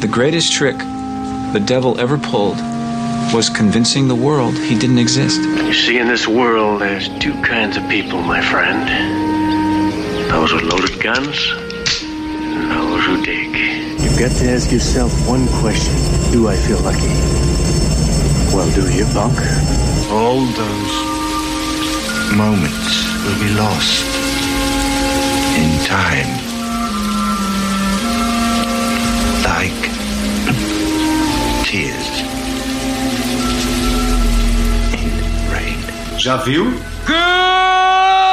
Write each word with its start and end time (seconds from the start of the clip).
The 0.00 0.08
greatest 0.08 0.52
trick 0.52 0.78
the 0.78 1.62
devil 1.64 1.98
ever 1.98 2.18
pulled 2.18 2.56
was 3.34 3.50
convincing 3.50 4.06
the 4.06 4.14
world 4.14 4.54
he 4.54 4.78
didn't 4.78 4.98
exist. 4.98 5.40
You 5.40 5.74
see, 5.74 5.98
in 5.98 6.06
this 6.06 6.28
world, 6.28 6.80
there's 6.80 7.08
two 7.18 7.34
kinds 7.42 7.76
of 7.76 7.88
people, 7.88 8.22
my 8.22 8.40
friend 8.40 8.88
those 10.28 10.52
with 10.52 10.62
loaded 10.64 11.00
guns 11.02 11.50
and 11.50 12.70
those 12.70 13.04
who 13.06 13.24
dig. 13.24 13.56
You've 14.00 14.18
got 14.18 14.30
to 14.38 14.50
ask 14.50 14.70
yourself 14.70 15.10
one 15.26 15.48
question 15.60 15.94
Do 16.30 16.48
I 16.48 16.56
feel 16.56 16.78
lucky? 16.80 17.08
Well, 18.54 18.70
do 18.74 18.82
you, 18.94 19.04
punk? 19.06 19.38
All 20.12 20.44
those 20.44 20.94
moments 22.36 23.08
will 23.24 23.40
be 23.40 23.52
lost 23.54 24.04
in 25.58 25.84
time 25.86 26.47
like 29.48 29.82
tears 31.64 32.20
in 34.92 35.08
rain. 35.50 35.80
Já 36.18 36.36
viu? 36.36 36.64
Good! 37.06 38.27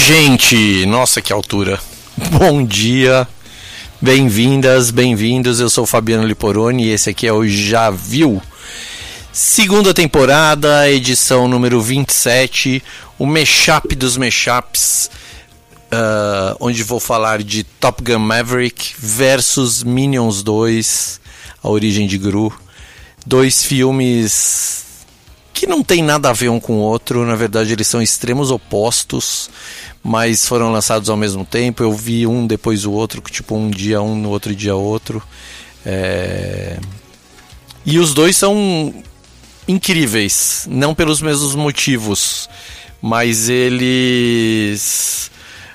Gente! 0.00 0.86
Nossa, 0.86 1.20
que 1.20 1.32
altura! 1.32 1.78
Bom 2.32 2.64
dia, 2.64 3.28
bem-vindas, 4.00 4.90
bem-vindos. 4.90 5.60
Eu 5.60 5.68
sou 5.68 5.84
Fabiano 5.84 6.26
Liporoni 6.26 6.86
e 6.86 6.90
esse 6.90 7.10
aqui 7.10 7.26
é 7.26 7.32
o 7.32 7.46
Já 7.46 7.90
Viu. 7.90 8.40
Segunda 9.32 9.92
temporada, 9.92 10.90
edição 10.90 11.46
número 11.46 11.80
27, 11.80 12.82
o 13.18 13.26
Meshup 13.26 13.94
dos 13.94 14.16
Meshups, 14.16 15.10
uh, 15.92 16.56
onde 16.58 16.82
vou 16.82 16.98
falar 16.98 17.42
de 17.42 17.62
Top 17.62 18.02
Gun 18.02 18.18
Maverick 18.18 18.94
versus 18.98 19.82
Minions 19.82 20.42
2, 20.42 21.20
A 21.62 21.68
Origem 21.68 22.06
de 22.06 22.16
Gru. 22.16 22.52
Dois 23.26 23.62
filmes 23.62 24.80
que 25.60 25.66
não 25.66 25.82
tem 25.82 26.02
nada 26.02 26.30
a 26.30 26.32
ver 26.32 26.48
um 26.48 26.58
com 26.58 26.78
o 26.78 26.80
outro, 26.80 27.26
na 27.26 27.34
verdade 27.34 27.74
eles 27.74 27.86
são 27.86 28.00
extremos 28.00 28.50
opostos, 28.50 29.50
mas 30.02 30.46
foram 30.46 30.72
lançados 30.72 31.08
ao 31.10 31.16
mesmo 31.16 31.44
tempo. 31.44 31.82
Eu 31.82 31.92
vi 31.92 32.26
um 32.26 32.46
depois 32.46 32.84
o 32.84 32.92
outro, 32.92 33.20
tipo 33.20 33.54
um 33.54 33.70
dia 33.70 34.00
um, 34.00 34.14
no 34.14 34.30
outro 34.30 34.54
dia 34.54 34.74
outro. 34.74 35.22
É... 35.84 36.78
E 37.84 37.98
os 37.98 38.12
dois 38.12 38.36
são 38.36 38.94
incríveis, 39.66 40.66
não 40.70 40.94
pelos 40.94 41.20
mesmos 41.20 41.54
motivos, 41.54 42.48
mas 43.00 43.48
eles 43.48 45.30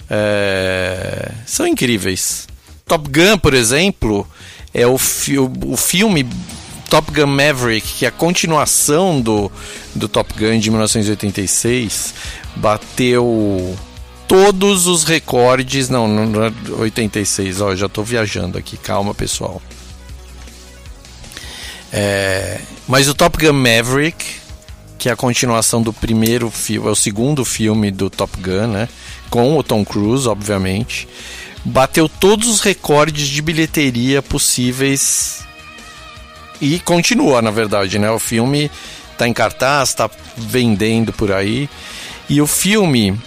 é... 0.09 1.31
são 1.45 1.65
incríveis. 1.67 2.47
Top 2.85 3.09
Gun, 3.09 3.37
por 3.37 3.53
exemplo, 3.53 4.27
é 4.73 4.85
o, 4.85 4.97
fi 4.97 5.39
o 5.39 5.77
filme 5.77 6.27
Top 6.89 7.11
Gun 7.11 7.27
Maverick, 7.27 7.87
que 7.93 8.05
é 8.05 8.09
a 8.09 8.11
continuação 8.11 9.19
do, 9.19 9.51
do 9.95 10.07
Top 10.07 10.31
Gun 10.33 10.59
de 10.59 10.69
1986, 10.69 12.13
bateu 12.55 13.75
todos 14.27 14.87
os 14.87 15.03
recordes. 15.03 15.89
Não, 15.89 16.07
não 16.07 16.45
é 16.45 16.51
86, 16.77 17.61
ó, 17.61 17.75
já 17.75 17.85
estou 17.85 18.03
viajando 18.03 18.57
aqui, 18.57 18.77
calma 18.77 19.13
pessoal. 19.13 19.61
É, 21.91 22.59
mas 22.87 23.07
o 23.07 23.13
Top 23.13 23.37
Gun 23.37 23.53
Maverick, 23.53 24.25
que 24.97 25.07
é 25.07 25.11
a 25.11 25.15
continuação 25.15 25.81
do 25.81 25.93
primeiro 25.93 26.49
filme, 26.49 26.87
é 26.87 26.91
o 26.91 26.95
segundo 26.95 27.45
filme 27.45 27.91
do 27.91 28.09
Top 28.09 28.37
Gun, 28.41 28.67
né? 28.67 28.89
Com 29.29 29.57
o 29.57 29.63
Tom 29.63 29.85
Cruise, 29.85 30.27
obviamente. 30.27 31.07
Bateu 31.63 32.07
todos 32.07 32.47
os 32.47 32.61
recordes 32.61 33.27
de 33.27 33.41
bilheteria 33.41 34.21
possíveis 34.21 35.45
e 36.61 36.79
continua, 36.79 37.41
na 37.41 37.51
verdade, 37.51 37.97
né? 37.97 38.09
O 38.11 38.19
filme 38.19 38.69
está 39.11 39.27
em 39.27 39.33
cartaz, 39.33 39.89
está 39.89 40.09
vendendo 40.37 41.11
por 41.11 41.31
aí. 41.31 41.69
E 42.29 42.41
o 42.41 42.47
filme, 42.47 43.17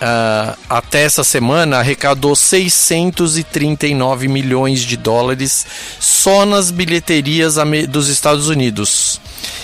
uh, 0.00 0.56
até 0.68 1.02
essa 1.02 1.22
semana, 1.22 1.78
arrecadou 1.78 2.34
639 2.34 4.28
milhões 4.28 4.80
de 4.80 4.96
dólares 4.96 5.66
só 5.98 6.44
nas 6.44 6.70
bilheterias 6.70 7.56
dos 7.88 8.08
Estados 8.08 8.48
Unidos. 8.48 9.20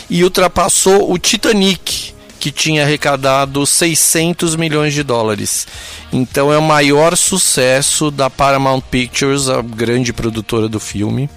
E 0.08 0.22
ultrapassou 0.22 1.12
o 1.12 1.18
Titanic, 1.18 2.14
que 2.38 2.50
tinha 2.50 2.82
arrecadado 2.82 3.66
600 3.66 4.54
milhões 4.56 4.94
de 4.94 5.02
dólares. 5.02 5.66
Então 6.12 6.52
é 6.52 6.58
o 6.58 6.62
maior 6.62 7.16
sucesso 7.16 8.10
da 8.10 8.30
Paramount 8.30 8.82
Pictures, 8.82 9.48
a 9.48 9.62
grande 9.62 10.12
produtora 10.12 10.68
do 10.68 10.78
filme 10.78 11.28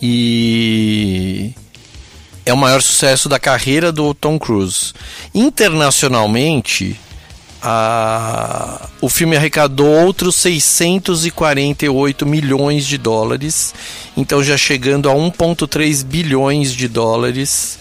e 0.00 1.52
é 2.46 2.52
o 2.52 2.56
maior 2.56 2.80
sucesso 2.80 3.28
da 3.28 3.38
carreira 3.38 3.92
do 3.92 4.14
Tom 4.14 4.38
Cruise. 4.38 4.92
Internacionalmente, 5.34 6.98
o 9.00 9.08
filme 9.08 9.36
arrecadou 9.36 9.86
outros 9.86 10.36
648 10.36 12.24
milhões 12.24 12.86
de 12.86 12.96
dólares, 12.96 13.74
então 14.16 14.42
já 14.42 14.56
chegando 14.56 15.10
a 15.10 15.14
1,3 15.14 16.04
bilhões 16.04 16.72
de 16.72 16.86
dólares, 16.86 17.78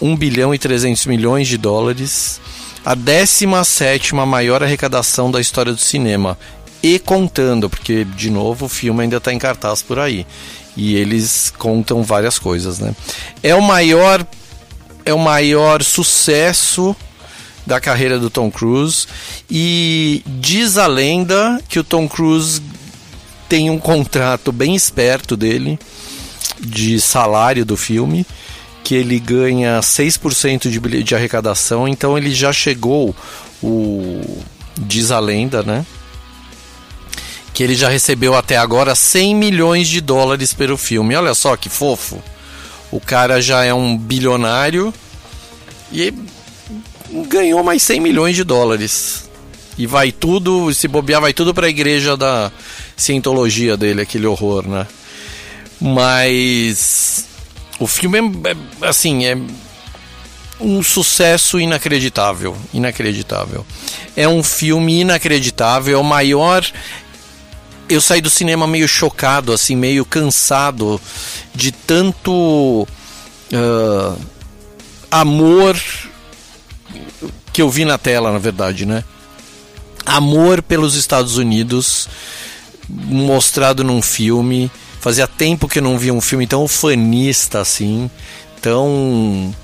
1 0.00 0.16
bilhão 0.16 0.54
e 0.54 0.58
300 0.58 1.06
milhões 1.06 1.46
de 1.46 1.58
dólares, 1.58 2.40
a 2.84 2.94
17 2.94 4.14
maior 4.14 4.62
arrecadação 4.62 5.30
da 5.30 5.40
história 5.40 5.72
do 5.72 5.80
cinema. 5.80 6.38
E 6.82 6.98
contando, 6.98 7.68
porque 7.68 8.04
de 8.04 8.30
novo 8.30 8.66
o 8.66 8.68
filme 8.68 9.02
ainda 9.02 9.16
está 9.16 9.32
em 9.32 9.38
cartaz 9.38 9.82
por 9.82 9.98
aí 9.98 10.26
e 10.76 10.94
eles 10.94 11.52
contam 11.56 12.02
várias 12.02 12.38
coisas, 12.38 12.78
né? 12.78 12.94
É 13.42 13.54
o 13.54 13.62
maior 13.62 14.24
é 15.04 15.14
o 15.14 15.18
maior 15.18 15.82
sucesso 15.82 16.94
da 17.66 17.80
carreira 17.80 18.18
do 18.18 18.30
Tom 18.30 18.50
Cruise 18.50 19.06
e 19.50 20.22
diz 20.26 20.78
a 20.78 20.86
lenda 20.86 21.60
que 21.68 21.78
o 21.78 21.84
Tom 21.84 22.08
Cruise 22.08 22.62
tem 23.48 23.70
um 23.70 23.78
contrato 23.78 24.52
bem 24.52 24.74
esperto 24.74 25.36
dele 25.36 25.78
de 26.60 27.00
salário 27.00 27.64
do 27.64 27.76
filme, 27.76 28.24
que 28.82 28.94
ele 28.94 29.18
ganha 29.18 29.80
6% 29.80 30.70
de, 30.70 31.02
de 31.02 31.14
arrecadação, 31.14 31.86
então 31.86 32.16
ele 32.16 32.32
já 32.32 32.52
chegou 32.52 33.14
o 33.62 34.38
diz 34.78 35.10
a 35.10 35.18
lenda, 35.18 35.62
né? 35.62 35.84
que 37.56 37.62
ele 37.62 37.74
já 37.74 37.88
recebeu 37.88 38.34
até 38.34 38.58
agora 38.58 38.94
100 38.94 39.34
milhões 39.34 39.88
de 39.88 40.02
dólares 40.02 40.52
pelo 40.52 40.76
filme. 40.76 41.16
Olha 41.16 41.32
só 41.32 41.56
que 41.56 41.70
fofo. 41.70 42.22
O 42.92 43.00
cara 43.00 43.40
já 43.40 43.64
é 43.64 43.72
um 43.72 43.96
bilionário 43.96 44.92
e 45.90 46.12
ganhou 47.28 47.62
mais 47.62 47.82
100 47.82 48.00
milhões 48.00 48.36
de 48.36 48.44
dólares. 48.44 49.28
E 49.78 49.86
vai 49.86 50.10
tudo, 50.10 50.72
se 50.72 50.88
bobear, 50.88 51.20
vai 51.20 51.32
tudo 51.32 51.52
para 51.52 51.66
a 51.66 51.70
igreja 51.70 52.16
da 52.16 52.50
cientologia 52.96 53.76
dele, 53.76 54.00
aquele 54.00 54.26
horror, 54.26 54.66
né? 54.66 54.86
Mas 55.78 57.26
o 57.78 57.86
filme 57.86 58.18
é, 58.18 58.86
é 58.86 58.88
assim, 58.88 59.26
é 59.26 59.36
um 60.58 60.82
sucesso 60.82 61.60
inacreditável, 61.60 62.56
inacreditável. 62.72 63.66
É 64.16 64.26
um 64.26 64.42
filme 64.42 65.00
inacreditável, 65.00 65.98
é 65.98 66.00
o 66.00 66.04
maior 66.04 66.64
eu 67.88 68.00
saí 68.00 68.20
do 68.20 68.30
cinema 68.30 68.66
meio 68.66 68.88
chocado, 68.88 69.52
assim, 69.52 69.76
meio 69.76 70.04
cansado 70.04 71.00
de 71.54 71.70
tanto 71.70 72.86
uh, 73.52 74.20
amor 75.10 75.76
que 77.56 77.62
eu 77.62 77.70
vi 77.70 77.86
na 77.86 77.96
tela, 77.96 78.30
na 78.30 78.38
verdade, 78.38 78.84
né? 78.84 79.02
Amor 80.04 80.60
pelos 80.60 80.94
Estados 80.94 81.38
Unidos 81.38 82.06
mostrado 82.86 83.82
num 83.82 84.02
filme. 84.02 84.70
Fazia 85.00 85.26
tempo 85.26 85.66
que 85.66 85.78
eu 85.78 85.82
não 85.82 85.98
via 85.98 86.12
um 86.12 86.20
filme 86.20 86.46
tão 86.46 86.68
fanista 86.68 87.58
assim, 87.58 88.10
tão 88.60 89.54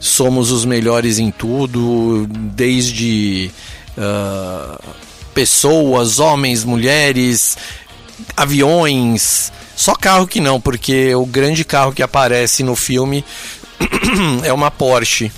somos 0.00 0.50
os 0.50 0.64
melhores 0.64 1.18
em 1.18 1.30
tudo, 1.30 2.26
desde 2.26 3.50
uh, 3.98 4.82
pessoas, 5.34 6.18
homens, 6.18 6.64
mulheres, 6.64 7.58
aviões. 8.34 9.52
Só 9.76 9.94
carro 9.94 10.26
que 10.26 10.40
não, 10.40 10.58
porque 10.58 11.14
o 11.14 11.26
grande 11.26 11.66
carro 11.66 11.92
que 11.92 12.02
aparece 12.02 12.62
no 12.62 12.74
filme 12.74 13.22
é 14.42 14.54
uma 14.54 14.70
Porsche. 14.70 15.30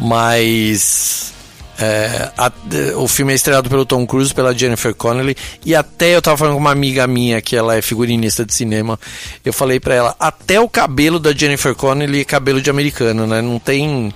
Mas 0.00 1.32
é, 1.78 2.30
a, 2.36 2.52
o 2.96 3.08
filme 3.08 3.32
é 3.32 3.36
estrelado 3.36 3.70
pelo 3.70 3.86
Tom 3.86 4.06
Cruise, 4.06 4.34
pela 4.34 4.56
Jennifer 4.56 4.94
Connelly. 4.94 5.36
E 5.64 5.74
até 5.74 6.14
eu 6.14 6.22
tava 6.22 6.36
falando 6.36 6.54
com 6.54 6.60
uma 6.60 6.70
amiga 6.72 7.06
minha, 7.06 7.40
que 7.40 7.56
ela 7.56 7.76
é 7.76 7.82
figurinista 7.82 8.44
de 8.44 8.52
cinema. 8.52 8.98
Eu 9.44 9.52
falei 9.52 9.80
para 9.80 9.94
ela: 9.94 10.16
até 10.20 10.60
o 10.60 10.68
cabelo 10.68 11.18
da 11.18 11.32
Jennifer 11.32 11.74
Connelly 11.74 12.20
é 12.20 12.24
cabelo 12.24 12.60
de 12.60 12.70
americano, 12.70 13.26
né? 13.26 13.40
Não 13.40 13.58
tem 13.58 14.12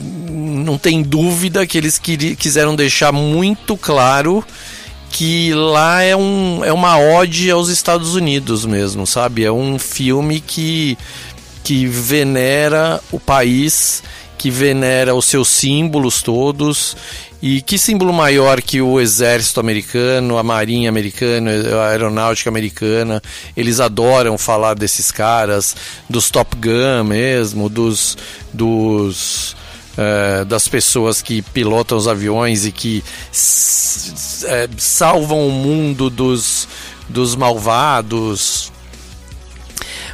não 0.00 0.78
tem 0.78 1.02
dúvida 1.02 1.66
que 1.66 1.76
eles 1.76 1.98
quiseram 1.98 2.74
deixar 2.74 3.12
muito 3.12 3.76
claro 3.76 4.44
que 5.10 5.52
lá 5.52 6.02
é, 6.02 6.14
um, 6.14 6.64
é 6.64 6.72
uma 6.72 6.98
ode 6.98 7.50
aos 7.50 7.68
Estados 7.68 8.14
Unidos 8.14 8.64
mesmo, 8.64 9.06
sabe? 9.06 9.44
É 9.44 9.50
um 9.50 9.78
filme 9.78 10.40
que, 10.40 10.96
que 11.64 11.86
venera 11.86 13.00
o 13.10 13.18
país, 13.18 14.02
que 14.40 14.50
venera 14.50 15.14
os 15.14 15.26
seus 15.26 15.48
símbolos 15.48 16.22
todos. 16.22 16.96
E 17.42 17.60
que 17.60 17.76
símbolo 17.76 18.10
maior 18.10 18.62
que 18.62 18.80
o 18.80 18.98
exército 18.98 19.60
americano, 19.60 20.38
a 20.38 20.42
marinha 20.42 20.88
americana, 20.88 21.50
a 21.50 21.88
aeronáutica 21.88 22.48
americana? 22.48 23.22
Eles 23.54 23.80
adoram 23.80 24.38
falar 24.38 24.72
desses 24.72 25.12
caras, 25.12 25.76
dos 26.08 26.30
Top 26.30 26.56
Gun 26.56 27.04
mesmo, 27.04 27.68
dos, 27.68 28.16
dos 28.50 29.54
é, 29.98 30.42
das 30.46 30.66
pessoas 30.66 31.20
que 31.20 31.42
pilotam 31.42 31.98
os 31.98 32.08
aviões 32.08 32.64
e 32.64 32.72
que 32.72 33.04
é, 34.46 34.68
salvam 34.78 35.46
o 35.46 35.50
mundo 35.50 36.08
dos, 36.08 36.66
dos 37.10 37.36
malvados. 37.36 38.72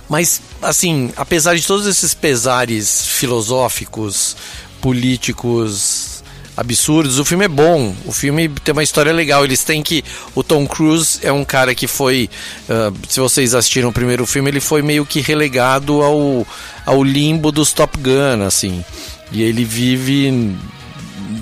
Mas, 0.09 0.41
assim, 0.63 1.13
apesar 1.17 1.57
de 1.57 1.67
todos 1.67 1.87
esses 1.87 2.15
pesares 2.15 3.07
filosóficos, 3.07 4.37
políticos, 4.81 6.17
absurdos. 6.57 7.19
O 7.19 7.25
filme 7.25 7.45
é 7.45 7.49
bom, 7.49 7.95
o 8.07 8.13
filme 8.13 8.49
tem 8.49 8.73
uma 8.73 8.83
história 8.83 9.13
legal. 9.13 9.45
Eles 9.45 9.63
têm 9.63 9.83
que. 9.83 10.03
O 10.35 10.43
Tom 10.43 10.67
Cruise 10.67 11.19
é 11.23 11.31
um 11.31 11.45
cara 11.45 11.75
que 11.75 11.87
foi. 11.87 12.31
Uh, 12.69 12.97
se 13.09 13.21
vocês 13.21 13.55
assistiram 13.55 13.91
o 13.91 13.93
primeiro 13.93 14.25
filme, 14.25 14.51
ele 14.51 14.61
foi 14.61 14.81
meio 14.81 15.05
que 15.05 15.21
relegado 15.21 16.03
ao, 16.03 16.47
ao 16.87 17.05
limbo 17.05 17.53
dos 17.53 17.73
Top 17.73 17.99
Gun, 17.99 18.45
assim. 18.45 18.85
E 19.31 19.43
ele 19.43 19.65
vive 19.65 20.57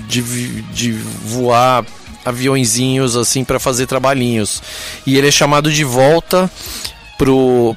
de, 0.07 0.21
de 0.73 0.91
voar 0.91 1.85
aviõezinhos 2.25 3.15
assim 3.15 3.43
para 3.43 3.59
fazer 3.59 3.85
trabalhinhos. 3.85 4.61
E 5.05 5.17
ele 5.17 5.27
é 5.27 5.31
chamado 5.31 5.71
de 5.71 5.83
volta 5.83 6.49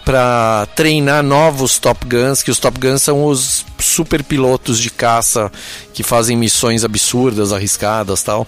para 0.05 0.67
treinar 0.75 1.23
novos 1.23 1.79
Top 1.79 2.05
Guns, 2.07 2.43
que 2.43 2.51
os 2.51 2.59
Top 2.59 2.79
Guns 2.79 3.03
são 3.03 3.25
os 3.25 3.65
super 3.79 4.23
pilotos 4.25 4.79
de 4.81 4.91
caça 4.91 5.51
que 5.95 6.03
fazem 6.03 6.37
missões 6.37 6.85
absurdas, 6.85 7.53
arriscadas 7.53 8.23
tal. 8.23 8.47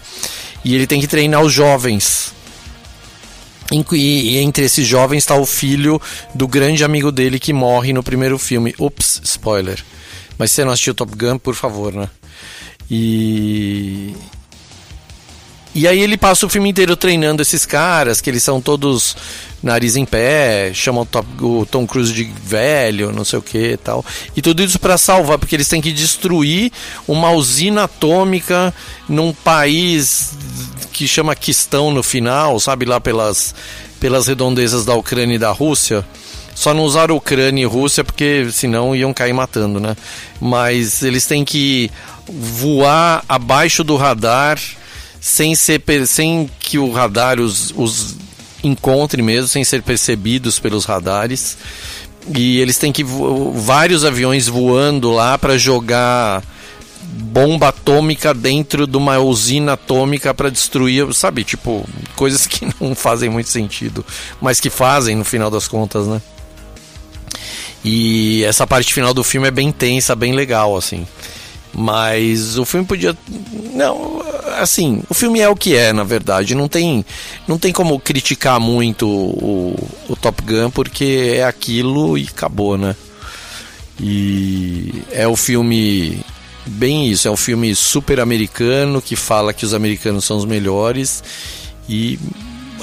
E 0.64 0.74
ele 0.74 0.86
tem 0.86 1.00
que 1.00 1.06
treinar 1.06 1.42
os 1.42 1.52
jovens. 1.52 2.32
E 3.92 4.36
entre 4.38 4.64
esses 4.64 4.86
jovens 4.86 5.18
está 5.18 5.36
o 5.36 5.46
filho 5.46 6.00
do 6.34 6.48
grande 6.48 6.82
amigo 6.82 7.12
dele 7.12 7.38
que 7.38 7.52
morre 7.52 7.92
no 7.92 8.02
primeiro 8.02 8.36
filme. 8.36 8.74
Ups, 8.78 9.20
spoiler. 9.22 9.82
Mas 10.36 10.50
se 10.50 10.56
você 10.56 10.64
não 10.64 10.72
assistiu 10.72 10.94
Top 10.94 11.14
Gun, 11.14 11.38
por 11.38 11.54
favor, 11.54 11.92
né? 11.92 12.10
E 12.90 14.12
e 15.72 15.86
aí 15.86 16.00
ele 16.00 16.16
passa 16.16 16.46
o 16.46 16.48
filme 16.48 16.68
inteiro 16.68 16.96
treinando 16.96 17.42
esses 17.42 17.64
caras, 17.64 18.20
que 18.20 18.28
eles 18.28 18.42
são 18.42 18.60
todos 18.60 19.16
nariz 19.62 19.96
em 19.96 20.04
pé, 20.04 20.72
chamam 20.74 21.06
o 21.40 21.66
Tom 21.66 21.86
Cruise 21.86 22.12
de 22.12 22.24
velho, 22.24 23.12
não 23.12 23.24
sei 23.24 23.38
o 23.38 23.42
que 23.42 23.72
e 23.72 23.76
tal. 23.76 24.04
E 24.36 24.40
tudo 24.40 24.62
isso 24.62 24.78
para 24.78 24.96
salvar, 24.96 25.38
porque 25.38 25.54
eles 25.54 25.68
têm 25.68 25.80
que 25.80 25.92
destruir 25.92 26.72
uma 27.06 27.30
usina 27.30 27.84
atômica 27.84 28.72
num 29.08 29.32
país 29.32 30.32
que 30.92 31.06
chama 31.06 31.34
Quistão 31.34 31.90
no 31.90 32.02
final, 32.02 32.58
sabe, 32.58 32.84
lá 32.84 33.00
pelas, 33.00 33.54
pelas 33.98 34.26
redondezas 34.26 34.84
da 34.84 34.94
Ucrânia 34.94 35.36
e 35.36 35.38
da 35.38 35.50
Rússia. 35.50 36.04
Só 36.54 36.74
não 36.74 36.82
usaram 36.82 37.16
Ucrânia 37.16 37.62
e 37.62 37.66
Rússia 37.66 38.04
porque 38.04 38.48
senão 38.52 38.94
iam 38.94 39.14
cair 39.14 39.32
matando, 39.32 39.80
né? 39.80 39.96
Mas 40.40 41.02
eles 41.02 41.24
têm 41.26 41.44
que 41.44 41.90
voar 42.28 43.24
abaixo 43.28 43.82
do 43.82 43.96
radar 43.96 44.58
sem, 45.20 45.54
ser, 45.54 45.82
sem 46.06 46.50
que 46.58 46.78
o 46.78 46.90
radar 46.92 47.40
os, 47.40 47.72
os 47.76 48.16
encontre 48.62 49.22
mesmo, 49.22 49.48
sem 49.48 49.64
ser 49.64 49.82
percebidos 49.82 50.58
pelos 50.58 50.84
radares. 50.84 51.56
E 52.34 52.60
eles 52.60 52.78
têm 52.78 52.92
que 52.92 53.04
vários 53.54 54.04
aviões 54.04 54.46
voando 54.46 55.10
lá 55.10 55.38
para 55.38 55.56
jogar 55.56 56.42
bomba 57.02 57.68
atômica 57.68 58.32
dentro 58.32 58.86
de 58.86 58.96
uma 58.96 59.18
usina 59.18 59.72
atômica 59.72 60.32
para 60.32 60.50
destruir, 60.50 61.12
sabe, 61.14 61.44
tipo, 61.44 61.88
coisas 62.14 62.46
que 62.46 62.68
não 62.80 62.94
fazem 62.94 63.30
muito 63.30 63.48
sentido, 63.48 64.04
mas 64.40 64.60
que 64.60 64.70
fazem 64.70 65.16
no 65.16 65.24
final 65.24 65.50
das 65.50 65.66
contas, 65.66 66.06
né? 66.06 66.20
E 67.84 68.44
essa 68.44 68.66
parte 68.66 68.92
final 68.92 69.14
do 69.14 69.24
filme 69.24 69.48
é 69.48 69.50
bem 69.50 69.72
tensa, 69.72 70.14
bem 70.14 70.34
legal, 70.34 70.76
assim. 70.76 71.06
Mas 71.72 72.58
o 72.58 72.64
filme 72.64 72.86
podia. 72.86 73.16
Não, 73.74 74.22
assim, 74.58 75.02
o 75.08 75.14
filme 75.14 75.40
é 75.40 75.48
o 75.48 75.54
que 75.54 75.76
é, 75.76 75.92
na 75.92 76.04
verdade. 76.04 76.54
Não 76.54 76.68
tem, 76.68 77.04
não 77.46 77.58
tem 77.58 77.72
como 77.72 77.98
criticar 77.98 78.58
muito 78.58 79.08
o, 79.08 79.76
o 80.08 80.16
Top 80.16 80.42
Gun, 80.42 80.70
porque 80.70 81.34
é 81.36 81.44
aquilo 81.44 82.18
e 82.18 82.28
acabou, 82.28 82.76
né? 82.76 82.96
E 83.98 85.02
é 85.10 85.28
o 85.28 85.36
filme. 85.36 86.20
Bem 86.66 87.08
isso, 87.08 87.26
é 87.26 87.30
um 87.30 87.36
filme 87.36 87.74
super 87.74 88.20
americano 88.20 89.00
que 89.00 89.16
fala 89.16 89.52
que 89.52 89.64
os 89.64 89.72
americanos 89.72 90.24
são 90.24 90.36
os 90.36 90.44
melhores 90.44 91.24
e 91.88 92.18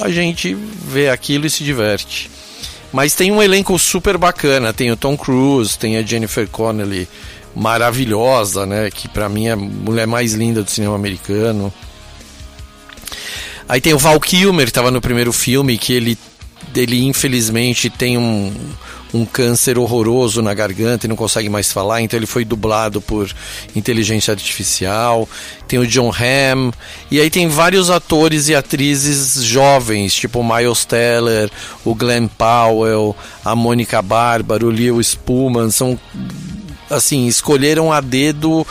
a 0.01 0.10
gente 0.10 0.56
vê 0.56 1.10
aquilo 1.10 1.46
e 1.46 1.50
se 1.50 1.63
diverte. 1.63 2.29
Mas 2.91 3.13
tem 3.13 3.32
um 3.32 3.41
elenco 3.41 3.77
super 3.77 4.17
bacana, 4.17 4.74
tem 4.74 4.91
o 4.91 4.98
Tom 4.98 5.17
Cruise, 5.17 5.77
tem 5.77 5.98
a 5.98 6.01
Jennifer 6.01 6.48
Connelly, 6.48 7.08
maravilhosa, 7.57 8.65
né? 8.65 8.89
Que 8.91 9.07
para 9.07 9.27
mim 9.27 9.47
é 9.47 9.51
a 9.51 9.55
mulher 9.55 10.05
mais 10.05 10.33
linda 10.33 10.63
do 10.63 10.69
cinema 10.69 10.95
americano. 10.95 11.73
Aí 13.67 13.81
tem 13.81 13.93
o 13.93 13.97
Val 13.97 14.19
Kilmer, 14.19 14.65
que 14.65 14.69
estava 14.69 14.91
no 14.91 15.01
primeiro 15.01 15.33
filme, 15.33 15.77
que 15.77 15.91
ele, 15.91 16.17
ele 16.73 17.03
infelizmente 17.03 17.89
tem 17.89 18.17
um, 18.17 18.53
um 19.13 19.25
câncer 19.25 19.77
horroroso 19.77 20.41
na 20.41 20.53
garganta 20.53 21.05
e 21.05 21.09
não 21.09 21.15
consegue 21.15 21.49
mais 21.49 21.71
falar, 21.71 22.01
então 22.01 22.17
ele 22.17 22.25
foi 22.25 22.45
dublado 22.45 23.01
por 23.01 23.29
inteligência 23.75 24.31
artificial. 24.31 25.27
Tem 25.67 25.79
o 25.79 25.87
John 25.87 26.11
Hamm, 26.11 26.71
e 27.11 27.19
aí 27.19 27.29
tem 27.29 27.49
vários 27.49 27.89
atores 27.89 28.47
e 28.47 28.55
atrizes 28.55 29.43
jovens, 29.43 30.13
tipo 30.13 30.41
Miles 30.43 30.85
Teller, 30.85 31.49
o 31.83 31.93
Glenn 31.93 32.27
Powell, 32.27 33.15
a 33.43 33.53
Mônica 33.55 34.01
Bárbara, 34.01 34.65
o 34.65 34.69
Leo 34.69 35.01
Spullman, 35.03 35.71
são 35.71 35.99
assim, 36.89 37.27
escolheram 37.27 37.91
a 37.91 38.01
dedo 38.01 38.65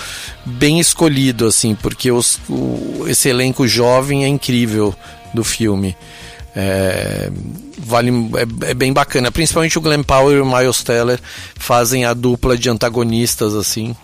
bem 0.45 0.81
escolhido, 0.81 1.47
assim, 1.47 1.75
porque 1.75 2.11
os, 2.11 2.39
o, 2.49 3.05
esse 3.09 3.29
elenco 3.29 3.67
jovem 3.67 4.25
é 4.25 4.29
incrível 4.29 4.95
do 5.35 5.45
filme. 5.45 5.97
É, 6.55 7.31
vale, 7.79 8.11
é, 8.11 8.71
é, 8.71 8.75
bem 8.75 8.93
bacana, 8.93 9.31
principalmente 9.31 9.77
o 9.77 9.81
Glenn 9.81 10.03
Powell 10.03 10.39
e 10.39 10.41
o 10.41 10.47
Miles 10.47 10.83
Teller 10.83 11.21
fazem 11.55 12.07
a 12.07 12.15
dupla 12.15 12.57
de 12.57 12.71
antagonistas, 12.71 13.55
assim, 13.55 13.95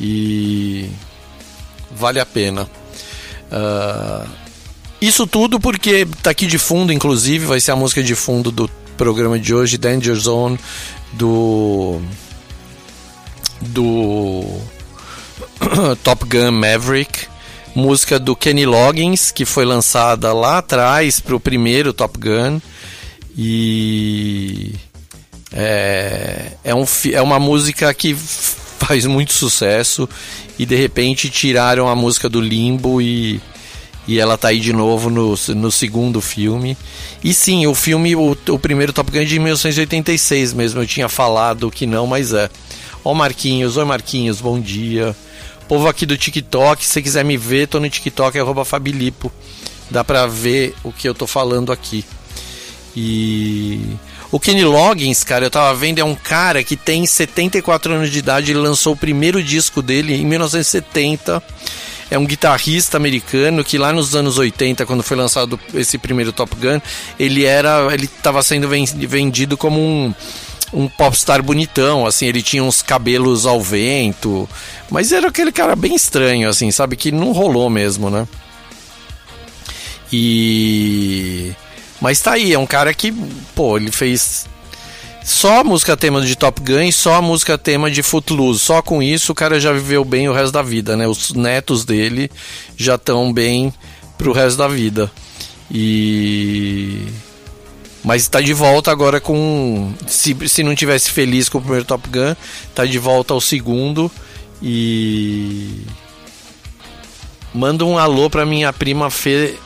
e 0.00 0.88
vale 1.90 2.18
a 2.18 2.26
pena. 2.26 2.62
Uh, 3.52 4.26
isso 5.00 5.26
tudo 5.26 5.60
porque 5.60 6.06
tá 6.22 6.30
aqui 6.30 6.46
de 6.46 6.58
fundo, 6.58 6.92
inclusive, 6.92 7.44
vai 7.44 7.60
ser 7.60 7.72
a 7.72 7.76
música 7.76 8.02
de 8.02 8.14
fundo 8.14 8.50
do 8.50 8.70
programa 8.96 9.38
de 9.38 9.54
hoje, 9.54 9.76
Danger 9.76 10.14
Zone, 10.14 10.58
do 11.12 12.00
do 13.60 14.44
Top 16.02 16.24
Gun 16.24 16.52
Maverick, 16.52 17.26
música 17.74 18.18
do 18.18 18.34
Kenny 18.34 18.66
Loggins, 18.66 19.30
que 19.30 19.44
foi 19.44 19.64
lançada 19.64 20.32
lá 20.32 20.58
atrás 20.58 21.20
para 21.20 21.36
o 21.36 21.40
primeiro 21.40 21.92
Top 21.92 22.18
Gun. 22.18 22.60
E 23.36 24.74
é, 25.52 26.52
é, 26.64 26.74
um, 26.74 26.84
é 27.12 27.22
uma 27.22 27.38
música 27.38 27.92
que 27.94 28.14
faz 28.78 29.06
muito 29.06 29.32
sucesso 29.32 30.08
e 30.58 30.66
de 30.66 30.74
repente 30.74 31.28
tiraram 31.28 31.88
a 31.88 31.94
música 31.94 32.28
do 32.28 32.40
limbo 32.40 33.00
e, 33.00 33.40
e 34.06 34.18
ela 34.18 34.36
tá 34.36 34.48
aí 34.48 34.60
de 34.60 34.72
novo 34.72 35.10
no, 35.10 35.34
no 35.54 35.70
segundo 35.70 36.20
filme. 36.20 36.76
E 37.22 37.34
sim, 37.34 37.66
o 37.66 37.74
filme, 37.74 38.16
o, 38.16 38.36
o 38.48 38.58
primeiro 38.58 38.92
Top 38.92 39.10
Gun 39.10 39.20
é 39.20 39.24
de 39.24 39.38
1986 39.38 40.52
mesmo, 40.52 40.80
eu 40.80 40.86
tinha 40.86 41.08
falado 41.08 41.70
que 41.70 41.86
não, 41.86 42.06
mas 42.06 42.32
é. 42.32 42.50
Ó 43.02 43.14
Marquinhos, 43.14 43.76
oi 43.76 43.84
Marquinhos, 43.84 44.40
bom 44.40 44.60
dia. 44.60 45.16
Povo 45.66 45.88
aqui 45.88 46.04
do 46.04 46.18
TikTok, 46.18 46.84
se 46.84 47.00
quiser 47.00 47.24
me 47.24 47.36
ver, 47.36 47.68
tô 47.68 47.80
no 47.80 47.88
TikTok, 47.88 48.38
é 48.38 48.64
Fabilipo. 48.64 49.32
Dá 49.90 50.04
pra 50.04 50.26
ver 50.26 50.74
o 50.84 50.92
que 50.92 51.08
eu 51.08 51.14
tô 51.14 51.26
falando 51.26 51.72
aqui. 51.72 52.04
E 52.94 53.80
o 54.30 54.38
Kenny 54.38 54.64
Loggins, 54.64 55.24
cara, 55.24 55.46
eu 55.46 55.50
tava 55.50 55.74
vendo, 55.74 55.98
é 55.98 56.04
um 56.04 56.14
cara 56.14 56.62
que 56.62 56.76
tem 56.76 57.06
74 57.06 57.94
anos 57.94 58.10
de 58.10 58.18
idade, 58.18 58.52
ele 58.52 58.58
lançou 58.58 58.92
o 58.92 58.96
primeiro 58.96 59.42
disco 59.42 59.80
dele 59.80 60.14
em 60.14 60.26
1970. 60.26 61.42
É 62.10 62.18
um 62.18 62.26
guitarrista 62.26 62.96
americano 62.96 63.62
que 63.64 63.78
lá 63.78 63.92
nos 63.92 64.16
anos 64.16 64.36
80, 64.36 64.84
quando 64.84 65.02
foi 65.02 65.16
lançado 65.16 65.58
esse 65.72 65.96
primeiro 65.96 66.32
Top 66.32 66.54
Gun, 66.56 66.80
ele 67.18 67.44
era, 67.44 67.88
ele 67.94 68.06
estava 68.06 68.42
sendo 68.42 68.68
vendido 68.68 69.56
como 69.56 69.80
um 69.80 70.12
um 70.72 70.88
popstar 70.88 71.42
bonitão, 71.42 72.06
assim, 72.06 72.26
ele 72.26 72.42
tinha 72.42 72.62
uns 72.62 72.82
cabelos 72.82 73.46
ao 73.46 73.60
vento, 73.60 74.48
mas 74.90 75.12
era 75.12 75.28
aquele 75.28 75.52
cara 75.52 75.74
bem 75.74 75.94
estranho, 75.94 76.48
assim, 76.48 76.70
sabe, 76.70 76.96
que 76.96 77.10
não 77.10 77.32
rolou 77.32 77.68
mesmo, 77.68 78.08
né? 78.10 78.26
E. 80.12 81.52
Mas 82.00 82.20
tá 82.20 82.32
aí, 82.32 82.52
é 82.52 82.58
um 82.58 82.66
cara 82.66 82.92
que, 82.94 83.12
pô, 83.54 83.76
ele 83.76 83.92
fez 83.92 84.48
só 85.22 85.60
a 85.60 85.64
música 85.64 85.96
tema 85.96 86.20
de 86.22 86.34
Top 86.34 86.60
Gun 86.60 86.82
e 86.82 86.92
só 86.92 87.14
a 87.14 87.22
música 87.22 87.58
tema 87.58 87.90
de 87.90 88.02
Footloose. 88.02 88.58
Só 88.58 88.80
com 88.80 89.02
isso 89.02 89.32
o 89.32 89.34
cara 89.34 89.60
já 89.60 89.72
viveu 89.72 90.04
bem 90.04 90.28
o 90.28 90.32
resto 90.32 90.52
da 90.52 90.62
vida, 90.62 90.96
né? 90.96 91.06
Os 91.06 91.32
netos 91.32 91.84
dele 91.84 92.30
já 92.76 92.94
estão 92.94 93.32
bem 93.32 93.72
pro 94.16 94.32
resto 94.32 94.56
da 94.56 94.66
vida. 94.66 95.10
E 95.70 97.06
mas 98.02 98.22
está 98.22 98.40
de 98.40 98.54
volta 98.54 98.90
agora 98.90 99.20
com. 99.20 99.92
Se, 100.06 100.36
se 100.48 100.62
não 100.62 100.74
tivesse 100.74 101.10
feliz 101.10 101.48
com 101.48 101.58
o 101.58 101.60
primeiro 101.60 101.84
Top 101.84 102.08
Gun, 102.08 102.34
está 102.68 102.86
de 102.86 102.98
volta 102.98 103.34
ao 103.34 103.40
segundo. 103.40 104.10
E. 104.62 105.82
Manda 107.52 107.84
um 107.84 107.98
alô 107.98 108.30
pra 108.30 108.46
minha 108.46 108.72
prima 108.72 109.10
Fê. 109.10 109.56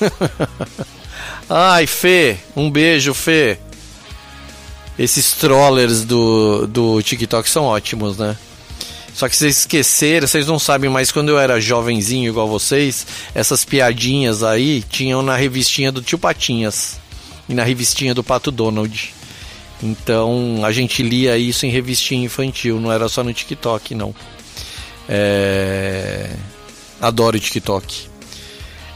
Ai, 1.48 1.86
Fê, 1.86 2.36
um 2.54 2.70
beijo, 2.70 3.14
Fê. 3.14 3.58
Esses 4.98 5.32
trollers 5.32 6.04
do, 6.04 6.66
do 6.66 7.02
TikTok 7.02 7.48
são 7.48 7.64
ótimos, 7.64 8.18
né? 8.18 8.36
Só 9.14 9.28
que 9.28 9.34
vocês 9.34 9.58
esqueceram, 9.58 10.26
vocês 10.26 10.46
não 10.46 10.58
sabem, 10.58 10.90
mas 10.90 11.10
quando 11.10 11.30
eu 11.30 11.38
era 11.38 11.60
jovenzinho 11.60 12.28
igual 12.28 12.46
vocês, 12.46 13.06
essas 13.34 13.64
piadinhas 13.64 14.42
aí 14.42 14.82
tinham 14.82 15.22
na 15.22 15.34
revistinha 15.34 15.90
do 15.90 16.02
Tio 16.02 16.18
Patinhas 16.18 16.99
e 17.50 17.54
na 17.54 17.64
revistinha 17.64 18.14
do 18.14 18.22
Pato 18.22 18.50
Donald. 18.52 19.12
Então 19.82 20.60
a 20.64 20.70
gente 20.70 21.02
lia 21.02 21.36
isso 21.36 21.66
em 21.66 21.70
revistinha 21.70 22.24
infantil, 22.24 22.80
não 22.80 22.92
era 22.92 23.08
só 23.08 23.24
no 23.24 23.34
TikTok, 23.34 23.94
não. 23.94 24.14
É... 25.08 26.30
Adoro 27.00 27.40
TikTok. 27.40 28.08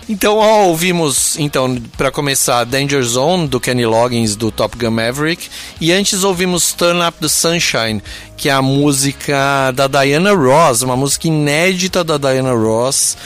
Então, 0.06 0.36
ó, 0.36 0.66
ouvimos, 0.66 1.38
então, 1.38 1.76
para 1.96 2.10
começar, 2.10 2.62
Danger 2.64 3.02
Zone, 3.02 3.48
do 3.48 3.58
Kenny 3.58 3.86
Loggins, 3.86 4.36
do 4.36 4.50
Top 4.50 4.76
Gun 4.76 4.90
Maverick. 4.90 5.48
E 5.80 5.92
antes 5.92 6.22
ouvimos 6.22 6.74
Turn 6.74 7.00
Up 7.00 7.18
the 7.18 7.28
Sunshine, 7.28 8.02
que 8.36 8.50
é 8.50 8.52
a 8.52 8.60
música 8.60 9.70
da 9.74 9.86
Diana 9.86 10.34
Ross, 10.34 10.82
uma 10.82 10.94
música 10.94 11.26
inédita 11.26 12.04
da 12.04 12.18
Diana 12.18 12.52
Ross, 12.52 13.16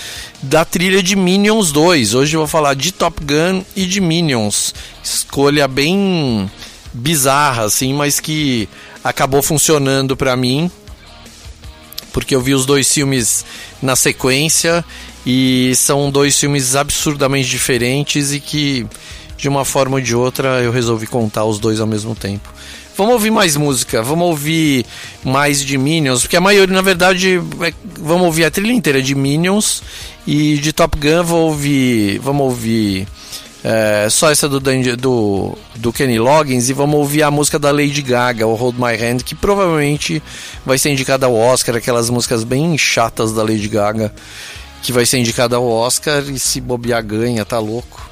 da 0.43 0.65
trilha 0.65 1.03
de 1.03 1.17
Minions 1.17 1.73
2. 1.73 2.15
Hoje 2.15 2.37
eu 2.37 2.41
vou 2.41 2.49
falar 2.49 2.75
de 2.75 2.93
Top 2.93 3.21
Gun 3.25 3.65
e 3.75 3.87
de 3.87 4.01
Minions. 4.01 4.75
Escolha 5.03 5.67
bem 5.67 6.51
bizarra, 6.93 7.65
assim, 7.65 7.93
mas 7.93 8.21
que 8.21 8.69
acabou 9.03 9.43
funcionando 9.43 10.17
para 10.17 10.37
mim. 10.37 10.71
Porque 12.13 12.35
eu 12.35 12.41
vi 12.41 12.55
os 12.55 12.67
dois 12.67 12.93
filmes 12.93 13.45
na 13.83 13.95
sequência 13.95 14.85
e 15.27 15.73
são 15.77 16.11
dois 16.11 16.39
filmes 16.39 16.75
absurdamente 16.75 17.49
diferentes 17.49 18.33
e 18.33 18.41
que, 18.41 18.87
de 19.37 19.49
uma 19.49 19.65
forma 19.65 19.97
ou 19.97 20.01
de 20.01 20.15
outra, 20.15 20.63
eu 20.63 20.73
resolvi 20.73 21.07
contar 21.07 21.45
os 21.45 21.59
dois 21.59 21.81
ao 21.81 21.87
mesmo 21.87 22.15
tempo. 22.15 22.49
Vamos 22.99 23.13
ouvir 23.13 23.31
mais 23.31 23.57
música, 23.57 24.03
vamos 24.03 24.27
ouvir 24.27 24.85
mais 25.23 25.65
de 25.65 25.79
Minions, 25.79 26.23
porque 26.23 26.37
a 26.37 26.41
maioria, 26.41 26.75
na 26.75 26.83
verdade, 26.83 27.41
é, 27.61 27.73
vamos 27.97 28.27
ouvir 28.27 28.45
a 28.45 28.51
trilha 28.51 28.73
inteira 28.73 29.01
de 29.01 29.15
Minions 29.15 29.85
e 30.27 30.59
de 30.59 30.73
Top 30.73 30.99
Gun 30.99 31.23
vou 31.23 31.47
ouvir, 31.47 32.19
vamos 32.19 32.43
ouvir 32.43 33.07
é, 33.63 34.09
só 34.11 34.33
essa 34.33 34.49
do, 34.49 34.59
do, 34.59 35.57
do 35.77 35.93
Kenny 35.93 36.19
Loggins 36.19 36.69
e 36.69 36.73
vamos 36.73 36.97
ouvir 36.97 37.23
a 37.23 37.31
música 37.31 37.57
da 37.57 37.71
Lady 37.71 38.03
Gaga, 38.03 38.49
o 38.49 38.55
Hold 38.57 38.75
My 38.81 39.01
Hand, 39.01 39.19
que 39.19 39.37
provavelmente 39.37 40.21
vai 40.67 40.77
ser 40.77 40.91
indicada 40.91 41.25
ao 41.25 41.37
Oscar, 41.37 41.77
aquelas 41.77 42.11
músicas 42.11 42.43
bem 42.43 42.77
chatas 42.77 43.33
da 43.33 43.45
Lady 43.45 43.69
Gaga 43.69 44.13
que 44.83 44.93
vai 44.93 45.07
ser 45.07 45.19
indicada 45.19 45.55
ao 45.55 45.69
Oscar 45.69 46.25
e 46.29 46.37
se 46.37 46.61
bobear 46.61 47.05
ganha, 47.05 47.45
tá 47.45 47.61
louco. 47.61 48.08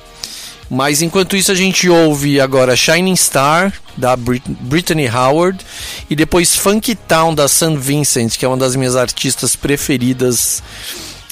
Mas 0.68 1.00
enquanto 1.00 1.37
isso 1.37 1.52
a 1.52 1.55
gente 1.55 1.88
ouve 1.88 2.40
agora 2.40 2.74
Shining 2.74 3.14
Star 3.14 3.72
da 3.96 4.16
Brit 4.16 4.42
Brittany 4.48 5.09
Howard 5.09 5.64
e 6.11 6.16
depois 6.16 6.57
Funky 6.57 6.94
Town 6.94 7.35
da 7.35 7.46
St. 7.46 7.76
Vincent, 7.76 8.37
que 8.37 8.44
é 8.44 8.48
uma 8.48 8.57
das 8.57 8.74
minhas 8.74 8.96
artistas 8.96 9.55
preferidas 9.55 10.62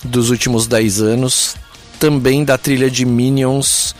dos 0.05 0.31
últimos 0.31 0.66
10 0.66 1.01
anos, 1.01 1.57
também 1.99 2.44
da 2.44 2.57
trilha 2.57 2.90
de 2.90 3.05
Minions, 3.05 3.94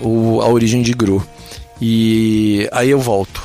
o, 0.00 0.40
a 0.42 0.48
origem 0.48 0.82
de 0.82 0.92
Gru. 0.92 1.26
E 1.80 2.68
aí 2.72 2.90
eu 2.90 3.00
volto. 3.00 3.42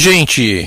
Gente! 0.00 0.66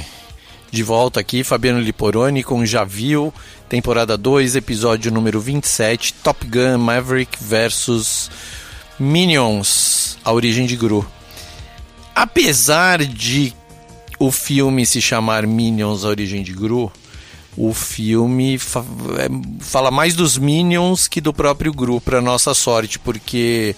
De 0.71 0.83
volta 0.83 1.19
aqui, 1.19 1.43
Fabiano 1.43 1.79
Liporoni 1.79 2.43
com 2.43 2.63
Já 2.67 2.83
Viu, 2.83 3.33
temporada 3.67 4.15
2, 4.15 4.55
episódio 4.55 5.11
número 5.11 5.41
27, 5.41 6.13
Top 6.23 6.45
Gun 6.45 6.77
Maverick 6.77 7.35
versus 7.41 8.29
Minions, 8.99 10.19
a 10.23 10.31
origem 10.31 10.67
de 10.67 10.75
Gru. 10.75 11.03
Apesar 12.13 13.03
de 13.03 13.53
o 14.19 14.31
filme 14.31 14.85
se 14.85 15.01
chamar 15.01 15.47
Minions, 15.47 16.05
a 16.05 16.09
origem 16.09 16.43
de 16.43 16.53
Gru, 16.53 16.91
o 17.57 17.73
filme 17.73 18.59
fa 18.59 18.85
é, 19.17 19.29
fala 19.59 19.89
mais 19.89 20.15
dos 20.15 20.37
Minions 20.37 21.07
que 21.07 21.19
do 21.19 21.33
próprio 21.33 21.73
Gru, 21.73 21.99
para 21.99 22.21
nossa 22.21 22.53
sorte, 22.53 22.99
porque 22.99 23.75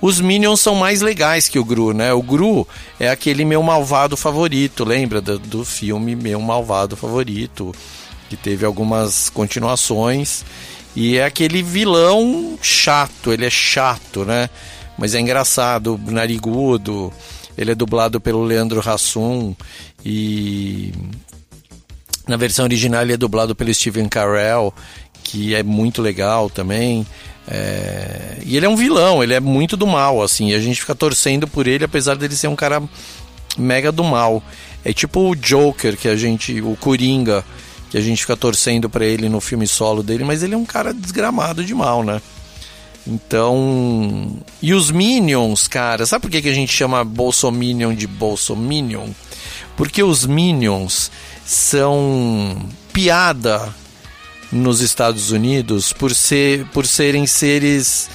os 0.00 0.20
Minions 0.20 0.60
são 0.60 0.74
mais 0.74 1.00
legais 1.00 1.48
que 1.48 1.58
o 1.58 1.64
Gru, 1.64 1.92
né? 1.92 2.12
O 2.12 2.22
Gru 2.22 2.66
é 2.98 3.10
aquele 3.10 3.44
meu 3.44 3.62
malvado 3.62 4.16
favorito, 4.16 4.84
lembra 4.84 5.20
do, 5.20 5.38
do 5.38 5.64
filme 5.64 6.16
Meu 6.16 6.40
Malvado 6.40 6.96
Favorito, 6.96 7.74
que 8.28 8.36
teve 8.36 8.64
algumas 8.64 9.28
continuações. 9.28 10.44
E 10.96 11.18
é 11.18 11.24
aquele 11.24 11.62
vilão 11.62 12.58
chato, 12.62 13.32
ele 13.32 13.44
é 13.44 13.50
chato, 13.50 14.24
né? 14.24 14.48
Mas 14.96 15.14
é 15.14 15.20
engraçado, 15.20 16.00
narigudo. 16.06 17.12
Ele 17.56 17.72
é 17.72 17.74
dublado 17.74 18.20
pelo 18.20 18.42
Leandro 18.42 18.80
Hassum 18.80 19.54
e 20.04 20.92
na 22.26 22.36
versão 22.36 22.64
original 22.64 23.02
ele 23.02 23.12
é 23.12 23.16
dublado 23.16 23.54
pelo 23.54 23.72
Steven 23.74 24.08
Carell, 24.08 24.72
que 25.22 25.54
é 25.54 25.62
muito 25.62 26.00
legal 26.00 26.48
também. 26.48 27.06
É... 27.50 28.38
E 28.46 28.56
ele 28.56 28.64
é 28.64 28.68
um 28.68 28.76
vilão, 28.76 29.22
ele 29.22 29.34
é 29.34 29.40
muito 29.40 29.76
do 29.76 29.86
mal, 29.86 30.22
assim. 30.22 30.50
E 30.50 30.54
a 30.54 30.60
gente 30.60 30.80
fica 30.80 30.94
torcendo 30.94 31.48
por 31.48 31.66
ele, 31.66 31.84
apesar 31.84 32.16
dele 32.16 32.36
ser 32.36 32.46
um 32.46 32.56
cara 32.56 32.80
mega 33.58 33.90
do 33.90 34.04
mal. 34.04 34.42
É 34.84 34.92
tipo 34.92 35.28
o 35.28 35.34
Joker, 35.34 35.96
que 35.96 36.08
a 36.08 36.16
gente. 36.16 36.60
O 36.62 36.76
Coringa, 36.76 37.44
que 37.90 37.98
a 37.98 38.00
gente 38.00 38.20
fica 38.20 38.36
torcendo 38.36 38.88
para 38.88 39.04
ele 39.04 39.28
no 39.28 39.40
filme 39.40 39.66
solo 39.66 40.02
dele, 40.02 40.24
mas 40.24 40.42
ele 40.42 40.54
é 40.54 40.56
um 40.56 40.64
cara 40.64 40.94
desgramado 40.94 41.64
de 41.64 41.74
mal, 41.74 42.04
né? 42.04 42.22
Então. 43.06 44.38
E 44.62 44.72
os 44.72 44.90
Minions, 44.90 45.66
cara, 45.66 46.06
sabe 46.06 46.22
por 46.22 46.30
que, 46.30 46.42
que 46.42 46.48
a 46.48 46.54
gente 46.54 46.72
chama 46.72 47.04
Bolsominion 47.04 47.94
de 47.94 48.06
Bolsominion? 48.06 49.08
Porque 49.76 50.02
os 50.02 50.24
Minions 50.24 51.10
são 51.44 52.68
piada 52.92 53.74
nos 54.50 54.80
Estados 54.80 55.30
Unidos 55.30 55.92
por, 55.92 56.14
ser, 56.14 56.64
por 56.66 56.86
serem 56.86 57.26
seres 57.26 58.08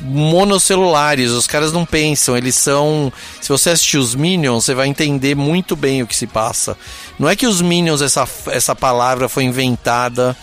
monocelulares, 0.00 1.30
os 1.30 1.46
caras 1.46 1.72
não 1.72 1.86
pensam, 1.86 2.36
eles 2.36 2.54
são. 2.54 3.12
Se 3.40 3.48
você 3.48 3.70
assistir 3.70 3.98
os 3.98 4.14
Minions, 4.14 4.64
você 4.64 4.74
vai 4.74 4.88
entender 4.88 5.34
muito 5.34 5.76
bem 5.76 6.02
o 6.02 6.06
que 6.06 6.16
se 6.16 6.26
passa. 6.26 6.76
Não 7.18 7.28
é 7.28 7.36
que 7.36 7.46
os 7.46 7.60
Minions, 7.60 8.02
essa, 8.02 8.28
essa 8.48 8.74
palavra 8.74 9.28
foi 9.28 9.44
inventada 9.44 10.36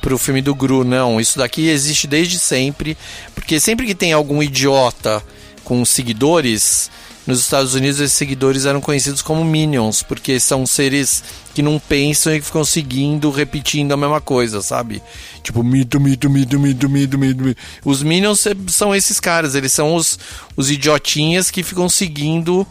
para 0.00 0.14
o 0.14 0.18
filme 0.18 0.42
do 0.42 0.54
Gru, 0.54 0.84
não. 0.84 1.20
Isso 1.20 1.38
daqui 1.38 1.68
existe 1.68 2.06
desde 2.06 2.38
sempre, 2.38 2.96
porque 3.34 3.58
sempre 3.58 3.86
que 3.86 3.94
tem 3.94 4.12
algum 4.12 4.42
idiota 4.42 5.22
com 5.64 5.84
seguidores, 5.84 6.90
nos 7.26 7.40
Estados 7.40 7.74
Unidos 7.74 8.00
esses 8.00 8.16
seguidores 8.16 8.64
eram 8.64 8.80
conhecidos 8.80 9.20
como 9.20 9.44
Minions, 9.44 10.02
porque 10.02 10.40
são 10.40 10.64
seres 10.66 11.22
que 11.58 11.62
não 11.62 11.76
pensam 11.80 12.32
e 12.32 12.40
ficam 12.40 12.64
seguindo, 12.64 13.32
repetindo 13.32 13.90
a 13.90 13.96
mesma 13.96 14.20
coisa, 14.20 14.62
sabe? 14.62 15.02
Tipo, 15.42 15.64
mito, 15.64 15.98
mito, 15.98 16.30
mito, 16.30 16.56
mito, 16.56 16.88
mito, 16.88 17.18
mito, 17.18 17.44
mito. 17.46 17.60
Os 17.84 18.00
Minions 18.00 18.44
são 18.68 18.94
esses 18.94 19.18
caras, 19.18 19.56
eles 19.56 19.72
são 19.72 19.96
os, 19.96 20.20
os 20.56 20.70
idiotinhas 20.70 21.50
que 21.50 21.64
ficam 21.64 21.88
seguindo 21.88 22.64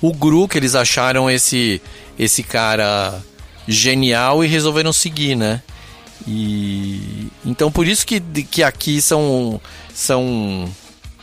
o 0.00 0.12
Gru, 0.12 0.46
que 0.46 0.56
eles 0.56 0.76
acharam 0.76 1.28
esse, 1.28 1.82
esse 2.16 2.44
cara 2.44 3.20
genial 3.66 4.44
e 4.44 4.46
resolveram 4.46 4.92
seguir, 4.92 5.34
né? 5.34 5.60
E 6.28 7.26
então 7.44 7.72
por 7.72 7.88
isso 7.88 8.06
que, 8.06 8.20
que 8.20 8.62
aqui 8.62 9.02
são 9.02 9.60
são 9.92 10.72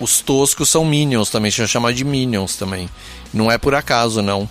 os 0.01 0.19
toscos 0.19 0.67
são 0.67 0.83
Minions 0.83 1.29
também, 1.29 1.49
se 1.49 1.65
chamar 1.65 1.93
de 1.93 2.03
Minions 2.03 2.57
também. 2.57 2.89
Não 3.33 3.49
é 3.49 3.57
por 3.57 3.73
acaso, 3.73 4.21
não. 4.21 4.49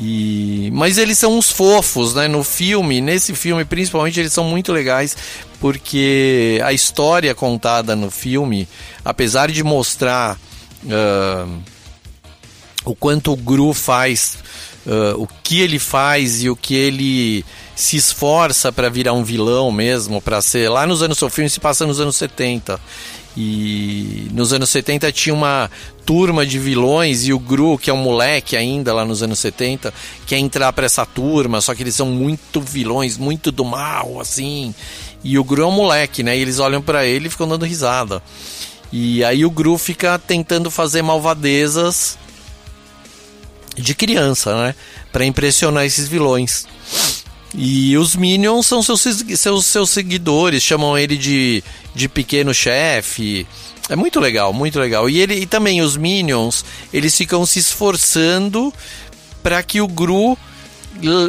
E... 0.00 0.70
Mas 0.72 0.96
eles 0.98 1.18
são 1.18 1.36
uns 1.36 1.50
fofos, 1.50 2.14
né? 2.14 2.28
No 2.28 2.44
filme, 2.44 3.00
nesse 3.00 3.34
filme 3.34 3.64
principalmente, 3.64 4.20
eles 4.20 4.32
são 4.32 4.44
muito 4.44 4.72
legais 4.72 5.16
porque 5.60 6.60
a 6.64 6.72
história 6.72 7.34
contada 7.34 7.96
no 7.96 8.10
filme, 8.10 8.68
apesar 9.04 9.50
de 9.50 9.62
mostrar 9.64 10.38
uh, 10.84 11.62
o 12.84 12.94
quanto 12.94 13.32
o 13.32 13.36
Gru 13.36 13.72
faz, 13.72 14.38
uh, 14.86 15.20
o 15.20 15.26
que 15.42 15.60
ele 15.60 15.78
faz 15.78 16.42
e 16.42 16.50
o 16.50 16.56
que 16.56 16.74
ele 16.74 17.44
se 17.78 17.96
esforça 17.96 18.72
para 18.72 18.90
virar 18.90 19.12
um 19.12 19.22
vilão 19.22 19.70
mesmo, 19.70 20.20
para 20.20 20.42
ser 20.42 20.68
lá 20.68 20.84
nos 20.84 21.00
anos 21.00 21.22
o 21.22 21.30
filme 21.30 21.48
se 21.48 21.60
passa 21.60 21.86
nos 21.86 22.00
anos 22.00 22.16
70 22.16 22.78
e 23.36 24.26
nos 24.32 24.52
anos 24.52 24.68
70 24.70 25.12
tinha 25.12 25.32
uma 25.32 25.70
turma 26.04 26.44
de 26.44 26.58
vilões 26.58 27.24
e 27.24 27.32
o 27.32 27.38
Gru, 27.38 27.78
que 27.78 27.88
é 27.88 27.92
um 27.92 28.02
moleque 28.02 28.56
ainda 28.56 28.92
lá 28.92 29.04
nos 29.04 29.22
anos 29.22 29.38
70, 29.38 29.94
quer 30.26 30.38
entrar 30.38 30.72
para 30.72 30.86
essa 30.86 31.06
turma, 31.06 31.60
só 31.60 31.72
que 31.72 31.84
eles 31.84 31.94
são 31.94 32.06
muito 32.06 32.60
vilões, 32.60 33.16
muito 33.16 33.52
do 33.52 33.64
mal, 33.64 34.20
assim. 34.20 34.74
E 35.22 35.38
o 35.38 35.44
Gru 35.44 35.62
é 35.62 35.66
um 35.66 35.70
moleque, 35.70 36.24
né? 36.24 36.36
E 36.36 36.40
eles 36.40 36.58
olham 36.58 36.82
para 36.82 37.06
ele 37.06 37.28
e 37.28 37.30
ficam 37.30 37.46
dando 37.46 37.64
risada. 37.64 38.20
E 38.90 39.22
aí 39.22 39.44
o 39.44 39.50
Gru 39.52 39.78
fica 39.78 40.18
tentando 40.18 40.68
fazer 40.68 41.02
malvadezas 41.02 42.18
de 43.76 43.94
criança, 43.94 44.60
né? 44.64 44.74
Para 45.12 45.24
impressionar 45.24 45.84
esses 45.84 46.08
vilões. 46.08 46.66
E 47.54 47.96
os 47.96 48.14
Minions 48.14 48.66
são 48.66 48.82
seus, 48.82 49.00
seus, 49.00 49.66
seus 49.66 49.90
seguidores, 49.90 50.62
chamam 50.62 50.98
ele 50.98 51.16
de, 51.16 51.62
de 51.94 52.08
pequeno 52.08 52.52
chefe. 52.52 53.46
É 53.88 53.96
muito 53.96 54.20
legal, 54.20 54.52
muito 54.52 54.78
legal. 54.78 55.08
E, 55.08 55.18
ele, 55.18 55.34
e 55.34 55.46
também 55.46 55.80
os 55.80 55.96
Minions, 55.96 56.64
eles 56.92 57.16
ficam 57.16 57.46
se 57.46 57.58
esforçando 57.58 58.72
para 59.42 59.62
que 59.62 59.80
o 59.80 59.88
Gru 59.88 60.36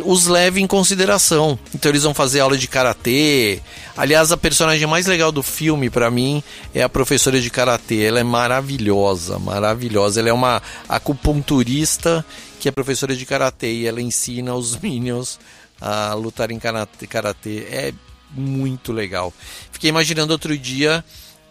os 0.03 0.25
leve 0.25 0.62
em 0.62 0.67
consideração. 0.67 1.58
Então 1.73 1.91
eles 1.91 2.03
vão 2.03 2.13
fazer 2.13 2.39
aula 2.39 2.58
de 2.58 2.67
karatê. 2.67 3.62
Aliás, 3.95 4.32
a 4.32 4.38
personagem 4.38 4.88
mais 4.88 5.05
legal 5.05 5.32
do 5.32 5.43
filme 5.43 5.89
para 5.89 6.10
mim 6.10 6.43
é 6.73 6.82
a 6.82 6.89
professora 6.89 7.39
de 7.39 7.49
karatê. 7.49 8.03
Ela 8.03 8.19
é 8.19 8.23
maravilhosa, 8.23 9.38
maravilhosa. 9.38 10.19
Ela 10.19 10.29
é 10.29 10.34
uma 10.34 10.62
acupunturista 10.88 12.25
que 12.60 12.67
é 12.67 12.71
professora 12.71 13.15
de 13.15 13.25
karatê 13.25 13.71
e 13.71 13.86
ela 13.86 14.01
ensina 14.01 14.53
os 14.55 14.75
Minions 14.75 15.39
a 15.79 16.13
lutar 16.13 16.51
em 16.51 16.59
karatê. 16.59 17.67
É 17.69 17.93
muito 18.31 18.91
legal. 18.91 19.33
Fiquei 19.71 19.89
imaginando 19.89 20.33
outro 20.33 20.57
dia 20.57 21.03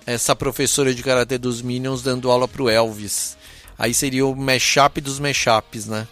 essa 0.07 0.35
professora 0.35 0.95
de 0.95 1.03
karatê 1.03 1.37
dos 1.37 1.61
Minions 1.61 2.03
dando 2.03 2.31
aula 2.31 2.49
pro 2.49 2.69
Elvis. 2.69 3.37
Aí 3.79 3.93
seria 3.93 4.27
o 4.27 4.35
mashup 4.35 5.01
dos 5.01 5.19
mashups, 5.19 5.87
né? 5.87 6.09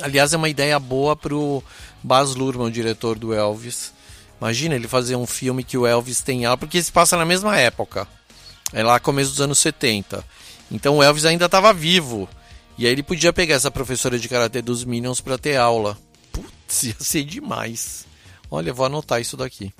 Aliás, 0.00 0.32
é 0.32 0.36
uma 0.36 0.48
ideia 0.48 0.78
boa 0.78 1.14
pro 1.14 1.62
Baz 2.02 2.34
Luhrmann, 2.34 2.68
o 2.68 2.70
diretor 2.70 3.18
do 3.18 3.34
Elvis. 3.34 3.92
Imagina 4.40 4.74
ele 4.74 4.88
fazer 4.88 5.16
um 5.16 5.26
filme 5.26 5.62
que 5.62 5.76
o 5.76 5.86
Elvis 5.86 6.22
tem 6.22 6.46
aula, 6.46 6.56
porque 6.56 6.82
se 6.82 6.90
passa 6.90 7.16
na 7.16 7.24
mesma 7.24 7.58
época. 7.58 8.08
É 8.72 8.82
lá 8.82 8.98
começo 8.98 9.30
dos 9.30 9.40
anos 9.40 9.58
70. 9.58 10.24
Então 10.70 10.96
o 10.96 11.02
Elvis 11.02 11.26
ainda 11.26 11.44
estava 11.44 11.72
vivo. 11.74 12.28
E 12.78 12.86
aí 12.86 12.92
ele 12.92 13.02
podia 13.02 13.32
pegar 13.32 13.54
essa 13.54 13.70
professora 13.70 14.18
de 14.18 14.28
karatê 14.28 14.62
dos 14.62 14.84
Minions 14.84 15.20
para 15.20 15.38
ter 15.38 15.56
aula. 15.56 15.98
Putz, 16.32 16.84
ia 16.84 16.96
ser 16.98 17.24
demais. 17.24 18.06
Olha, 18.50 18.72
vou 18.72 18.86
anotar 18.86 19.20
isso 19.20 19.36
daqui. 19.36 19.72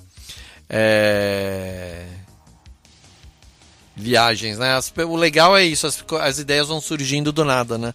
É... 0.68 2.06
Viagens, 3.94 4.58
né? 4.58 4.74
As, 4.74 4.92
o 4.96 5.16
legal 5.16 5.56
é 5.56 5.64
isso, 5.64 5.86
as, 5.86 6.02
as 6.20 6.38
ideias 6.38 6.68
vão 6.68 6.80
surgindo 6.80 7.32
do 7.32 7.44
nada, 7.44 7.76
né? 7.76 7.92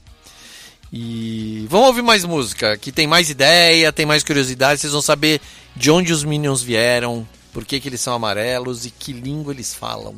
E 0.93 1.65
vamos 1.69 1.87
ouvir 1.87 2.01
mais 2.01 2.23
música, 2.23 2.77
que 2.77 2.91
tem 2.91 3.07
mais 3.07 3.29
ideia, 3.29 3.91
tem 3.91 4.05
mais 4.05 4.23
curiosidade, 4.23 4.79
vocês 4.79 4.93
vão 4.93 5.01
saber 5.01 5.41
de 5.75 5.91
onde 5.91 6.13
os 6.13 6.23
Minions 6.23 6.61
vieram, 6.61 7.27
por 7.51 7.65
que, 7.65 7.79
que 7.79 7.89
eles 7.89 7.99
são 7.99 8.13
amarelos 8.13 8.85
e 8.85 8.91
que 8.91 9.11
língua 9.11 9.51
eles 9.51 9.73
falam. 9.73 10.15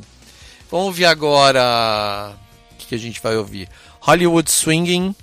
Vamos 0.70 0.88
ouvir 0.88 1.06
agora. 1.06 2.36
O 2.72 2.76
que, 2.76 2.88
que 2.88 2.96
a 2.96 3.00
gente 3.00 3.20
vai 3.22 3.36
ouvir? 3.36 3.68
Hollywood 4.00 4.50
Swinging 4.50 5.16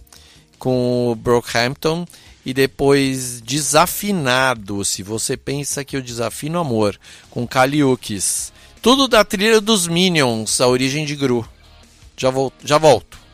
com 0.58 1.10
o 1.10 1.14
Brockhampton 1.14 2.06
e 2.44 2.54
depois 2.54 3.40
Desafinado, 3.40 4.84
se 4.84 5.02
você 5.02 5.36
pensa 5.36 5.84
que 5.84 5.96
eu 5.96 6.02
desafino 6.02 6.58
amor, 6.58 6.98
com 7.30 7.46
Kaliukis. 7.46 8.52
Tudo 8.80 9.08
da 9.08 9.24
trilha 9.24 9.60
dos 9.60 9.88
Minions, 9.88 10.60
a 10.60 10.68
origem 10.68 11.04
de 11.04 11.16
Gru. 11.16 11.46
Já 12.16 12.30
volto. 12.30 12.54
Já 12.64 12.78
volto. 12.78 13.25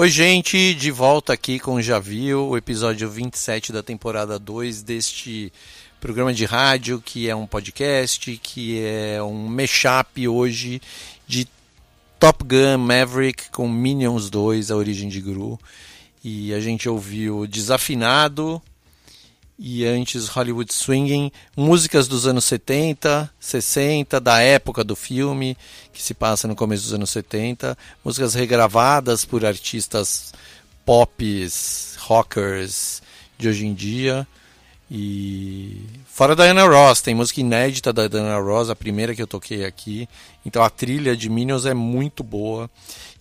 Oi, 0.00 0.08
gente, 0.08 0.72
de 0.72 0.90
volta 0.90 1.34
aqui 1.34 1.58
com 1.58 1.82
Já 1.82 1.98
Viu, 1.98 2.48
o 2.48 2.56
episódio 2.56 3.06
27 3.06 3.70
da 3.70 3.82
temporada 3.82 4.38
2 4.38 4.82
deste 4.82 5.52
programa 6.00 6.32
de 6.32 6.46
rádio, 6.46 7.02
que 7.04 7.28
é 7.28 7.36
um 7.36 7.46
podcast, 7.46 8.40
que 8.42 8.82
é 8.82 9.22
um 9.22 9.46
mashup 9.46 10.26
hoje 10.26 10.80
de 11.26 11.46
Top 12.18 12.42
Gun 12.42 12.78
Maverick 12.78 13.50
com 13.50 13.68
Minions 13.68 14.30
2, 14.30 14.70
A 14.70 14.76
Origem 14.76 15.10
de 15.10 15.20
Gru. 15.20 15.60
E 16.24 16.54
a 16.54 16.60
gente 16.60 16.88
ouviu 16.88 17.46
Desafinado 17.46 18.62
e 19.62 19.84
antes 19.84 20.26
Hollywood 20.26 20.72
Swinging, 20.72 21.30
músicas 21.54 22.08
dos 22.08 22.26
anos 22.26 22.46
70, 22.46 23.30
60, 23.38 24.18
da 24.18 24.40
época 24.40 24.82
do 24.82 24.96
filme, 24.96 25.54
que 25.92 26.02
se 26.02 26.14
passa 26.14 26.48
no 26.48 26.56
começo 26.56 26.84
dos 26.84 26.94
anos 26.94 27.10
70, 27.10 27.76
músicas 28.02 28.32
regravadas 28.32 29.26
por 29.26 29.44
artistas 29.44 30.32
pop, 30.86 31.46
rockers 31.98 33.02
de 33.36 33.48
hoje 33.48 33.66
em 33.66 33.74
dia. 33.74 34.26
E 34.90 35.84
fora 36.06 36.34
da 36.34 36.44
Diana 36.44 36.66
Ross, 36.66 37.02
tem 37.02 37.14
música 37.14 37.42
inédita 37.42 37.92
da 37.92 38.08
Diana 38.08 38.38
Ross, 38.38 38.70
a 38.70 38.74
primeira 38.74 39.14
que 39.14 39.20
eu 39.20 39.26
toquei 39.26 39.66
aqui. 39.66 40.08
Então 40.44 40.62
a 40.62 40.70
trilha 40.70 41.14
de 41.14 41.28
Minions 41.28 41.66
é 41.66 41.74
muito 41.74 42.24
boa. 42.24 42.70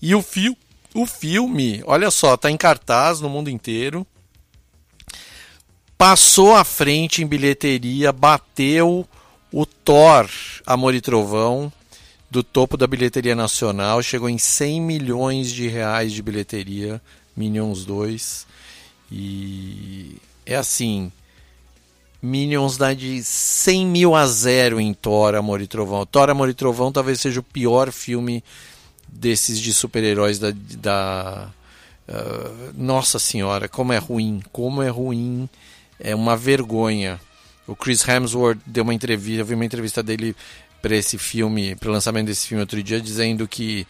E 0.01 0.15
o, 0.15 0.21
fi 0.21 0.57
o 0.95 1.05
filme, 1.05 1.83
olha 1.85 2.09
só, 2.09 2.37
tá 2.37 2.49
em 2.49 2.55
cartaz 2.55 3.19
no 3.19 3.27
mundo 3.27 3.49
inteiro 3.49 4.07
passou 5.99 6.55
à 6.55 6.63
frente 6.63 7.21
em 7.21 7.27
bilheteria, 7.27 8.13
bateu 8.13 9.05
o 9.51 9.65
Thor 9.65 10.29
Amor 10.65 10.95
e 10.95 11.01
Trovão 11.01 11.69
do 12.31 12.41
topo 12.41 12.77
da 12.77 12.87
bilheteria 12.87 13.35
nacional, 13.35 14.01
chegou 14.01 14.29
em 14.29 14.37
100 14.37 14.79
milhões 14.79 15.51
de 15.51 15.67
reais 15.67 16.13
de 16.13 16.21
bilheteria, 16.21 17.01
Minions 17.35 17.83
2. 17.83 18.47
E 19.11 20.15
é 20.45 20.55
assim, 20.55 21.11
Minions 22.21 22.77
dá 22.77 22.93
de 22.93 23.21
100 23.21 23.85
mil 23.85 24.15
a 24.15 24.25
zero 24.25 24.79
em 24.79 24.93
Thor 24.93 25.35
Amor 25.35 25.59
e 25.59 25.67
Trovão. 25.67 26.05
Thor 26.05 26.29
Amor 26.29 26.47
e 26.47 26.53
Trovão 26.53 26.93
talvez 26.93 27.19
seja 27.19 27.41
o 27.41 27.43
pior 27.43 27.91
filme 27.91 28.41
desses 29.05 29.59
de 29.59 29.73
super-heróis 29.73 30.39
da, 30.39 30.53
da 30.77 31.49
ah, 32.07 32.71
nossa 32.73 33.19
senhora, 33.19 33.67
como 33.67 33.91
é 33.91 33.97
ruim, 33.97 34.41
como 34.51 34.81
é 34.81 34.87
ruim, 34.87 35.49
é 35.99 36.15
uma 36.15 36.37
vergonha. 36.37 37.19
O 37.67 37.75
Chris 37.75 38.07
Hemsworth 38.07 38.59
deu 38.65 38.83
uma 38.83 38.93
entrevista, 38.93 39.41
eu 39.41 39.45
vi 39.45 39.53
uma 39.53 39.65
entrevista 39.65 40.01
dele 40.01 40.35
para 40.81 40.95
esse 40.95 41.17
filme, 41.17 41.75
para 41.75 41.89
o 41.89 41.91
lançamento 41.91 42.27
desse 42.27 42.47
filme 42.47 42.61
outro 42.61 42.81
dia, 42.81 43.01
dizendo 43.01 43.47
que 43.47 43.85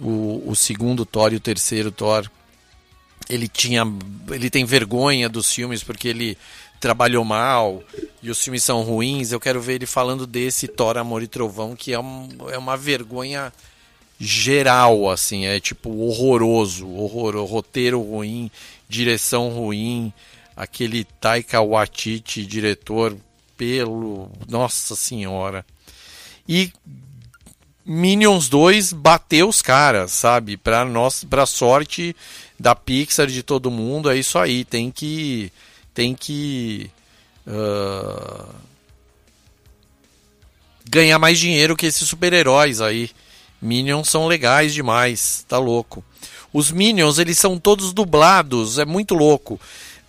o, 0.00 0.42
o 0.46 0.54
segundo 0.54 1.04
Thor 1.04 1.32
e 1.32 1.36
o 1.36 1.40
terceiro 1.40 1.90
Thor, 1.90 2.30
ele 3.28 3.48
tinha, 3.48 3.82
ele 4.30 4.48
tem 4.48 4.64
vergonha 4.64 5.28
dos 5.28 5.52
filmes 5.52 5.82
porque 5.82 6.08
ele 6.08 6.38
trabalhou 6.80 7.24
mal 7.24 7.82
e 8.22 8.30
os 8.30 8.42
filmes 8.42 8.62
são 8.62 8.82
ruins. 8.82 9.32
Eu 9.32 9.40
quero 9.40 9.60
ver 9.60 9.74
ele 9.74 9.86
falando 9.86 10.26
desse 10.26 10.66
Thor, 10.66 10.96
Amor 10.96 11.22
e 11.22 11.26
Trovão, 11.26 11.76
que 11.76 11.92
é, 11.92 11.98
um, 11.98 12.28
é 12.50 12.56
uma 12.56 12.76
vergonha 12.76 13.52
geral, 14.18 15.10
assim, 15.10 15.46
é 15.46 15.58
tipo 15.58 15.90
horroroso, 15.90 16.86
horror, 16.88 17.42
roteiro 17.44 18.02
ruim, 18.02 18.50
direção 18.86 19.48
ruim, 19.48 20.12
aquele 20.60 21.04
Taika 21.04 21.62
Waititi, 21.62 22.44
diretor, 22.44 23.16
pelo, 23.56 24.30
nossa 24.46 24.94
senhora. 24.94 25.64
E 26.46 26.70
Minions 27.82 28.50
2 28.50 28.92
bateu 28.92 29.48
os 29.48 29.62
caras, 29.62 30.12
sabe? 30.12 30.58
Pra, 30.58 30.84
nós, 30.84 31.24
pra 31.24 31.46
sorte 31.46 32.14
da 32.58 32.74
Pixar 32.74 33.26
de 33.26 33.42
todo 33.42 33.70
mundo, 33.70 34.10
é 34.10 34.18
isso 34.18 34.38
aí. 34.38 34.62
Tem 34.66 34.90
que. 34.90 35.50
Tem 35.94 36.14
que. 36.14 36.90
Uh, 37.46 38.54
ganhar 40.90 41.18
mais 41.18 41.38
dinheiro 41.38 41.74
que 41.74 41.86
esses 41.86 42.06
super-heróis 42.06 42.82
aí. 42.82 43.10
Minions 43.62 44.10
são 44.10 44.26
legais 44.26 44.74
demais, 44.74 45.42
tá 45.48 45.56
louco. 45.56 46.04
Os 46.52 46.70
Minions, 46.70 47.18
eles 47.18 47.38
são 47.38 47.58
todos 47.58 47.94
dublados, 47.94 48.78
é 48.78 48.84
muito 48.84 49.14
louco. 49.14 49.58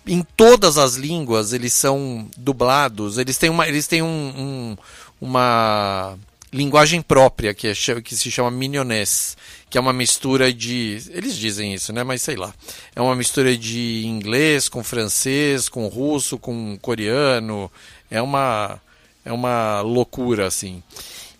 Em 0.06 0.22
todas 0.36 0.78
as 0.78 0.96
línguas 0.96 1.52
eles 1.52 1.72
são 1.72 2.28
dublados, 2.36 3.18
eles 3.18 3.38
têm 3.38 3.50
uma, 3.50 3.68
eles 3.68 3.86
têm 3.86 4.02
um, 4.02 4.06
um, 4.06 4.76
uma 5.20 6.18
linguagem 6.52 7.00
própria 7.00 7.54
que, 7.54 7.68
é, 7.68 7.74
que 8.02 8.14
se 8.14 8.30
chama 8.30 8.50
Minionese, 8.50 9.36
que 9.70 9.78
é 9.78 9.80
uma 9.80 9.92
mistura 9.92 10.52
de. 10.52 11.02
Eles 11.10 11.36
dizem 11.36 11.72
isso, 11.72 11.92
né? 11.92 12.04
Mas 12.04 12.20
sei 12.20 12.36
lá. 12.36 12.52
É 12.94 13.00
uma 13.00 13.16
mistura 13.16 13.56
de 13.56 14.04
inglês 14.04 14.68
com 14.68 14.84
francês, 14.84 15.68
com 15.68 15.86
russo, 15.86 16.38
com 16.38 16.76
coreano. 16.78 17.70
É 18.10 18.20
uma, 18.20 18.80
é 19.24 19.32
uma 19.32 19.80
loucura, 19.80 20.46
assim. 20.46 20.82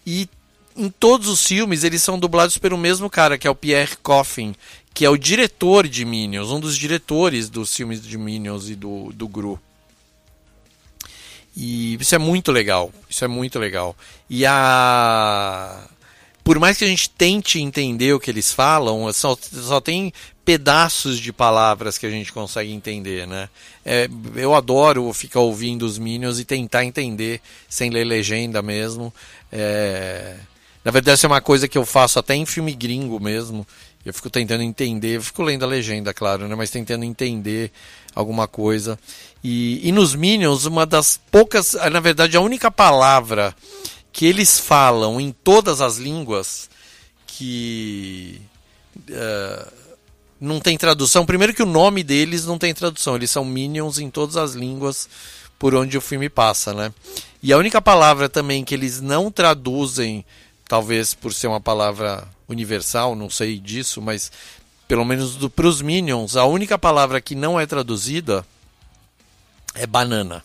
E 0.06 0.28
em 0.74 0.88
todos 0.88 1.28
os 1.28 1.46
filmes 1.46 1.84
eles 1.84 2.02
são 2.02 2.18
dublados 2.18 2.56
pelo 2.56 2.78
mesmo 2.78 3.10
cara, 3.10 3.36
que 3.36 3.46
é 3.46 3.50
o 3.50 3.54
Pierre 3.54 3.96
Coffin, 4.02 4.54
que 4.94 5.04
é 5.04 5.10
o 5.10 5.16
diretor 5.16 5.88
de 5.88 6.04
Minions, 6.04 6.50
um 6.50 6.60
dos 6.60 6.76
diretores 6.76 7.48
dos 7.48 7.74
filmes 7.74 8.02
de 8.02 8.18
Minions 8.18 8.68
e 8.68 8.74
do, 8.74 9.12
do 9.12 9.26
Gru. 9.28 9.58
E 11.56 11.94
isso 12.00 12.14
é 12.14 12.18
muito 12.18 12.50
legal, 12.50 12.92
isso 13.08 13.24
é 13.24 13.28
muito 13.28 13.58
legal. 13.58 13.96
E 14.28 14.44
a 14.46 15.88
por 16.44 16.58
mais 16.58 16.76
que 16.76 16.84
a 16.84 16.88
gente 16.88 17.08
tente 17.08 17.60
entender 17.60 18.12
o 18.12 18.18
que 18.18 18.30
eles 18.30 18.52
falam, 18.52 19.12
só, 19.12 19.36
só 19.40 19.80
tem 19.80 20.12
pedaços 20.44 21.20
de 21.20 21.32
palavras 21.32 21.96
que 21.96 22.04
a 22.04 22.10
gente 22.10 22.32
consegue 22.32 22.72
entender, 22.72 23.28
né? 23.28 23.48
É, 23.84 24.08
eu 24.34 24.52
adoro 24.54 25.12
ficar 25.12 25.38
ouvindo 25.38 25.86
os 25.86 25.98
Minions 25.98 26.40
e 26.40 26.44
tentar 26.44 26.84
entender 26.84 27.40
sem 27.68 27.90
ler 27.90 28.04
legenda 28.04 28.60
mesmo. 28.60 29.14
É, 29.52 30.34
na 30.84 30.90
verdade, 30.90 31.16
isso 31.16 31.26
é 31.26 31.28
uma 31.28 31.40
coisa 31.40 31.68
que 31.68 31.78
eu 31.78 31.86
faço 31.86 32.18
até 32.18 32.34
em 32.34 32.44
filme 32.44 32.74
gringo 32.74 33.20
mesmo. 33.20 33.64
Eu 34.04 34.12
fico 34.12 34.28
tentando 34.28 34.62
entender, 34.62 35.16
eu 35.16 35.22
fico 35.22 35.42
lendo 35.42 35.64
a 35.64 35.68
legenda, 35.68 36.12
claro, 36.12 36.48
né? 36.48 36.54
Mas 36.54 36.70
tentando 36.70 37.04
entender 37.04 37.70
alguma 38.14 38.48
coisa. 38.48 38.98
E, 39.42 39.86
e 39.86 39.92
nos 39.92 40.14
Minions, 40.14 40.64
uma 40.64 40.84
das 40.84 41.20
poucas, 41.30 41.74
na 41.90 42.00
verdade, 42.00 42.36
a 42.36 42.40
única 42.40 42.70
palavra 42.70 43.54
que 44.12 44.26
eles 44.26 44.58
falam 44.58 45.20
em 45.20 45.32
todas 45.32 45.80
as 45.80 45.96
línguas 45.96 46.68
que 47.26 48.40
uh, 48.98 49.72
não 50.40 50.60
tem 50.60 50.76
tradução. 50.76 51.24
Primeiro 51.24 51.54
que 51.54 51.62
o 51.62 51.66
nome 51.66 52.02
deles 52.02 52.44
não 52.44 52.58
tem 52.58 52.74
tradução, 52.74 53.16
eles 53.16 53.30
são 53.30 53.44
Minions 53.44 53.98
em 53.98 54.10
todas 54.10 54.36
as 54.36 54.52
línguas 54.54 55.08
por 55.58 55.74
onde 55.74 55.96
o 55.96 56.00
filme 56.00 56.28
passa, 56.28 56.74
né? 56.74 56.92
E 57.40 57.52
a 57.52 57.56
única 57.56 57.80
palavra 57.80 58.28
também 58.28 58.64
que 58.64 58.74
eles 58.74 59.00
não 59.00 59.30
traduzem 59.30 60.24
talvez 60.68 61.14
por 61.14 61.32
ser 61.32 61.46
uma 61.46 61.60
palavra 61.60 62.26
universal, 62.52 63.16
não 63.16 63.28
sei 63.28 63.58
disso, 63.58 64.00
mas 64.00 64.30
pelo 64.86 65.04
menos 65.04 65.36
para 65.48 65.66
os 65.66 65.82
Minions, 65.82 66.36
a 66.36 66.44
única 66.44 66.78
palavra 66.78 67.20
que 67.20 67.34
não 67.34 67.58
é 67.58 67.66
traduzida 67.66 68.44
é 69.74 69.86
banana. 69.86 70.44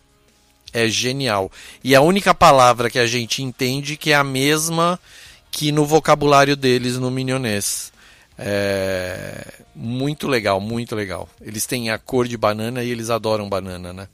É 0.73 0.87
genial. 0.87 1.51
E 1.83 1.95
a 1.95 2.01
única 2.01 2.33
palavra 2.33 2.89
que 2.89 2.99
a 2.99 3.07
gente 3.07 3.41
entende 3.41 3.97
que 3.97 4.11
é 4.11 4.15
a 4.15 4.23
mesma 4.23 4.99
que 5.51 5.71
no 5.71 5.85
vocabulário 5.85 6.55
deles 6.55 6.97
no 6.97 7.09
minionês. 7.09 7.91
É 8.37 9.63
muito 9.75 10.27
legal, 10.27 10.59
muito 10.59 10.95
legal. 10.95 11.29
Eles 11.41 11.65
têm 11.65 11.89
a 11.89 11.97
cor 11.97 12.27
de 12.27 12.35
banana 12.35 12.83
e 12.83 12.89
eles 12.89 13.09
adoram 13.09 13.47
banana, 13.47 13.93
né? 13.93 14.07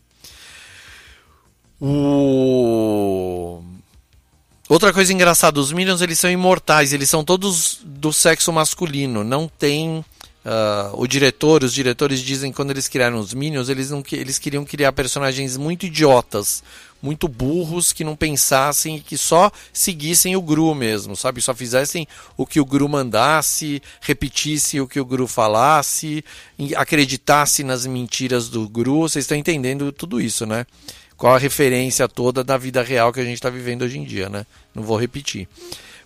O 1.80 3.62
Outra 4.70 4.94
coisa 4.94 5.12
engraçada, 5.12 5.60
os 5.60 5.72
Minions 5.72 6.02
eles 6.02 6.18
são 6.18 6.32
imortais, 6.32 6.94
eles 6.94 7.10
são 7.10 7.24
todos 7.24 7.80
do 7.84 8.14
sexo 8.14 8.52
masculino, 8.52 9.24
não 9.24 9.48
tem 9.48 10.04
Uh, 10.44 10.92
o 11.02 11.08
diretor, 11.08 11.64
os 11.64 11.74
diretores 11.74 12.20
dizem 12.20 12.52
que 12.52 12.58
quando 12.58 12.72
eles 12.72 12.90
criaram 12.90 13.18
os 13.18 13.34
Minions, 13.34 13.70
eles, 13.70 13.90
não, 13.90 14.04
eles 14.12 14.38
queriam 14.38 14.66
criar 14.66 14.92
personagens 14.92 15.56
muito 15.56 15.86
idiotas, 15.86 16.62
muito 17.02 17.30
burros, 17.30 17.94
que 17.94 18.04
não 18.04 18.14
pensassem, 18.14 19.00
que 19.00 19.18
só 19.18 19.50
seguissem 19.72 20.36
o 20.36 20.42
Gru 20.42 20.76
mesmo, 20.76 21.16
sabe? 21.16 21.42
Só 21.42 21.54
fizessem 21.54 22.06
o 22.36 22.46
que 22.46 22.60
o 22.60 22.66
Gru 22.66 22.90
mandasse, 22.90 23.82
repetisse 24.02 24.82
o 24.82 24.88
que 24.88 25.00
o 25.00 25.06
Gru 25.06 25.28
falasse, 25.28 26.26
acreditasse 26.76 27.64
nas 27.64 27.86
mentiras 27.86 28.50
do 28.50 28.68
Gru. 28.68 29.02
Vocês 29.02 29.24
estão 29.24 29.38
entendendo 29.38 29.94
tudo 29.94 30.20
isso, 30.20 30.46
né? 30.46 30.66
Qual 31.18 31.36
a 31.36 31.40
referência 31.40 32.08
toda 32.08 32.44
da 32.44 32.58
vida 32.58 32.82
real 32.82 33.14
que 33.14 33.20
a 33.20 33.24
gente 33.24 33.36
está 33.36 33.50
vivendo 33.50 33.84
hoje 33.84 33.98
em 33.98 34.04
dia, 34.04 34.30
né? 34.30 34.46
Não 34.74 34.84
vou 34.84 34.98
repetir. 34.98 35.48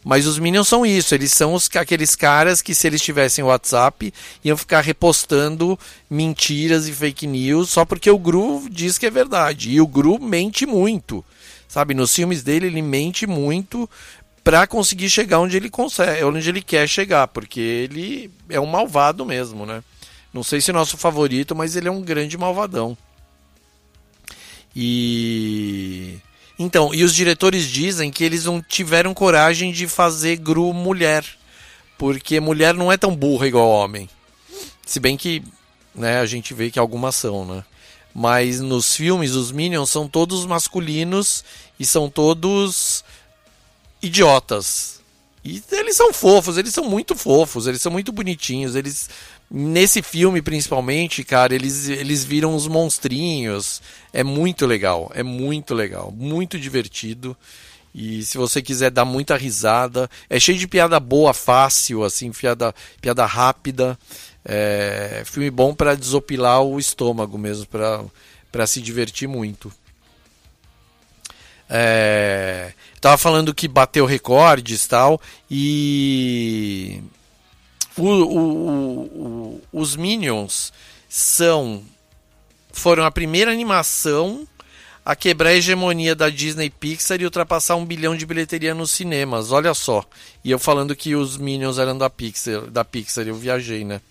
Mas 0.03 0.25
os 0.25 0.39
Minions 0.39 0.67
são 0.67 0.85
isso, 0.85 1.13
eles 1.13 1.33
são 1.33 1.53
os, 1.53 1.69
aqueles 1.75 2.15
caras 2.15 2.61
que, 2.61 2.73
se 2.73 2.87
eles 2.87 3.01
tivessem 3.01 3.43
WhatsApp, 3.43 4.13
iam 4.43 4.55
ficar 4.55 4.81
repostando 4.81 5.77
mentiras 6.09 6.87
e 6.87 6.93
fake 6.93 7.27
news 7.27 7.69
só 7.69 7.83
porque 7.83 8.09
o 8.09 8.17
Gru 8.17 8.67
diz 8.69 8.97
que 8.97 9.05
é 9.05 9.09
verdade. 9.09 9.71
E 9.71 9.81
o 9.81 9.87
Gru 9.87 10.19
mente 10.19 10.65
muito. 10.65 11.25
Sabe, 11.67 11.93
nos 11.93 12.15
filmes 12.15 12.41
dele 12.41 12.67
ele 12.67 12.81
mente 12.81 13.27
muito 13.27 13.89
para 14.43 14.65
conseguir 14.65 15.09
chegar 15.09 15.39
onde 15.39 15.57
ele 15.57 15.69
consegue, 15.69 16.23
onde 16.23 16.47
ele 16.47 16.61
quer 16.61 16.87
chegar, 16.87 17.27
porque 17.27 17.59
ele 17.59 18.31
é 18.47 18.61
um 18.61 18.65
malvado 18.65 19.25
mesmo, 19.25 19.65
né? 19.65 19.83
Não 20.33 20.41
sei 20.41 20.61
se 20.61 20.71
é 20.71 20.73
nosso 20.73 20.97
favorito, 20.97 21.53
mas 21.53 21.75
ele 21.75 21.89
é 21.89 21.91
um 21.91 22.01
grande 22.01 22.37
malvadão. 22.37 22.97
E 24.79 26.19
então, 26.59 26.93
e 26.93 27.03
os 27.03 27.15
diretores 27.15 27.65
dizem 27.65 28.11
que 28.11 28.23
eles 28.23 28.45
não 28.45 28.61
tiveram 28.61 29.11
coragem 29.11 29.71
de 29.71 29.87
fazer 29.87 30.37
Gru 30.37 30.71
mulher, 30.71 31.25
porque 31.97 32.39
mulher 32.39 32.75
não 32.75 32.91
é 32.91 32.95
tão 32.95 33.15
burra 33.15 33.47
igual 33.47 33.67
homem. 33.67 34.07
Se 34.85 34.99
bem 34.99 35.17
que, 35.17 35.41
né, 35.95 36.19
a 36.19 36.27
gente 36.27 36.53
vê 36.53 36.69
que 36.69 36.77
algumas 36.77 37.15
são, 37.15 37.43
né? 37.43 37.63
Mas 38.13 38.59
nos 38.59 38.95
filmes 38.95 39.31
os 39.31 39.51
Minions 39.51 39.89
são 39.89 40.07
todos 40.07 40.45
masculinos 40.45 41.43
e 41.79 41.85
são 41.85 42.07
todos 42.07 43.03
idiotas. 43.99 45.01
E 45.43 45.63
eles 45.71 45.95
são 45.95 46.13
fofos, 46.13 46.55
eles 46.55 46.73
são 46.73 46.83
muito 46.83 47.15
fofos, 47.15 47.65
eles 47.65 47.81
são 47.81 47.91
muito 47.91 48.11
bonitinhos, 48.11 48.75
eles 48.75 49.09
Nesse 49.49 50.01
filme, 50.01 50.41
principalmente, 50.41 51.23
cara, 51.23 51.55
eles, 51.55 51.87
eles 51.87 52.23
viram 52.23 52.53
os 52.53 52.67
monstrinhos. 52.67 53.81
É 54.11 54.23
muito 54.23 54.65
legal, 54.65 55.09
é 55.15 55.23
muito 55.23 55.73
legal, 55.73 56.11
muito 56.11 56.59
divertido. 56.59 57.35
E 57.95 58.23
se 58.23 58.37
você 58.37 58.61
quiser 58.61 58.91
dar 58.91 59.05
muita 59.05 59.37
risada, 59.37 60.09
é 60.29 60.39
cheio 60.39 60.57
de 60.57 60.67
piada 60.67 60.99
boa, 60.99 61.33
fácil, 61.33 62.03
assim, 62.03 62.31
piada, 62.31 62.75
piada 63.01 63.25
rápida. 63.25 63.97
É 64.43 65.23
filme 65.25 65.49
bom 65.49 65.73
para 65.73 65.95
desopilar 65.95 66.61
o 66.61 66.77
estômago 66.77 67.37
mesmo, 67.37 67.65
para 68.51 68.67
se 68.67 68.81
divertir 68.81 69.27
muito. 69.27 69.71
É, 71.69 72.71
tava 73.01 73.17
falando 73.17 73.53
que 73.53 73.67
bateu 73.67 74.05
recordes 74.05 74.87
tal 74.87 75.19
e 75.51 77.01
o, 77.97 78.05
o, 78.05 79.01
o, 79.01 79.61
os 79.73 79.95
Minions 79.95 80.71
são 81.09 81.83
foram 82.71 83.05
a 83.05 83.11
primeira 83.11 83.51
animação 83.51 84.47
a 85.03 85.15
quebrar 85.15 85.51
a 85.51 85.53
hegemonia 85.53 86.13
da 86.13 86.29
Disney 86.29 86.69
Pixar 86.69 87.21
e 87.21 87.25
ultrapassar 87.25 87.75
um 87.75 87.85
bilhão 87.85 88.15
de 88.15 88.25
bilheteria 88.25 88.75
nos 88.75 88.91
cinemas. 88.91 89.51
Olha 89.51 89.73
só. 89.73 90.03
E 90.43 90.51
eu 90.51 90.59
falando 90.59 90.95
que 90.95 91.15
os 91.15 91.37
Minions 91.37 91.77
eram 91.77 91.97
da 91.97 92.09
Pixar, 92.09 92.69
da 92.69 92.83
Pixar, 92.83 93.25
eu 93.25 93.35
viajei, 93.35 93.85
né? 93.85 94.01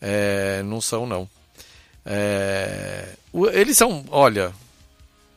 É, 0.00 0.62
não 0.64 0.80
são, 0.80 1.06
não. 1.06 1.28
É, 2.04 3.10
eles 3.52 3.76
são, 3.76 4.04
olha, 4.10 4.52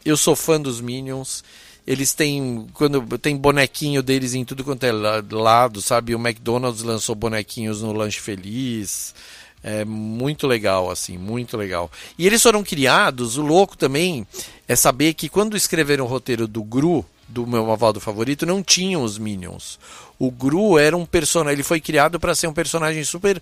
eu 0.03 0.17
sou 0.17 0.35
fã 0.35 0.59
dos 0.59 0.81
Minions. 0.81 1.43
Eles 1.87 2.13
têm 2.13 2.67
quando 2.73 3.17
tem 3.17 3.37
bonequinho 3.37 4.03
deles 4.03 4.33
em 4.33 4.43
tudo 4.43 4.63
quanto 4.63 4.83
é 4.83 4.91
la- 4.91 5.23
lado, 5.31 5.81
sabe? 5.81 6.13
O 6.13 6.19
McDonald's 6.19 6.83
lançou 6.83 7.15
bonequinhos 7.15 7.81
no 7.81 7.93
Lanche 7.93 8.19
Feliz. 8.19 9.15
É 9.63 9.83
muito 9.85 10.45
legal, 10.45 10.91
assim, 10.91 11.17
muito 11.17 11.55
legal. 11.57 11.89
E 12.17 12.27
eles 12.27 12.43
foram 12.43 12.63
criados, 12.63 13.37
o 13.37 13.41
louco 13.41 13.77
também 13.77 14.27
é 14.67 14.75
saber 14.75 15.13
que 15.13 15.29
quando 15.29 15.57
escreveram 15.57 16.05
o 16.05 16.07
roteiro 16.07 16.47
do 16.47 16.61
Gru, 16.63 17.05
do 17.27 17.47
meu 17.47 17.65
Mavaldo 17.65 17.99
favorito, 17.99 18.45
não 18.45 18.61
tinham 18.61 19.01
os 19.03 19.17
Minions. 19.17 19.79
O 20.19 20.29
Gru 20.29 20.77
era 20.77 20.95
um 20.95 21.05
personagem, 21.05 21.55
ele 21.55 21.63
foi 21.63 21.81
criado 21.81 22.19
para 22.19 22.35
ser 22.35 22.47
um 22.47 22.53
personagem 22.53 23.03
super 23.03 23.41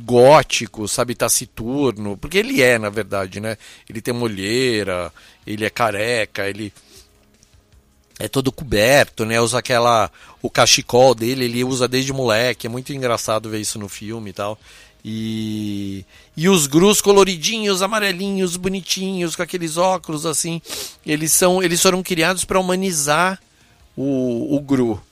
gótico, 0.00 0.88
sabe, 0.88 1.14
taciturno, 1.14 2.16
porque 2.16 2.38
ele 2.38 2.62
é, 2.62 2.78
na 2.78 2.88
verdade, 2.90 3.38
né? 3.40 3.56
Ele 3.88 4.00
tem 4.00 4.14
uma 4.14 4.24
olheira, 4.24 5.12
ele 5.46 5.64
é 5.64 5.70
careca, 5.70 6.48
ele 6.48 6.72
é 8.22 8.28
todo 8.28 8.52
coberto, 8.52 9.24
né? 9.24 9.40
Usa 9.40 9.58
aquela 9.58 10.08
o 10.40 10.48
cachecol 10.48 11.12
dele, 11.12 11.44
ele 11.44 11.64
usa 11.64 11.88
desde 11.88 12.12
moleque, 12.12 12.68
é 12.68 12.70
muito 12.70 12.92
engraçado 12.92 13.50
ver 13.50 13.60
isso 13.60 13.80
no 13.80 13.88
filme 13.88 14.30
e 14.30 14.32
tal. 14.32 14.56
E 15.04 16.04
e 16.36 16.48
os 16.48 16.68
grus 16.68 17.00
coloridinhos, 17.00 17.82
amarelinhos, 17.82 18.56
bonitinhos, 18.56 19.34
com 19.34 19.42
aqueles 19.42 19.76
óculos 19.76 20.24
assim, 20.24 20.62
eles 21.04 21.32
são 21.32 21.60
eles 21.60 21.82
foram 21.82 22.00
criados 22.00 22.44
para 22.44 22.60
humanizar 22.60 23.40
o, 23.96 24.54
o 24.54 24.60
Gru. 24.60 25.02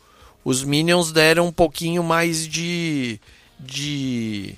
Os 0.45 0.63
Minions 0.63 1.11
deram 1.11 1.49
um 1.49 1.53
pouquinho 1.53 2.05
mais 2.05 2.47
de 2.47 3.21
de 3.59 4.55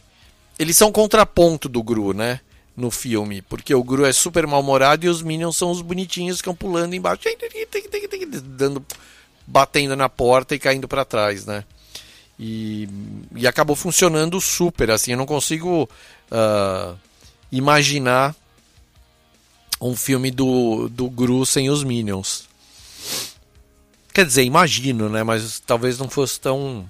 eles 0.58 0.76
são 0.76 0.92
contraponto 0.92 1.70
do 1.70 1.82
Gru, 1.82 2.12
né? 2.12 2.40
No 2.74 2.90
filme, 2.90 3.42
porque 3.42 3.74
o 3.74 3.84
Gru 3.84 4.06
é 4.06 4.12
super 4.14 4.46
mal-humorado 4.46 5.04
e 5.04 5.08
os 5.08 5.20
Minions 5.20 5.58
são 5.58 5.70
os 5.70 5.82
bonitinhos 5.82 6.36
que 6.36 6.44
ficam 6.44 6.54
pulando 6.54 6.94
embaixo, 6.94 7.22
dando, 8.42 8.82
batendo 9.46 9.94
na 9.94 10.08
porta 10.08 10.54
e 10.54 10.58
caindo 10.58 10.88
para 10.88 11.04
trás, 11.04 11.44
né? 11.44 11.64
E, 12.38 12.88
e 13.36 13.46
acabou 13.46 13.76
funcionando 13.76 14.40
super, 14.40 14.90
assim, 14.90 15.10
eu 15.10 15.18
não 15.18 15.26
consigo 15.26 15.86
ah, 16.30 16.94
imaginar 17.52 18.34
um 19.80 19.94
filme 19.94 20.30
do, 20.30 20.88
do 20.88 21.10
Gru 21.10 21.44
sem 21.44 21.68
os 21.68 21.84
Minions. 21.84 22.48
Quer 24.14 24.24
dizer, 24.24 24.44
imagino, 24.44 25.08
né? 25.08 25.22
Mas 25.22 25.60
talvez 25.60 25.98
não 25.98 26.08
fosse 26.08 26.40
tão. 26.40 26.88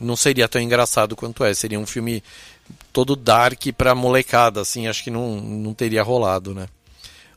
Não 0.00 0.16
seria 0.16 0.48
tão 0.48 0.60
engraçado 0.60 1.14
quanto 1.14 1.44
é. 1.44 1.54
Seria 1.54 1.78
um 1.78 1.86
filme 1.86 2.22
todo 2.92 3.16
dark 3.16 3.66
pra 3.76 3.94
molecada, 3.94 4.60
assim. 4.60 4.86
Acho 4.86 5.04
que 5.04 5.10
não, 5.10 5.40
não 5.40 5.74
teria 5.74 6.02
rolado, 6.02 6.54
né? 6.54 6.68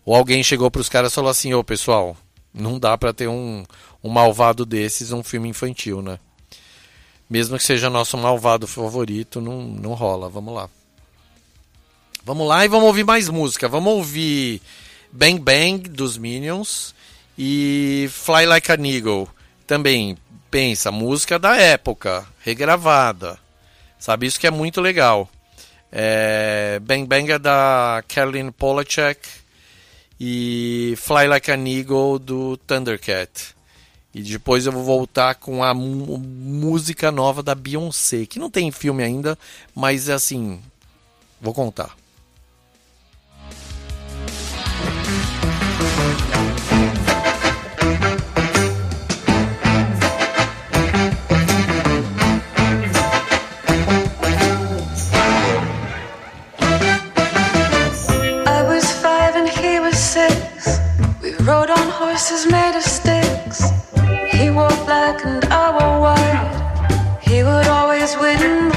Ou 0.05 0.15
alguém 0.15 0.43
chegou 0.43 0.69
pros 0.69 0.89
caras 0.89 1.11
e 1.11 1.15
falou 1.15 1.31
assim: 1.31 1.53
Ô 1.53 1.63
pessoal, 1.63 2.15
não 2.53 2.79
dá 2.79 2.97
pra 2.97 3.13
ter 3.13 3.27
um, 3.27 3.63
um 4.03 4.09
malvado 4.09 4.65
desses 4.65 5.09
num 5.09 5.23
filme 5.23 5.49
infantil, 5.49 6.01
né? 6.01 6.19
Mesmo 7.29 7.57
que 7.57 7.63
seja 7.63 7.89
nosso 7.89 8.17
malvado 8.17 8.67
favorito, 8.67 9.41
não, 9.41 9.63
não 9.63 9.93
rola. 9.93 10.29
Vamos 10.29 10.53
lá. 10.53 10.69
Vamos 12.23 12.47
lá 12.47 12.65
e 12.65 12.67
vamos 12.67 12.87
ouvir 12.87 13.03
mais 13.03 13.29
música. 13.29 13.67
Vamos 13.67 13.93
ouvir 13.93 14.61
Bang 15.11 15.39
Bang 15.39 15.89
dos 15.89 16.17
Minions 16.17 16.93
e 17.37 18.07
Fly 18.11 18.45
Like 18.45 18.71
an 18.71 18.85
Eagle. 18.85 19.27
Também, 19.65 20.17
pensa, 20.51 20.91
música 20.91 21.39
da 21.39 21.55
época, 21.55 22.25
regravada. 22.39 23.39
Sabe, 23.99 24.27
isso 24.27 24.39
que 24.39 24.47
é 24.47 24.51
muito 24.51 24.81
legal. 24.81 25.29
É, 25.91 26.79
Bang 26.83 27.05
Bang 27.05 27.31
é 27.31 27.39
da 27.39 28.03
Caroline 28.07 28.51
Polachek 28.51 29.27
e 30.19 30.93
Fly 30.97 31.27
Like 31.27 31.51
an 31.51 31.65
Eagle 31.67 32.19
do 32.19 32.57
Thundercat. 32.57 33.55
E 34.13 34.21
depois 34.21 34.65
eu 34.65 34.71
vou 34.71 34.83
voltar 34.83 35.35
com 35.35 35.63
a 35.63 35.73
música 35.73 37.11
nova 37.11 37.43
da 37.43 37.53
Beyoncé, 37.53 38.25
que 38.25 38.39
não 38.39 38.49
tem 38.49 38.71
filme 38.71 39.03
ainda, 39.03 39.37
mas 39.73 40.07
é 40.07 40.13
assim, 40.13 40.61
vou 41.41 41.53
contar. 41.53 41.95
Horses 62.27 62.51
made 62.51 62.75
of 62.75 62.81
sticks. 62.81 63.69
He 64.31 64.49
wore 64.49 64.67
black 64.85 65.23
and 65.25 65.45
I 65.45 65.69
wore 65.77 65.99
white. 66.05 67.19
He 67.21 67.43
would 67.43 67.67
always 67.67 68.17
win 68.17 68.74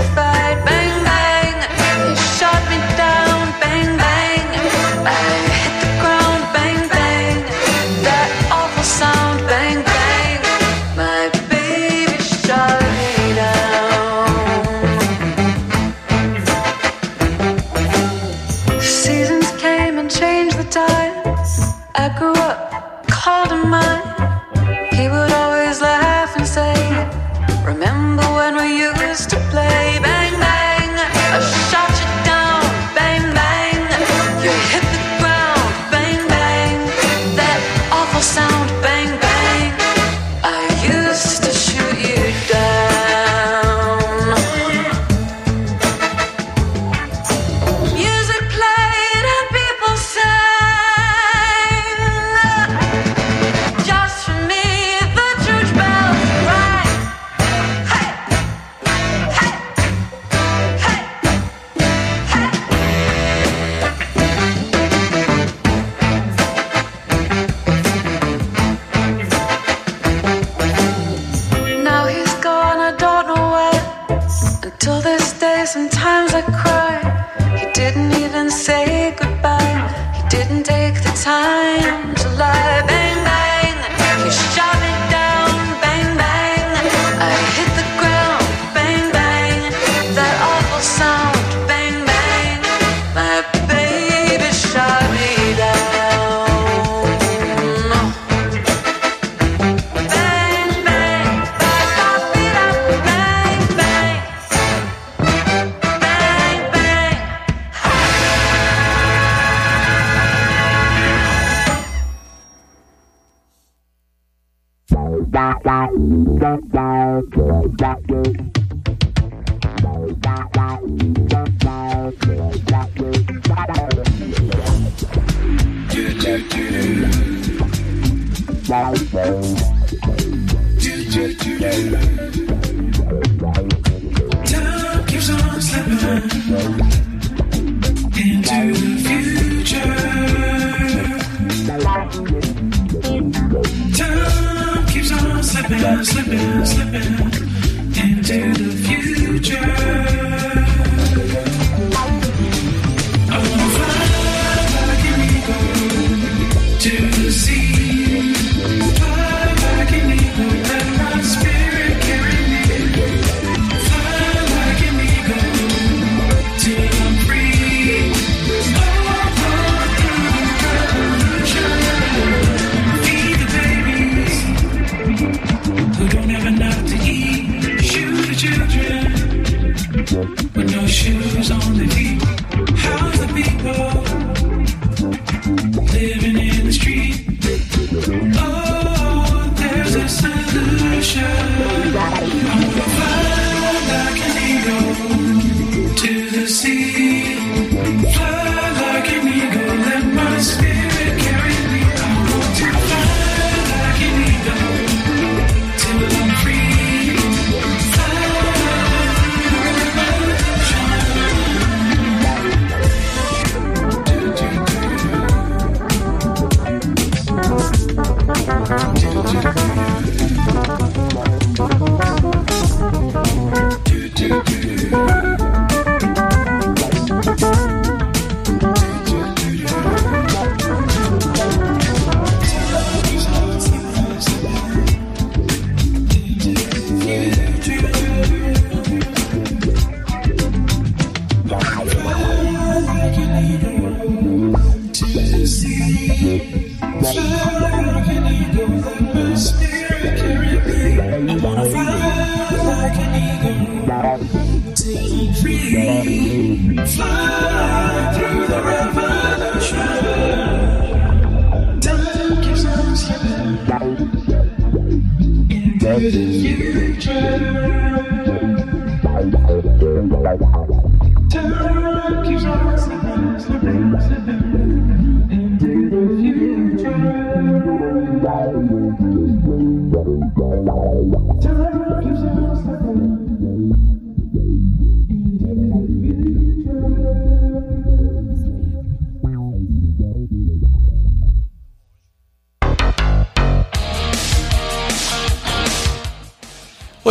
잘 81.29 81.58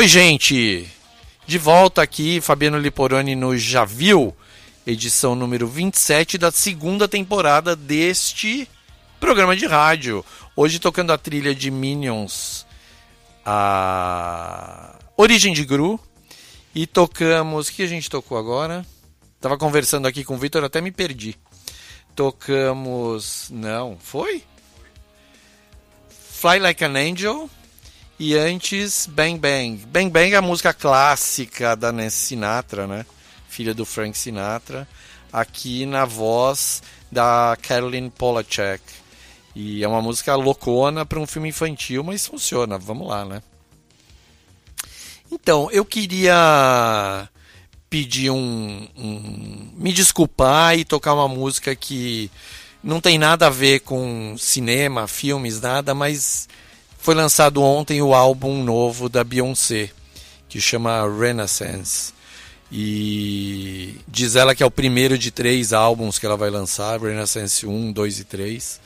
Oi, 0.07 0.11
gente! 0.11 0.89
De 1.45 1.57
volta 1.57 2.01
aqui, 2.01 2.39
Fabiano 2.39 2.79
Liporoni 2.79 3.35
no 3.35 3.57
Já 3.57 3.83
Viu, 3.83 4.33
edição 4.85 5.35
número 5.35 5.67
27 5.67 6.37
da 6.37 6.49
segunda 6.49 7.09
temporada 7.09 7.75
deste 7.75 8.69
programa 9.19 9.53
de 9.53 9.65
rádio. 9.65 10.23
Hoje 10.55 10.79
tocando 10.79 11.11
a 11.11 11.17
trilha 11.17 11.53
de 11.53 11.69
Minions, 11.69 12.65
a 13.45 14.97
Origem 15.17 15.51
de 15.51 15.65
Gru, 15.65 15.99
e 16.73 16.87
tocamos. 16.87 17.67
O 17.67 17.73
que 17.73 17.83
a 17.83 17.87
gente 17.87 18.09
tocou 18.09 18.37
agora? 18.37 18.85
Tava 19.41 19.57
conversando 19.57 20.07
aqui 20.07 20.23
com 20.23 20.35
o 20.35 20.37
Vitor, 20.37 20.63
até 20.63 20.79
me 20.79 20.89
perdi. 20.89 21.35
Tocamos. 22.15 23.49
Não, 23.51 23.97
foi? 23.99 24.41
Fly 26.31 26.59
Like 26.59 26.85
an 26.85 26.95
Angel. 26.95 27.49
E 28.19 28.35
antes, 28.35 29.05
Bang 29.05 29.37
Bang. 29.37 29.77
Bang 29.85 30.09
Bang 30.09 30.33
é 30.33 30.37
a 30.37 30.41
música 30.41 30.73
clássica 30.73 31.75
da 31.75 31.91
Nancy 31.91 32.17
Sinatra, 32.17 32.87
né? 32.87 33.05
Filha 33.47 33.75
do 33.75 33.85
Frank 33.85 34.17
Sinatra. 34.17 34.87
Aqui 35.31 35.85
na 35.85 36.03
voz 36.03 36.81
da 37.11 37.55
Caroline 37.61 38.09
Polachek. 38.09 38.81
E 39.53 39.83
é 39.83 39.87
uma 39.87 40.01
música 40.01 40.35
loucona 40.35 41.05
para 41.05 41.19
um 41.19 41.27
filme 41.27 41.49
infantil, 41.49 42.03
mas 42.03 42.25
funciona. 42.25 42.79
Vamos 42.79 43.07
lá, 43.07 43.23
né? 43.23 43.43
Então, 45.31 45.69
eu 45.71 45.85
queria 45.85 47.29
pedir 47.89 48.31
um, 48.31 48.87
um, 48.97 49.71
me 49.75 49.93
desculpar 49.93 50.77
e 50.77 50.83
tocar 50.83 51.13
uma 51.13 51.27
música 51.27 51.75
que 51.75 52.31
não 52.83 52.99
tem 52.99 53.19
nada 53.19 53.45
a 53.45 53.51
ver 53.51 53.81
com 53.81 54.35
cinema, 54.39 55.07
filmes, 55.07 55.61
nada, 55.61 55.93
mas 55.93 56.47
foi 57.07 57.15
lançado 57.15 57.63
ontem 57.63 58.01
o 58.01 58.13
álbum 58.13 58.61
novo 58.61 59.07
da 59.07 59.23
Beyoncé, 59.23 59.91
que 60.49 60.59
chama 60.59 61.09
Renaissance. 61.09 62.13
E 62.69 63.95
diz 64.05 64.35
ela 64.35 64.53
que 64.53 64.61
é 64.61 64.65
o 64.65 64.69
primeiro 64.69 65.17
de 65.17 65.31
três 65.31 65.71
álbuns 65.71 66.19
que 66.19 66.25
ela 66.25 66.35
vai 66.35 66.49
lançar, 66.49 66.99
Renaissance 66.99 67.65
1, 67.65 67.93
2 67.93 68.19
e 68.19 68.23
3. 68.25 68.81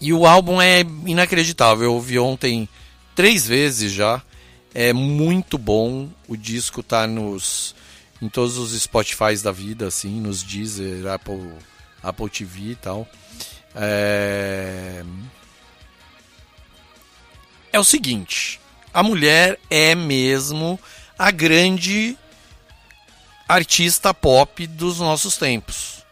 E 0.00 0.14
o 0.14 0.26
álbum 0.26 0.62
é 0.62 0.80
inacreditável. 1.04 1.84
Eu 1.84 1.94
ouvi 1.94 2.18
ontem 2.18 2.66
três 3.14 3.46
vezes 3.46 3.92
já. 3.92 4.22
É 4.74 4.94
muito 4.94 5.58
bom. 5.58 6.08
O 6.26 6.38
disco 6.38 6.82
tá 6.82 7.06
nos 7.06 7.74
em 8.22 8.30
todos 8.30 8.56
os 8.56 8.72
Spotify 8.80 9.36
da 9.44 9.52
vida, 9.52 9.88
assim, 9.88 10.22
nos 10.22 10.42
Deezer, 10.42 11.06
Apple, 11.06 11.52
Apple 12.02 12.30
TV 12.30 12.70
e 12.70 12.76
tal. 12.76 13.06
É... 13.76 15.04
é 17.72 17.78
o 17.78 17.84
seguinte: 17.84 18.60
a 18.92 19.02
mulher 19.02 19.58
é 19.70 19.94
mesmo 19.94 20.78
a 21.18 21.30
grande 21.30 22.16
artista 23.48 24.12
pop 24.12 24.66
dos 24.66 24.98
nossos 24.98 25.36
tempos. 25.36 26.02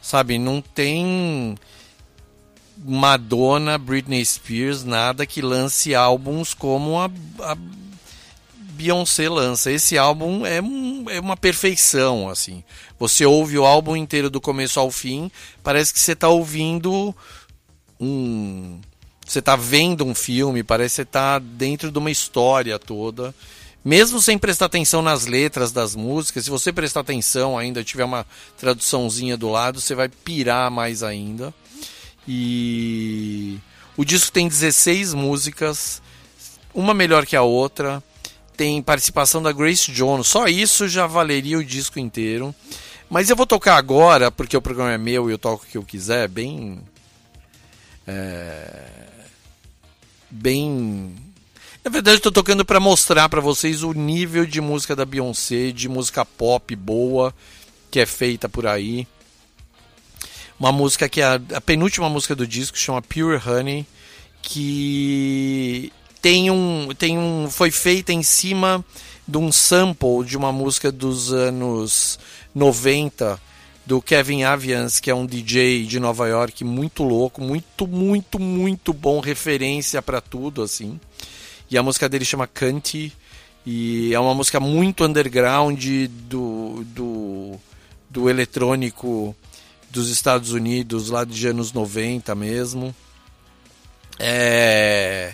Sabe, 0.00 0.38
não 0.38 0.62
tem 0.62 1.56
Madonna, 2.76 3.76
Britney 3.76 4.24
Spears, 4.24 4.84
nada 4.84 5.26
que 5.26 5.42
lance 5.42 5.94
álbuns 5.94 6.54
como 6.54 6.98
a, 6.98 7.10
a 7.40 7.56
Beyoncé 8.78 9.28
lança. 9.28 9.70
Esse 9.70 9.98
álbum 9.98 10.46
é, 10.46 10.62
um, 10.62 11.04
é 11.10 11.20
uma 11.20 11.36
perfeição, 11.36 12.28
assim. 12.28 12.62
Você 12.98 13.26
ouve 13.26 13.58
o 13.58 13.66
álbum 13.66 13.96
inteiro 13.96 14.30
do 14.30 14.40
começo 14.40 14.78
ao 14.78 14.90
fim, 14.90 15.30
parece 15.62 15.92
que 15.92 16.00
você 16.00 16.12
está 16.12 16.28
ouvindo 16.28 17.14
um... 18.00 18.80
Você 19.28 19.40
está 19.40 19.56
vendo 19.56 20.06
um 20.06 20.14
filme, 20.14 20.62
parece 20.62 20.92
que 20.92 20.96
você 20.96 21.02
está 21.02 21.38
dentro 21.38 21.92
de 21.92 21.98
uma 21.98 22.10
história 22.10 22.78
toda. 22.78 23.34
Mesmo 23.84 24.22
sem 24.22 24.38
prestar 24.38 24.64
atenção 24.64 25.02
nas 25.02 25.26
letras 25.26 25.70
das 25.70 25.94
músicas, 25.94 26.44
se 26.44 26.50
você 26.50 26.72
prestar 26.72 27.00
atenção 27.00 27.56
ainda, 27.56 27.84
tiver 27.84 28.04
uma 28.04 28.26
traduçãozinha 28.56 29.36
do 29.36 29.50
lado, 29.50 29.82
você 29.82 29.94
vai 29.94 30.08
pirar 30.08 30.70
mais 30.70 31.02
ainda. 31.02 31.52
E 32.26 33.58
o 33.98 34.04
disco 34.04 34.32
tem 34.32 34.48
16 34.48 35.12
músicas, 35.12 36.00
uma 36.72 36.94
melhor 36.94 37.26
que 37.26 37.36
a 37.36 37.42
outra. 37.42 38.02
Tem 38.56 38.82
participação 38.82 39.42
da 39.42 39.52
Grace 39.52 39.92
Jones, 39.92 40.26
só 40.26 40.48
isso 40.48 40.88
já 40.88 41.06
valeria 41.06 41.58
o 41.58 41.64
disco 41.64 41.98
inteiro. 41.98 42.54
Mas 43.10 43.28
eu 43.28 43.36
vou 43.36 43.46
tocar 43.46 43.76
agora, 43.76 44.30
porque 44.30 44.56
o 44.56 44.62
programa 44.62 44.92
é 44.92 44.98
meu 44.98 45.28
e 45.28 45.32
eu 45.32 45.38
toco 45.38 45.64
o 45.64 45.66
que 45.68 45.78
eu 45.78 45.84
quiser, 45.84 46.28
bem. 46.28 46.80
É, 48.06 49.07
bem. 50.30 51.14
Na 51.84 51.90
verdade, 51.90 52.18
estou 52.18 52.32
tocando 52.32 52.64
para 52.64 52.80
mostrar 52.80 53.28
para 53.28 53.40
vocês 53.40 53.82
o 53.82 53.92
nível 53.92 54.44
de 54.44 54.60
música 54.60 54.94
da 54.94 55.04
Beyoncé, 55.04 55.70
de 55.70 55.88
música 55.88 56.24
pop 56.24 56.74
boa 56.76 57.34
que 57.90 58.00
é 58.00 58.06
feita 58.06 58.48
por 58.48 58.66
aí. 58.66 59.06
Uma 60.58 60.72
música 60.72 61.08
que 61.08 61.20
é 61.20 61.24
a, 61.24 61.40
a 61.54 61.60
penúltima 61.60 62.08
música 62.08 62.34
do 62.34 62.46
disco, 62.46 62.76
chama 62.76 63.00
Pure 63.00 63.40
Honey, 63.44 63.86
que 64.42 65.92
tem 66.20 66.50
um, 66.50 66.88
tem 66.98 67.18
um, 67.18 67.48
foi 67.50 67.70
feita 67.70 68.12
em 68.12 68.22
cima 68.22 68.84
de 69.26 69.38
um 69.38 69.52
sample 69.52 70.24
de 70.24 70.36
uma 70.36 70.52
música 70.52 70.90
dos 70.90 71.32
anos 71.32 72.18
90 72.54 73.40
do 73.88 74.02
Kevin 74.02 74.42
Avians, 74.42 75.00
que 75.00 75.10
é 75.10 75.14
um 75.14 75.24
DJ 75.24 75.86
de 75.86 75.98
Nova 75.98 76.28
York 76.28 76.62
muito 76.62 77.02
louco, 77.02 77.40
muito, 77.40 77.86
muito, 77.86 78.38
muito 78.38 78.92
bom, 78.92 79.18
referência 79.18 80.02
para 80.02 80.20
tudo 80.20 80.62
assim. 80.62 81.00
E 81.70 81.78
a 81.78 81.82
música 81.82 82.06
dele 82.06 82.26
chama 82.26 82.46
Cante 82.46 83.10
e 83.64 84.12
é 84.12 84.20
uma 84.20 84.34
música 84.34 84.60
muito 84.60 85.04
underground 85.04 85.82
do, 86.28 86.84
do, 86.84 87.54
do 88.10 88.28
eletrônico 88.28 89.34
dos 89.88 90.10
Estados 90.10 90.52
Unidos, 90.52 91.08
lá 91.08 91.24
de 91.24 91.46
anos 91.46 91.72
90 91.72 92.34
mesmo. 92.34 92.94
É. 94.18 95.32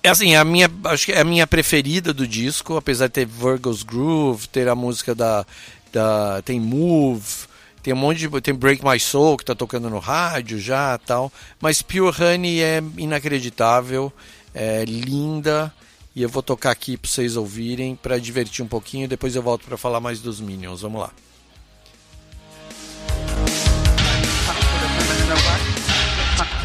É 0.00 0.10
assim, 0.10 0.36
a 0.36 0.44
minha, 0.44 0.70
acho 0.84 1.06
que 1.06 1.12
é 1.12 1.20
a 1.22 1.24
minha 1.24 1.46
preferida 1.46 2.12
do 2.12 2.28
disco, 2.28 2.76
apesar 2.76 3.06
de 3.06 3.14
ter 3.14 3.26
Virgo's 3.26 3.82
Groove, 3.82 4.46
ter 4.48 4.68
a 4.68 4.74
música 4.74 5.14
da, 5.14 5.46
da 5.94 6.42
tem 6.42 6.60
Move, 6.60 7.46
tem 7.82 7.94
um 7.94 7.96
monte 7.96 8.18
de 8.18 8.40
tem 8.40 8.52
Break 8.52 8.84
My 8.84 8.98
Soul 8.98 9.36
que 9.36 9.44
tá 9.44 9.54
tocando 9.54 9.88
no 9.88 9.98
rádio 9.98 10.58
já, 10.58 10.98
tal, 10.98 11.32
mas 11.60 11.80
Pure 11.80 12.14
Honey 12.22 12.60
é 12.60 12.82
inacreditável, 12.98 14.12
é 14.52 14.84
linda 14.84 15.72
e 16.14 16.22
eu 16.22 16.28
vou 16.28 16.42
tocar 16.42 16.70
aqui 16.70 16.96
para 16.96 17.10
vocês 17.10 17.36
ouvirem 17.36 17.96
para 17.96 18.18
divertir 18.18 18.64
um 18.64 18.68
pouquinho, 18.68 19.08
depois 19.08 19.34
eu 19.36 19.42
volto 19.42 19.64
para 19.64 19.76
falar 19.76 20.00
mais 20.00 20.20
dos 20.20 20.40
Minions. 20.40 20.82
Vamos 20.82 21.00
lá. 21.00 21.10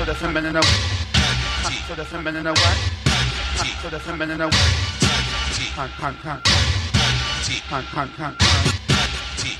feminine 0.05 0.59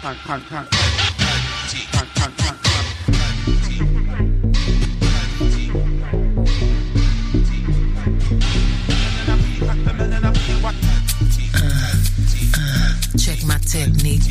Check 0.01 0.15
my 13.45 13.57
technique. 13.57 14.23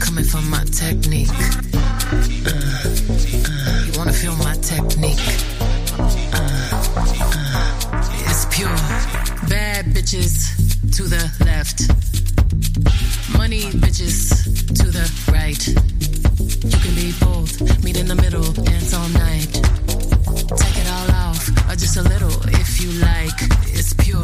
Coming 0.00 0.24
from 0.24 0.50
my 0.50 0.62
technique. 0.70 1.28
You 3.86 3.98
wanna 3.98 4.12
feel 4.12 4.36
my 4.36 4.54
technique? 4.56 5.16
It's 8.28 8.44
pure. 8.54 8.68
Bad 9.48 9.86
bitches 9.94 10.52
to 10.96 11.04
the 11.04 11.32
left. 11.46 12.35
Money 13.32 13.62
bitches 13.82 14.30
to 14.76 14.86
the 14.90 15.06
right. 15.32 15.66
You 15.66 16.78
can 16.78 16.94
be 16.94 17.12
both. 17.20 17.82
Meet 17.82 17.98
in 17.98 18.06
the 18.06 18.14
middle, 18.14 18.52
dance 18.52 18.94
all 18.94 19.08
night. 19.10 19.52
Take 20.62 20.78
it 20.78 20.88
all 20.90 21.10
off, 21.10 21.48
or 21.68 21.74
just 21.74 21.96
a 21.96 22.02
little 22.02 22.32
if 22.60 22.80
you 22.80 22.90
like. 23.00 23.38
It's 23.74 23.94
pure. 23.94 24.22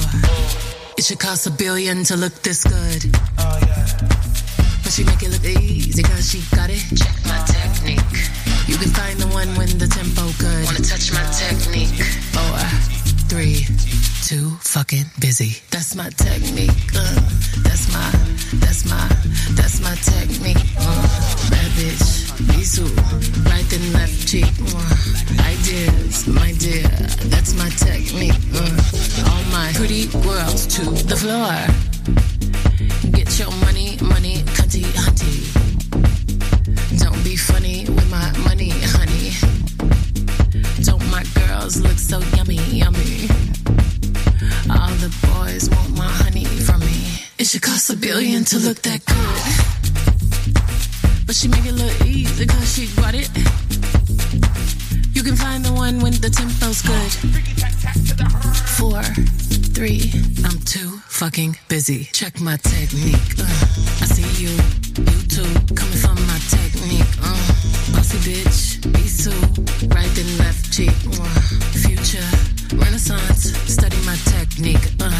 It 0.96 1.04
should 1.04 1.18
cost 1.18 1.46
a 1.46 1.50
billion 1.50 2.04
to 2.04 2.16
look 2.16 2.34
this 2.42 2.64
good. 2.64 3.02
Oh, 3.38 3.58
yeah. 3.66 3.86
But 4.82 4.92
she 4.92 5.04
make 5.04 5.22
it 5.22 5.30
look 5.30 5.44
easy 5.44 6.02
cause 6.02 6.30
she 6.30 6.42
got 6.54 6.70
it. 6.70 6.82
Check 6.94 7.16
my 7.26 7.42
technique. 7.46 8.12
You 8.68 8.76
can 8.76 8.90
find 8.90 9.18
the 9.18 9.28
one 9.28 9.48
when 9.56 9.78
the 9.78 9.86
tempo 9.86 10.30
good. 10.38 10.64
Wanna 10.66 10.84
touch 10.84 11.12
my 11.12 11.24
technique? 11.34 11.98
Four, 12.34 12.58
three, 13.28 13.66
two, 14.22 14.50
fucking 14.60 15.04
busy. 15.18 15.60
That's 15.70 15.96
my 15.96 16.08
technique. 16.10 16.70
Uh, 16.94 17.14
that's 17.66 17.92
my, 17.92 18.10
that's 18.62 18.84
my, 18.86 19.08
that's 19.58 19.80
my 19.80 19.94
technique. 19.96 20.62
Uh, 20.78 21.02
bad 21.50 21.70
bitch, 21.74 22.30
Bisu, 22.46 22.86
right 23.50 23.72
and 23.72 23.92
left 23.92 24.28
cheek. 24.28 24.46
Uh, 24.62 25.42
ideas, 25.50 26.28
my 26.28 26.52
dear, 26.52 26.86
that's 27.32 27.54
my 27.58 27.68
technique. 27.70 28.38
Uh, 28.54 29.30
all 29.30 29.44
my 29.50 29.72
pretty 29.74 30.06
girls 30.22 30.66
to 30.68 30.84
the 31.10 31.16
floor. 31.16 31.58
Get 33.10 33.38
your 33.40 33.50
money, 33.66 33.98
money, 34.02 34.36
cunty, 34.54 34.84
hunty. 35.02 35.50
Don't 36.98 37.24
be 37.24 37.34
funny 37.34 37.86
with 37.88 38.08
my 38.10 38.30
money, 38.46 38.70
honey. 38.70 39.34
Don't 40.84 41.04
my 41.10 41.24
girls 41.34 41.80
look 41.80 41.98
so 41.98 42.20
yummy, 42.36 42.62
yummy? 42.70 43.51
All 44.72 44.94
the 45.04 45.10
boys 45.28 45.68
want 45.70 45.96
my 45.96 46.08
honey 46.22 46.44
from 46.44 46.80
me. 46.80 46.98
It 47.38 47.46
should 47.46 47.62
cost 47.62 47.90
a 47.90 47.96
billion 47.96 48.44
to 48.44 48.58
look 48.58 48.80
that 48.82 49.04
good. 49.04 49.42
But 51.26 51.34
she 51.36 51.48
make 51.48 51.64
it 51.66 51.72
look 51.72 52.06
easy 52.06 52.46
cause 52.46 52.74
she 52.74 52.86
got 53.00 53.14
it. 53.14 53.28
You 55.14 55.22
can 55.22 55.36
find 55.36 55.64
the 55.64 55.72
one 55.72 56.00
when 56.00 56.12
the 56.14 56.30
tempo's 56.30 56.82
good. 56.82 57.12
Four, 58.78 59.02
three, 59.76 60.10
I'm 60.44 60.58
too 60.64 60.98
fucking 61.08 61.56
busy. 61.68 62.08
Check 62.12 62.40
my 62.40 62.56
technique. 62.56 63.38
Uh, 63.38 63.44
I 64.02 64.06
see 64.06 64.26
you, 64.42 64.50
you 64.50 65.18
too, 65.28 65.52
coming 65.74 65.98
from 66.04 66.16
my 66.26 66.38
technique. 66.50 67.12
Uh, 67.22 67.38
bossy 67.92 68.18
bitch, 68.26 68.92
be 68.92 69.06
so 69.06 69.30
right 69.94 70.10
then 70.16 70.38
left 70.38 70.72
cheek. 70.72 70.96
Uh, 71.06 71.40
future, 71.84 72.28
renaissance, 72.74 73.52
study 73.70 73.96
my 74.04 74.16
technique. 74.16 74.92
Uh, 75.00 75.10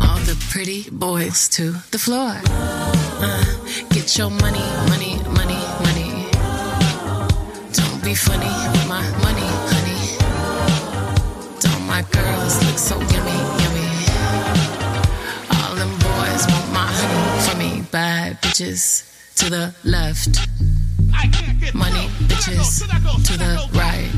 all 0.00 0.18
the 0.20 0.36
pretty 0.50 0.88
boys 0.90 1.48
to 1.50 1.72
the 1.90 1.98
floor. 1.98 2.34
Uh, 2.46 3.44
get 3.90 4.16
your 4.16 4.30
money, 4.30 4.64
money, 4.88 5.16
money, 5.32 5.60
money. 5.86 6.28
Don't 7.72 8.02
be 8.04 8.14
funny 8.14 8.52
with 8.72 8.88
my 8.88 9.04
money, 9.24 9.48
honey. 9.72 10.00
Don't 11.60 11.86
my 11.86 12.02
girls 12.12 12.54
look 12.66 12.78
so 12.78 12.96
yummy, 13.12 13.38
yummy? 13.62 13.90
All 15.56 15.74
them 15.74 15.92
boys 15.98 16.42
want 16.50 16.68
my 16.72 16.88
honey 17.00 17.42
from 17.44 17.58
me. 17.58 17.86
Bad 17.90 18.40
bitches 18.42 19.04
to 19.36 19.50
the 19.50 19.74
left. 19.84 20.38
Money 21.74 22.08
bitches 22.28 22.80
to 23.24 23.38
the 23.38 23.68
right. 23.74 24.08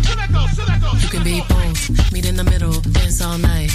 You 1.02 1.08
can 1.08 1.22
be 1.22 1.42
both. 1.48 2.12
Meet 2.12 2.26
in 2.26 2.36
the 2.36 2.44
middle, 2.44 2.80
dance 2.80 3.22
all 3.22 3.38
night. 3.38 3.72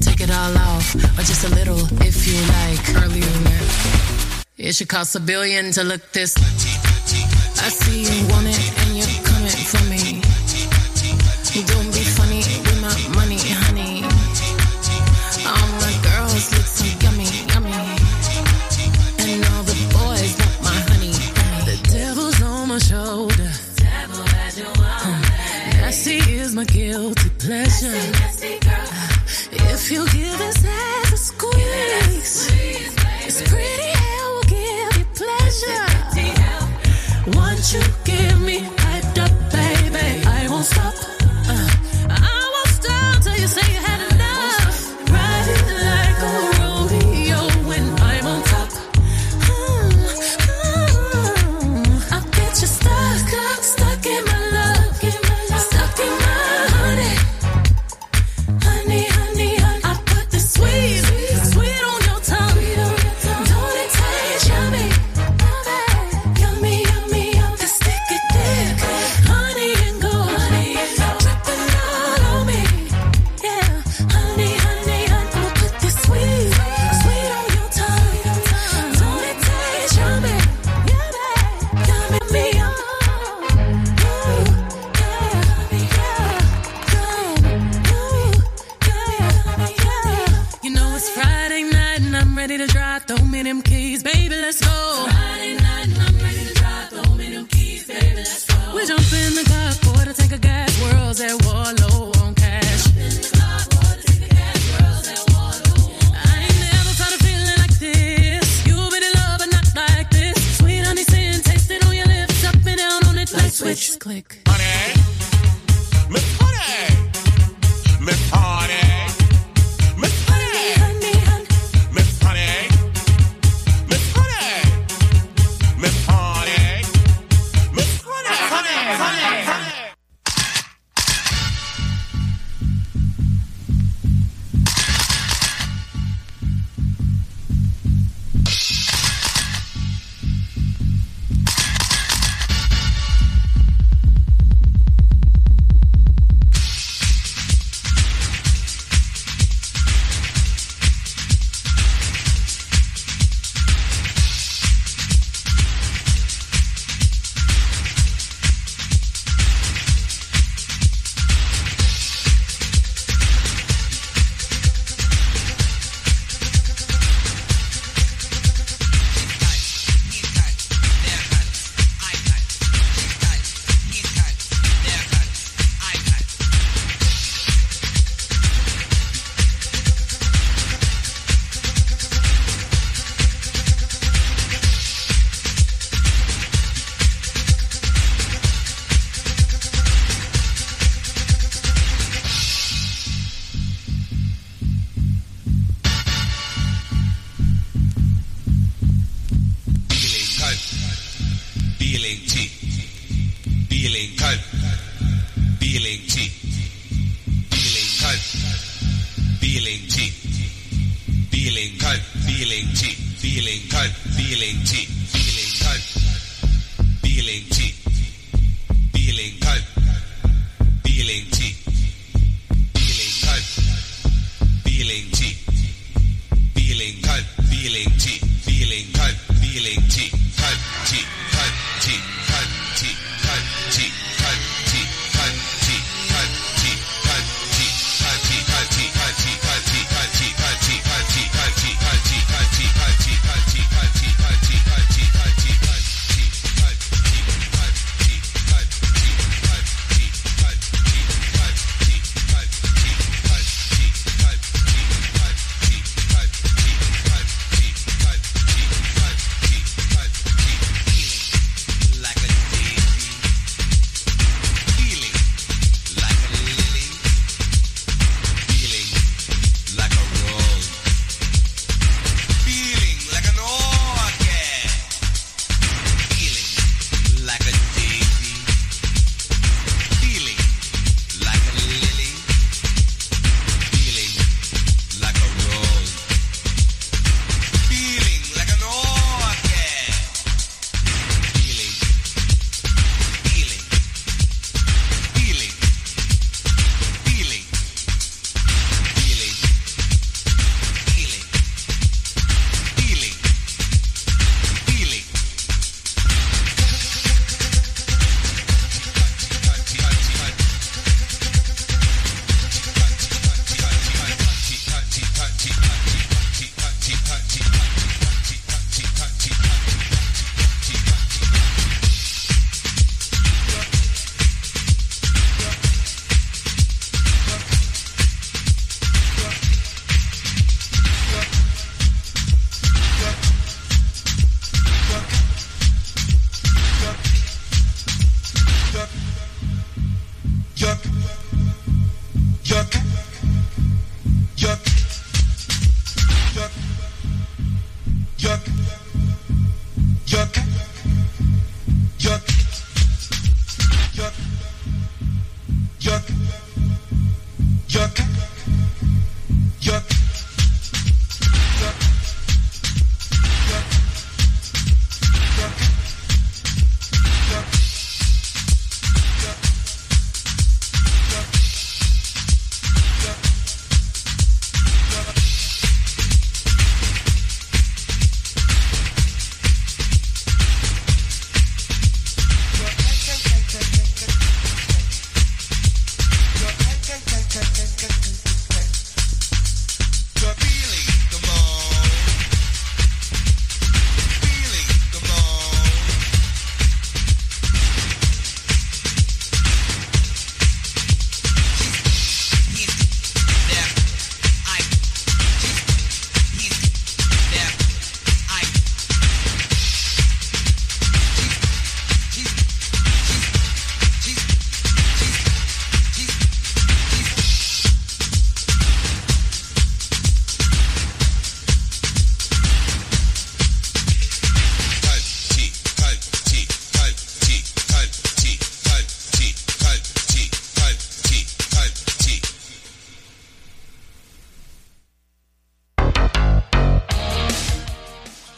Take 0.00 0.20
it 0.20 0.30
all 0.30 0.56
off, 0.56 0.94
or 0.94 1.22
just 1.22 1.44
a 1.44 1.54
little 1.54 1.80
if 2.02 2.26
you 2.26 2.40
like. 2.58 3.04
Earlier, 3.04 3.26
it 4.56 4.74
should 4.74 4.88
cost 4.88 5.16
a 5.16 5.20
billion 5.20 5.72
to 5.72 5.84
look 5.84 6.12
this. 6.12 6.36
I 6.36 7.68
see 7.68 8.02
you 8.02 8.28
want 8.28 8.46
it 8.46 8.78
and 8.80 8.96
you're 8.96 9.03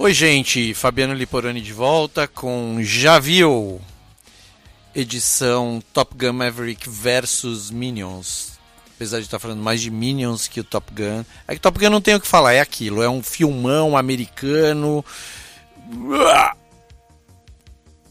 Oi, 0.07 0.15
gente, 0.15 0.73
Fabiano 0.73 1.15
Liporani 1.15 1.61
de 1.61 1.73
volta 1.73 2.29
com 2.29 2.79
Já 2.81 3.19
Viu, 3.19 3.81
edição 4.95 5.83
Top 5.93 6.15
Gun 6.17 6.33
Maverick 6.33 6.89
versus 6.89 7.73
Minions. 7.73 8.53
Apesar 8.95 9.19
de 9.19 9.25
estar 9.25 9.41
falando 9.41 9.65
mais 9.65 9.81
de 9.81 9.91
Minions 9.91 10.47
que 10.47 10.61
o 10.61 10.65
Top 10.65 10.93
Gun. 10.95 11.25
É 11.49 11.57
que 11.57 11.61
Top 11.61 11.77
Gun 11.77 11.91
não 11.91 12.01
tem 12.01 12.15
o 12.15 12.21
que 12.21 12.29
falar, 12.29 12.53
é 12.53 12.61
aquilo, 12.61 13.03
é 13.03 13.11
um 13.11 13.21
filmão 13.21 13.97
americano. 13.97 15.05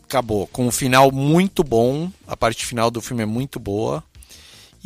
Acabou, 0.04 0.48
com 0.48 0.68
um 0.68 0.72
final 0.72 1.14
muito 1.14 1.64
bom, 1.64 2.12
a 2.28 2.36
parte 2.36 2.66
final 2.66 2.91
do 2.91 3.02
filme 3.02 3.24
é 3.24 3.26
muito 3.26 3.58
boa. 3.58 4.04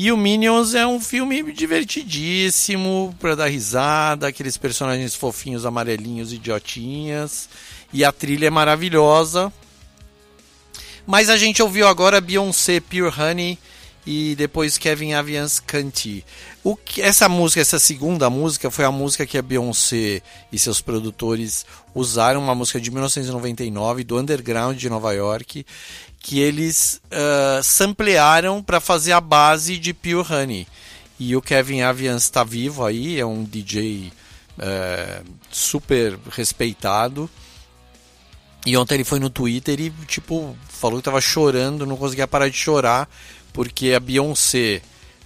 E 0.01 0.13
o 0.13 0.15
Minions 0.15 0.75
é 0.75 0.87
um 0.87 0.97
filme 0.97 1.51
divertidíssimo 1.51 3.13
para 3.19 3.35
dar 3.35 3.47
risada, 3.47 4.29
aqueles 4.29 4.55
personagens 4.55 5.13
fofinhos, 5.13 5.65
amarelinhos, 5.65 6.31
idiotinhas. 6.31 7.49
E 7.91 8.05
a 8.05 8.09
trilha 8.09 8.47
é 8.47 8.49
maravilhosa. 8.49 9.51
Mas 11.05 11.29
a 11.29 11.35
gente 11.35 11.61
ouviu 11.61 11.85
agora 11.85 12.21
Beyoncé 12.21 12.79
Pure 12.79 13.11
Honey 13.13 13.59
e 14.07 14.35
depois 14.37 14.77
Kevin 14.77 15.15
Avians 15.15 15.59
Canty. 15.59 16.23
O 16.63 16.77
que 16.77 17.01
essa 17.01 17.27
música, 17.27 17.59
essa 17.59 17.77
segunda 17.77 18.29
música 18.29 18.71
foi 18.71 18.85
a 18.85 18.91
música 18.91 19.25
que 19.25 19.37
a 19.37 19.41
Beyoncé 19.41 20.21
e 20.49 20.57
seus 20.57 20.79
produtores 20.79 21.65
usaram, 21.93 22.41
uma 22.41 22.55
música 22.55 22.79
de 22.79 22.89
1999 22.89 24.05
do 24.05 24.17
underground 24.17 24.77
de 24.77 24.89
Nova 24.89 25.11
York, 25.11 25.65
que 26.19 26.39
eles 26.39 27.01
uh, 27.05 27.63
samplearam 27.63 28.61
para 28.61 28.79
fazer 28.79 29.13
a 29.13 29.21
base 29.21 29.77
de 29.77 29.93
Pure 29.93 30.25
Honey. 30.31 30.67
E 31.19 31.35
o 31.35 31.41
Kevin 31.41 31.81
Avians 31.81 32.23
está 32.23 32.43
vivo 32.43 32.85
aí, 32.85 33.19
é 33.19 33.25
um 33.25 33.43
DJ 33.43 34.11
uh, 34.57 35.25
super 35.51 36.17
respeitado. 36.31 37.29
E 38.65 38.75
ontem 38.75 38.95
ele 38.95 39.03
foi 39.03 39.19
no 39.19 39.29
Twitter 39.29 39.79
e 39.79 39.89
tipo 40.05 40.55
falou 40.67 40.97
que 40.97 41.01
estava 41.01 41.21
chorando, 41.21 41.85
não 41.85 41.97
conseguia 41.97 42.27
parar 42.27 42.49
de 42.49 42.57
chorar 42.57 43.09
porque 43.53 43.93
a 43.93 43.99
Beyoncé 43.99 44.81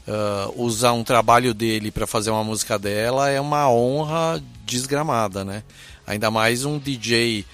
uh, 0.07 0.63
usar 0.63 0.93
um 0.93 1.03
trabalho 1.03 1.53
dele 1.53 1.91
para 1.91 2.07
fazer 2.07 2.29
uma 2.31 2.43
música 2.43 2.77
dela 2.79 3.29
é 3.29 3.39
uma 3.39 3.69
honra 3.69 4.41
desgramada, 4.65 5.43
né? 5.43 5.63
Ainda 6.05 6.29
mais 6.29 6.65
um 6.65 6.77
DJ 6.77 7.45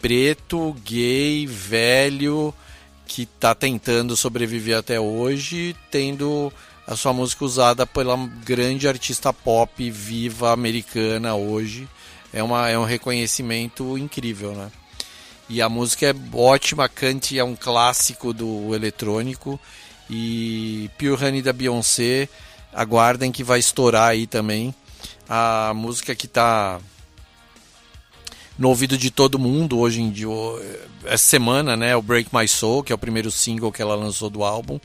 preto, 0.00 0.76
gay, 0.84 1.46
velho, 1.46 2.54
que 3.06 3.26
tá 3.26 3.54
tentando 3.54 4.16
sobreviver 4.16 4.78
até 4.78 4.98
hoje, 4.98 5.76
tendo 5.90 6.52
a 6.86 6.96
sua 6.96 7.12
música 7.12 7.44
usada 7.44 7.86
pela 7.86 8.16
grande 8.44 8.88
artista 8.88 9.32
pop 9.32 9.90
viva 9.90 10.52
americana 10.52 11.34
hoje. 11.34 11.88
É, 12.32 12.42
uma, 12.42 12.68
é 12.68 12.78
um 12.78 12.84
reconhecimento 12.84 13.96
incrível, 13.96 14.52
né? 14.52 14.70
E 15.48 15.60
a 15.60 15.68
música 15.68 16.06
é 16.06 16.14
ótima, 16.32 16.88
Cante 16.88 17.38
é 17.38 17.44
um 17.44 17.54
clássico 17.54 18.32
do 18.32 18.74
eletrônico. 18.74 19.60
E 20.08 20.90
Pure 20.98 21.24
Honey 21.24 21.42
da 21.42 21.52
Beyoncé, 21.52 22.28
aguardem 22.72 23.32
que 23.32 23.44
vai 23.44 23.58
estourar 23.58 24.10
aí 24.10 24.26
também. 24.26 24.74
A 25.28 25.72
música 25.74 26.14
que 26.14 26.26
tá 26.26 26.80
no 28.58 28.68
ouvido 28.68 28.96
de 28.96 29.10
todo 29.10 29.38
mundo 29.38 29.78
hoje 29.78 30.00
em 30.00 30.10
dia, 30.10 30.26
essa 31.04 31.24
semana, 31.24 31.76
né? 31.76 31.96
O 31.96 32.02
Break 32.02 32.34
My 32.34 32.46
Soul, 32.46 32.82
que 32.82 32.92
é 32.92 32.94
o 32.94 32.98
primeiro 32.98 33.30
single 33.30 33.72
que 33.72 33.82
ela 33.82 33.94
lançou 33.94 34.30
do 34.30 34.44
álbum. 34.44 34.78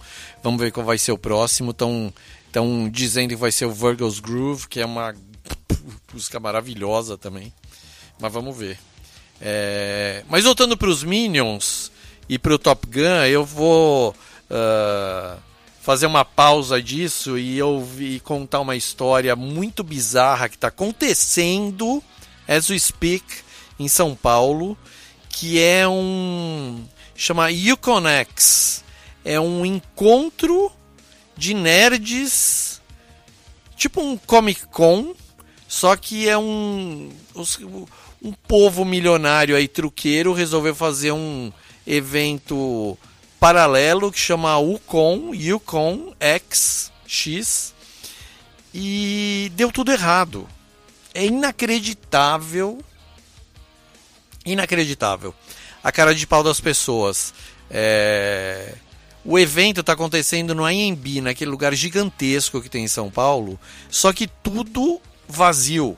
Vamos 0.43 0.59
ver 0.59 0.71
qual 0.71 0.85
vai 0.85 0.97
ser 0.97 1.11
o 1.11 1.17
próximo. 1.17 1.71
Estão 1.71 2.13
tão 2.51 2.89
dizendo 2.89 3.29
que 3.29 3.35
vai 3.35 3.51
ser 3.51 3.65
o 3.65 3.71
Virgo's 3.71 4.19
Groove, 4.19 4.67
que 4.67 4.79
é 4.79 4.85
uma 4.85 5.13
música 6.13 6.39
maravilhosa 6.39 7.17
também. 7.17 7.53
Mas 8.19 8.33
vamos 8.33 8.57
ver. 8.57 8.77
É... 9.39 10.23
Mas 10.27 10.43
voltando 10.43 10.75
para 10.75 10.89
os 10.89 11.03
Minions 11.03 11.91
e 12.27 12.37
para 12.37 12.53
o 12.53 12.59
Top 12.59 12.85
Gun, 12.87 13.25
eu 13.29 13.45
vou 13.45 14.15
uh, 14.49 15.39
fazer 15.81 16.07
uma 16.07 16.25
pausa 16.25 16.81
disso 16.81 17.37
e 17.37 17.57
eu 17.57 17.83
vi 17.83 18.19
contar 18.19 18.59
uma 18.59 18.75
história 18.75 19.35
muito 19.35 19.83
bizarra 19.83 20.49
que 20.49 20.55
está 20.55 20.67
acontecendo 20.67 22.03
as 22.47 22.69
we 22.69 22.77
speak 22.77 23.23
em 23.79 23.87
São 23.87 24.15
Paulo, 24.15 24.77
que 25.29 25.59
é 25.59 25.87
um 25.87 26.83
chama 27.15 27.47
Uconex. 27.73 28.83
É 29.23 29.39
um 29.39 29.65
encontro 29.65 30.71
de 31.35 31.53
nerds, 31.53 32.81
tipo 33.75 34.01
um 34.01 34.17
Comic 34.17 34.67
Con, 34.67 35.13
só 35.67 35.95
que 35.95 36.27
é 36.27 36.37
um 36.37 37.09
um 38.21 38.33
povo 38.33 38.83
milionário 38.83 39.55
aí 39.55 39.67
truqueiro 39.67 40.33
resolveu 40.33 40.75
fazer 40.75 41.13
um 41.13 41.51
evento 41.87 42.97
paralelo 43.39 44.11
que 44.11 44.19
chama 44.19 44.57
Ucon, 44.57 45.31
Ucon 45.55 46.13
X 46.19 46.91
X 47.07 47.73
e 48.73 49.51
deu 49.55 49.71
tudo 49.71 49.91
errado. 49.91 50.47
É 51.13 51.25
inacreditável 51.25 52.83
inacreditável. 54.45 55.33
A 55.83 55.91
cara 55.91 56.13
de 56.13 56.25
pau 56.27 56.43
das 56.43 56.59
pessoas. 56.59 57.33
É... 57.69 58.75
O 59.23 59.37
evento 59.37 59.81
está 59.81 59.93
acontecendo 59.93 60.55
no 60.55 60.63
AMB, 60.65 61.21
naquele 61.21 61.51
lugar 61.51 61.75
gigantesco 61.75 62.61
que 62.61 62.69
tem 62.69 62.85
em 62.85 62.87
São 62.87 63.11
Paulo, 63.11 63.59
só 63.89 64.13
que 64.13 64.27
tudo 64.27 65.01
vazio. 65.27 65.97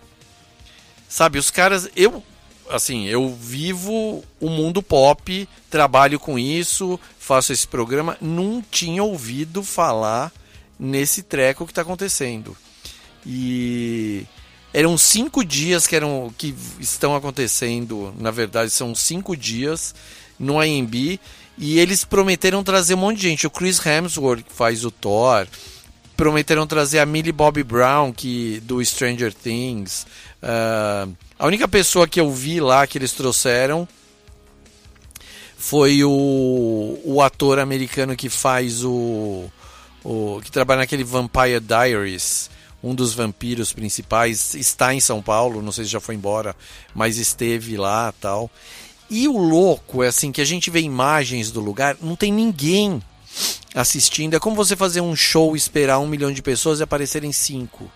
Sabe, 1.07 1.37
os 1.37 1.51
caras. 1.51 1.89
Eu, 1.95 2.23
assim, 2.69 3.05
eu 3.05 3.33
vivo 3.33 4.23
o 4.39 4.49
mundo 4.49 4.81
pop, 4.81 5.47
trabalho 5.69 6.19
com 6.19 6.37
isso, 6.39 6.99
faço 7.19 7.53
esse 7.53 7.67
programa, 7.67 8.17
não 8.19 8.63
tinha 8.71 9.03
ouvido 9.03 9.61
falar 9.63 10.31
nesse 10.79 11.21
treco 11.21 11.65
que 11.65 11.71
está 11.71 11.83
acontecendo. 11.83 12.57
E 13.25 14.25
eram 14.74 14.97
cinco 14.97 15.43
dias 15.43 15.86
que 15.86 15.95
eram 15.95 16.34
que 16.38 16.55
estão 16.80 17.15
acontecendo, 17.15 18.13
na 18.17 18.32
verdade 18.32 18.72
são 18.72 18.95
cinco 18.95 19.36
dias 19.36 19.93
no 20.39 20.59
AMB 20.59 21.19
e 21.57 21.80
eles 21.80 22.03
prometeram 22.03 22.63
trazer 22.63 22.93
um 22.93 22.97
monte 22.97 23.17
de 23.17 23.30
gente. 23.30 23.47
O 23.47 23.51
Chris 23.51 23.86
Hemsworth 23.86 24.43
que 24.43 24.53
faz 24.53 24.86
o 24.86 24.91
Thor, 24.91 25.47
prometeram 26.15 26.65
trazer 26.65 26.99
a 26.99 27.05
Millie 27.05 27.32
Bobby 27.32 27.63
Brown 27.63 28.13
que 28.13 28.61
do 28.61 28.84
Stranger 28.84 29.34
Things. 29.34 30.05
Uh, 30.41 31.15
a 31.38 31.45
única 31.45 31.67
pessoa 31.67 32.07
que 32.07 32.19
eu 32.19 32.32
vi 32.32 32.59
lá 32.59 32.88
que 32.88 32.97
eles 32.97 33.11
trouxeram 33.11 33.88
foi 35.57 36.03
o, 36.03 36.99
o 37.03 37.22
ator 37.22 37.59
americano 37.59 38.15
que 38.15 38.30
faz 38.30 38.84
o, 38.84 39.49
o 40.03 40.39
que 40.43 40.51
trabalha 40.51 40.80
naquele 40.80 41.03
Vampire 41.03 41.59
Diaries 41.59 42.49
um 42.84 42.95
dos 42.95 43.13
vampiros 43.13 43.71
principais, 43.71 44.55
está 44.55 44.93
em 44.93 44.99
São 44.99 45.21
Paulo, 45.21 45.61
não 45.61 45.71
sei 45.71 45.86
se 45.86 45.91
já 45.91 45.99
foi 45.99 46.15
embora, 46.15 46.55
mas 46.95 47.17
esteve 47.17 47.77
lá 47.77 48.13
tal. 48.19 48.49
E 49.09 49.27
o 49.27 49.38
louco 49.38 50.03
é 50.03 50.07
assim 50.07 50.32
que 50.32 50.41
a 50.41 50.45
gente 50.45 50.69
vê 50.69 50.79
imagens 50.79 51.51
do 51.51 51.59
lugar, 51.59 51.97
não 52.01 52.15
tem 52.15 52.32
ninguém 52.32 53.01
assistindo. 53.73 54.36
É 54.36 54.39
como 54.39 54.55
você 54.55 54.75
fazer 54.75 55.01
um 55.01 55.15
show, 55.15 55.55
esperar 55.55 55.99
um 55.99 56.07
milhão 56.07 56.32
de 56.32 56.41
pessoas 56.41 56.79
e 56.79 56.84
aparecerem 56.84 57.32
cinco. 57.32 57.91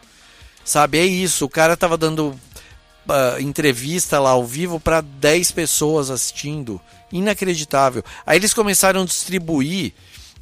Sabe? 0.63 0.97
É 0.97 1.05
isso. 1.05 1.45
O 1.45 1.49
cara 1.49 1.77
tava 1.77 1.97
dando 1.97 2.29
uh, 2.29 3.39
entrevista 3.39 4.19
lá 4.19 4.31
ao 4.31 4.45
vivo 4.45 4.79
para 4.79 5.01
10 5.01 5.51
pessoas 5.51 6.09
assistindo. 6.09 6.81
Inacreditável. 7.11 8.03
Aí 8.25 8.37
eles 8.37 8.53
começaram 8.53 9.03
a 9.03 9.05
distribuir 9.05 9.93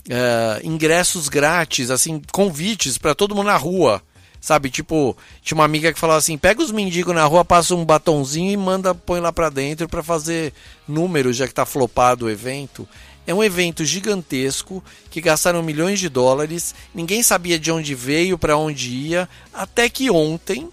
uh, 0.07 0.65
ingressos 0.65 1.29
grátis, 1.29 1.91
assim, 1.91 2.21
convites 2.31 2.97
para 2.97 3.15
todo 3.15 3.35
mundo 3.35 3.47
na 3.47 3.57
rua. 3.57 4.01
Sabe, 4.43 4.69
tipo, 4.69 5.15
tinha 5.41 5.55
uma 5.55 5.63
amiga 5.63 5.93
que 5.93 5.97
falava 5.97 6.19
assim: 6.19 6.37
pega 6.37 6.61
os 6.61 6.69
mendigos 6.69 7.15
na 7.15 7.23
rua, 7.23 7.45
passa 7.45 7.73
um 7.75 7.85
batonzinho 7.85 8.51
e 8.51 8.57
manda, 8.57 8.93
põe 8.93 9.21
lá 9.21 9.31
pra 9.31 9.47
dentro 9.49 9.87
para 9.87 10.03
fazer 10.03 10.51
números, 10.85 11.37
já 11.37 11.47
que 11.47 11.53
tá 11.53 11.65
flopado 11.65 12.25
o 12.25 12.29
evento. 12.29 12.85
É 13.25 13.33
um 13.33 13.41
evento 13.41 13.85
gigantesco 13.85 14.83
que 15.09 15.21
gastaram 15.21 15.63
milhões 15.63 15.97
de 15.97 16.09
dólares, 16.09 16.75
ninguém 16.93 17.23
sabia 17.23 17.57
de 17.57 17.71
onde 17.71 17.95
veio, 17.95 18.37
para 18.37 18.57
onde 18.57 18.89
ia, 18.89 19.29
até 19.53 19.87
que 19.87 20.11
ontem 20.11 20.69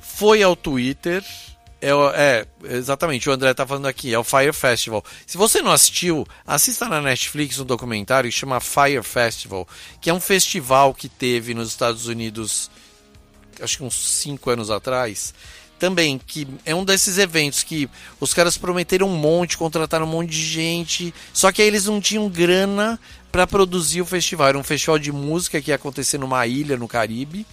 foi 0.00 0.44
ao 0.44 0.54
Twitter 0.54 1.24
é, 1.88 2.46
é, 2.64 2.76
exatamente, 2.76 3.28
o 3.28 3.32
André 3.32 3.52
tá 3.54 3.66
falando 3.66 3.86
aqui, 3.86 4.12
é 4.12 4.18
o 4.18 4.24
Fire 4.24 4.52
Festival. 4.52 5.04
Se 5.26 5.36
você 5.36 5.62
não 5.62 5.70
assistiu, 5.70 6.26
assista 6.46 6.88
na 6.88 7.00
Netflix 7.00 7.58
um 7.58 7.64
documentário 7.64 8.30
que 8.30 8.36
chama 8.36 8.60
Fire 8.60 9.02
Festival, 9.02 9.68
que 10.00 10.10
é 10.10 10.14
um 10.14 10.20
festival 10.20 10.94
que 10.94 11.08
teve 11.08 11.54
nos 11.54 11.68
Estados 11.68 12.06
Unidos, 12.06 12.70
acho 13.60 13.78
que 13.78 13.84
uns 13.84 13.94
5 13.94 14.50
anos 14.50 14.70
atrás, 14.70 15.34
também, 15.78 16.18
que 16.18 16.48
é 16.64 16.74
um 16.74 16.84
desses 16.84 17.18
eventos 17.18 17.62
que 17.62 17.88
os 18.18 18.32
caras 18.32 18.56
prometeram 18.56 19.08
um 19.08 19.16
monte, 19.16 19.58
contrataram 19.58 20.06
um 20.06 20.10
monte 20.10 20.30
de 20.30 20.42
gente, 20.42 21.14
só 21.32 21.52
que 21.52 21.60
aí 21.60 21.68
eles 21.68 21.84
não 21.84 22.00
tinham 22.00 22.28
grana 22.28 22.98
para 23.30 23.46
produzir 23.46 24.00
o 24.00 24.06
festival. 24.06 24.48
Era 24.48 24.58
um 24.58 24.64
festival 24.64 24.98
de 24.98 25.12
música 25.12 25.60
que 25.60 25.70
ia 25.70 25.74
acontecer 25.74 26.16
numa 26.16 26.46
ilha 26.46 26.76
no 26.76 26.88
Caribe 26.88 27.46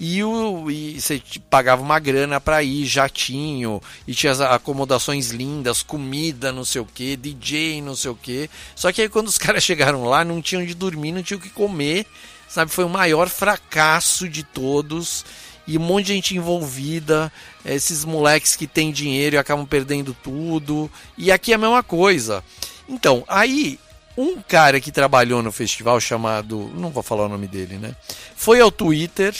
e, 0.00 0.22
o, 0.22 0.70
e 0.70 1.00
você 1.00 1.20
pagava 1.50 1.82
uma 1.82 1.98
grana 1.98 2.40
para 2.40 2.62
ir, 2.62 2.86
jatinho, 2.86 3.82
e 4.06 4.14
tinha 4.14 4.30
as 4.30 4.40
acomodações 4.40 5.30
lindas, 5.30 5.82
comida, 5.82 6.52
não 6.52 6.64
sei 6.64 6.80
o 6.80 6.86
que, 6.86 7.16
DJ, 7.16 7.82
não 7.82 7.96
sei 7.96 8.10
o 8.10 8.14
que. 8.14 8.48
Só 8.76 8.92
que 8.92 9.02
aí 9.02 9.08
quando 9.08 9.26
os 9.26 9.38
caras 9.38 9.64
chegaram 9.64 10.04
lá, 10.04 10.24
não 10.24 10.40
tinham 10.40 10.64
de 10.64 10.74
dormir, 10.74 11.10
não 11.10 11.22
tinham 11.22 11.40
o 11.40 11.42
que 11.42 11.50
comer, 11.50 12.06
sabe? 12.48 12.70
Foi 12.70 12.84
o 12.84 12.88
maior 12.88 13.28
fracasso 13.28 14.28
de 14.28 14.44
todos. 14.44 15.24
E 15.66 15.76
um 15.76 15.82
monte 15.82 16.06
de 16.06 16.14
gente 16.14 16.34
envolvida, 16.34 17.30
esses 17.62 18.02
moleques 18.04 18.56
que 18.56 18.66
têm 18.66 18.90
dinheiro 18.90 19.36
e 19.36 19.38
acabam 19.38 19.66
perdendo 19.66 20.16
tudo. 20.22 20.90
E 21.16 21.30
aqui 21.30 21.52
é 21.52 21.56
a 21.56 21.58
mesma 21.58 21.82
coisa. 21.82 22.42
Então, 22.88 23.22
aí 23.28 23.78
um 24.16 24.40
cara 24.40 24.80
que 24.80 24.90
trabalhou 24.90 25.42
no 25.42 25.52
festival 25.52 26.00
chamado, 26.00 26.70
não 26.74 26.90
vou 26.90 27.02
falar 27.02 27.26
o 27.26 27.28
nome 27.28 27.46
dele, 27.46 27.76
né? 27.76 27.94
Foi 28.34 28.60
ao 28.60 28.70
Twitter 28.70 29.34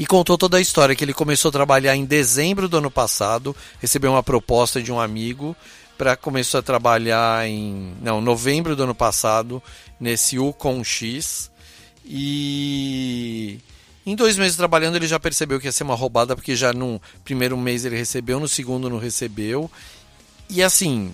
e 0.00 0.06
contou 0.06 0.38
toda 0.38 0.56
a 0.56 0.60
história 0.62 0.96
que 0.96 1.04
ele 1.04 1.12
começou 1.12 1.50
a 1.50 1.52
trabalhar 1.52 1.94
em 1.94 2.06
dezembro 2.06 2.66
do 2.66 2.78
ano 2.78 2.90
passado, 2.90 3.54
recebeu 3.78 4.10
uma 4.10 4.22
proposta 4.22 4.82
de 4.82 4.90
um 4.90 4.98
amigo 4.98 5.54
para 5.98 6.16
começar 6.16 6.60
a 6.60 6.62
trabalhar 6.62 7.46
em 7.46 7.92
não 8.00 8.18
novembro 8.18 8.74
do 8.74 8.84
ano 8.84 8.94
passado 8.94 9.62
nesse 10.00 10.38
Ucon 10.38 10.82
X 10.82 11.50
e 12.02 13.58
em 14.06 14.16
dois 14.16 14.38
meses 14.38 14.56
trabalhando 14.56 14.96
ele 14.96 15.06
já 15.06 15.20
percebeu 15.20 15.60
que 15.60 15.66
ia 15.66 15.72
ser 15.72 15.82
uma 15.82 15.94
roubada 15.94 16.34
porque 16.34 16.56
já 16.56 16.72
no 16.72 16.98
primeiro 17.22 17.54
mês 17.58 17.84
ele 17.84 17.98
recebeu, 17.98 18.40
no 18.40 18.48
segundo 18.48 18.88
não 18.88 18.98
recebeu 18.98 19.70
e 20.48 20.62
assim 20.62 21.12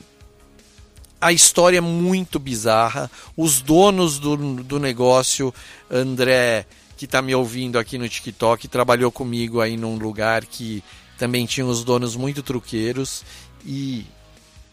a 1.21 1.33
história 1.33 1.79
é 1.79 1.81
muito 1.81 2.39
bizarra. 2.39 3.11
Os 3.37 3.61
donos 3.61 4.19
do, 4.21 4.37
do 4.63 4.79
negócio, 4.79 5.53
André 5.91 6.67
que 6.97 7.05
está 7.05 7.20
me 7.20 7.35
ouvindo 7.35 7.78
aqui 7.78 7.98
no 7.98 8.09
TikTok, 8.09 8.68
trabalhou 8.68 9.12
comigo 9.12 9.60
aí 9.60 9.77
num 9.77 9.97
lugar 9.97 10.44
que 10.44 10.82
também 11.18 11.47
tinha 11.47 11.66
os 11.66 11.85
donos 11.85 12.16
muito 12.16 12.43
truqueiros. 12.43 13.24
E 13.64 14.06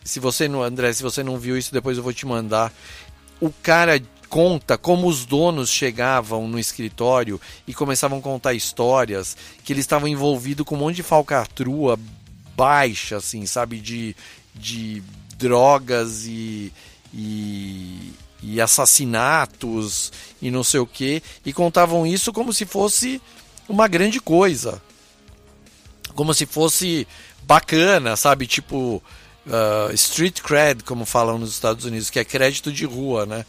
se 0.03 0.19
você 0.19 0.47
não, 0.47 0.63
André, 0.63 0.93
se 0.93 1.03
você 1.03 1.23
não 1.23 1.37
viu 1.37 1.57
isso, 1.57 1.73
depois 1.73 1.97
eu 1.97 2.03
vou 2.03 2.13
te 2.13 2.25
mandar. 2.25 2.71
O 3.39 3.51
cara 3.51 4.01
conta 4.29 4.77
como 4.77 5.07
os 5.07 5.25
donos 5.25 5.69
chegavam 5.69 6.47
no 6.47 6.57
escritório 6.57 7.39
e 7.67 7.73
começavam 7.73 8.17
a 8.19 8.21
contar 8.21 8.53
histórias 8.53 9.37
que 9.63 9.71
eles 9.71 9.83
estavam 9.83 10.07
envolvidos 10.07 10.65
com 10.65 10.75
um 10.75 10.79
monte 10.79 10.95
de 10.95 11.03
falcatrua, 11.03 11.99
baixa, 12.55 13.17
assim, 13.17 13.45
sabe? 13.45 13.79
De, 13.79 14.15
de 14.55 15.03
drogas 15.37 16.25
e, 16.25 16.73
e, 17.13 18.13
e 18.43 18.59
assassinatos 18.59 20.11
e 20.41 20.51
não 20.51 20.63
sei 20.63 20.79
o 20.79 20.85
que. 20.85 21.23
E 21.45 21.53
contavam 21.53 22.05
isso 22.05 22.33
como 22.33 22.51
se 22.53 22.65
fosse 22.65 23.21
uma 23.67 23.87
grande 23.87 24.19
coisa. 24.19 24.81
Como 26.13 26.33
se 26.33 26.45
fosse 26.45 27.07
bacana, 27.43 28.15
sabe? 28.15 28.45
Tipo, 28.45 29.01
uh, 29.47 29.93
street 29.93 30.41
cred, 30.41 30.83
como 30.83 31.05
falam 31.05 31.37
nos 31.37 31.51
Estados 31.51 31.85
Unidos, 31.85 32.09
que 32.09 32.19
é 32.19 32.25
crédito 32.25 32.71
de 32.71 32.85
rua, 32.85 33.25
né? 33.25 33.45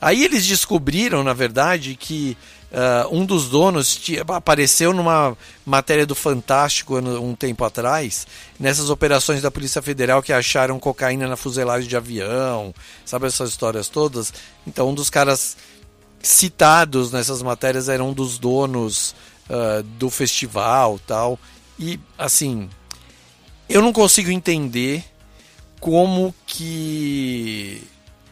Aí 0.00 0.24
eles 0.24 0.46
descobriram, 0.46 1.24
na 1.24 1.32
verdade, 1.32 1.96
que 1.96 2.36
uh, 2.72 3.14
um 3.14 3.24
dos 3.24 3.48
donos 3.48 4.00
apareceu 4.34 4.92
numa 4.92 5.36
matéria 5.64 6.06
do 6.06 6.14
Fantástico 6.14 6.98
um 6.98 7.34
tempo 7.34 7.64
atrás, 7.64 8.26
nessas 8.58 8.90
operações 8.90 9.42
da 9.42 9.50
Polícia 9.50 9.82
Federal 9.82 10.22
que 10.22 10.32
acharam 10.32 10.78
cocaína 10.78 11.28
na 11.28 11.36
fuselagem 11.36 11.88
de 11.88 11.96
avião, 11.96 12.74
sabe 13.04 13.26
essas 13.26 13.50
histórias 13.50 13.88
todas? 13.88 14.32
Então, 14.66 14.90
um 14.90 14.94
dos 14.94 15.10
caras 15.10 15.56
citados 16.20 17.12
nessas 17.12 17.42
matérias 17.42 17.88
era 17.88 18.02
um 18.02 18.12
dos 18.12 18.38
donos 18.38 19.14
uh, 19.48 19.82
do 19.82 20.10
festival 20.10 20.98
tal. 21.06 21.38
E, 21.78 21.98
assim, 22.16 22.68
eu 23.68 23.80
não 23.80 23.92
consigo 23.92 24.30
entender 24.30 25.04
como 25.80 26.34
que 26.46 27.82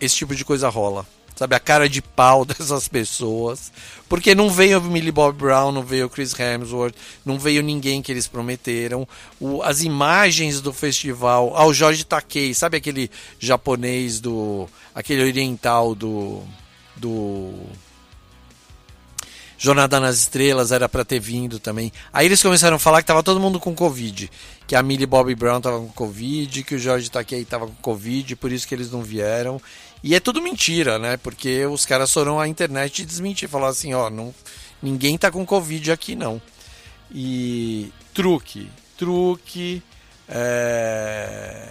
esse 0.00 0.16
tipo 0.16 0.34
de 0.34 0.44
coisa 0.44 0.68
rola. 0.68 1.06
Sabe, 1.36 1.54
a 1.54 1.60
cara 1.60 1.86
de 1.86 2.00
pau 2.00 2.44
dessas 2.46 2.88
pessoas. 2.88 3.70
Porque 4.08 4.34
não 4.34 4.48
veio 4.48 4.78
o 4.78 4.82
Millie 4.82 5.12
Bob 5.12 5.36
Brown, 5.36 5.70
não 5.70 5.82
veio 5.82 6.06
o 6.06 6.10
Chris 6.10 6.32
Hemsworth, 6.38 6.94
não 7.24 7.38
veio 7.38 7.62
ninguém 7.62 8.00
que 8.00 8.10
eles 8.10 8.26
prometeram. 8.26 9.06
O, 9.38 9.62
as 9.62 9.82
imagens 9.82 10.62
do 10.62 10.72
festival. 10.72 11.52
Ah, 11.54 11.66
o 11.66 11.74
Jorge 11.74 12.04
Takei, 12.04 12.54
sabe 12.54 12.78
aquele 12.78 13.10
japonês 13.38 14.18
do. 14.18 14.66
aquele 14.94 15.22
oriental 15.22 15.94
do. 15.94 16.42
do. 16.96 17.52
Jornada 19.58 19.98
nas 19.98 20.18
Estrelas 20.18 20.70
era 20.70 20.88
para 20.88 21.04
ter 21.04 21.18
vindo 21.18 21.58
também. 21.58 21.90
Aí 22.12 22.26
eles 22.26 22.42
começaram 22.42 22.76
a 22.76 22.78
falar 22.78 23.00
que 23.00 23.06
tava 23.06 23.22
todo 23.22 23.40
mundo 23.40 23.58
com 23.58 23.74
Covid. 23.74 24.30
Que 24.66 24.76
a 24.76 24.82
Millie 24.82 25.06
Bobby 25.06 25.34
Brown 25.34 25.60
tava 25.60 25.78
com 25.78 25.88
Covid, 25.88 26.62
que 26.62 26.74
o 26.74 26.78
Jorge 26.78 27.10
Takei 27.10 27.44
tava 27.44 27.66
com 27.66 27.74
Covid, 27.74 28.36
por 28.36 28.52
isso 28.52 28.68
que 28.68 28.74
eles 28.74 28.90
não 28.90 29.02
vieram. 29.02 29.60
E 30.06 30.14
é 30.14 30.20
tudo 30.20 30.40
mentira, 30.40 31.00
né? 31.00 31.16
Porque 31.16 31.66
os 31.66 31.84
caras 31.84 32.12
foram 32.12 32.38
à 32.38 32.46
internet 32.46 33.02
e 33.02 33.04
desmentir, 33.04 33.48
falaram 33.48 33.72
assim, 33.72 33.92
ó, 33.92 34.08
não, 34.08 34.32
ninguém 34.80 35.18
tá 35.18 35.32
com 35.32 35.44
Covid 35.44 35.90
aqui 35.90 36.14
não. 36.14 36.40
E 37.10 37.92
truque, 38.14 38.70
truque, 38.96 39.82
é... 40.28 41.68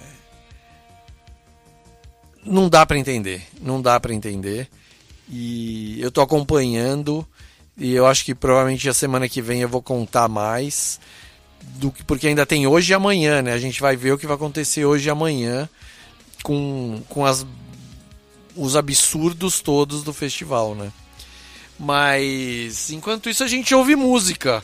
não 2.43 2.67
dá 2.67 2.85
para 2.85 2.97
entender, 2.97 3.41
não 3.61 3.81
dá 3.81 3.97
para 4.01 4.13
entender. 4.13 4.67
E 5.29 5.97
eu 6.01 6.11
tô 6.11 6.19
acompanhando 6.19 7.25
e 7.77 7.93
eu 7.93 8.05
acho 8.05 8.25
que 8.25 8.35
provavelmente 8.35 8.89
a 8.89 8.93
semana 8.93 9.29
que 9.29 9.41
vem 9.41 9.61
eu 9.61 9.69
vou 9.69 9.81
contar 9.81 10.27
mais 10.27 10.99
do 11.61 11.89
que 11.89 12.03
porque 12.03 12.27
ainda 12.27 12.45
tem 12.45 12.67
hoje 12.67 12.91
e 12.91 12.95
amanhã, 12.95 13.41
né? 13.41 13.53
A 13.53 13.59
gente 13.59 13.79
vai 13.79 13.95
ver 13.95 14.11
o 14.11 14.17
que 14.17 14.27
vai 14.27 14.35
acontecer 14.35 14.83
hoje 14.83 15.07
e 15.07 15.09
amanhã 15.09 15.69
com, 16.43 17.01
com 17.07 17.25
as, 17.25 17.45
os 18.55 18.75
absurdos 18.75 19.59
todos 19.59 20.03
do 20.03 20.13
festival, 20.13 20.75
né? 20.75 20.91
Mas 21.79 22.89
enquanto 22.89 23.29
isso 23.29 23.43
a 23.43 23.47
gente 23.47 23.75
ouve 23.75 23.95
música. 23.95 24.63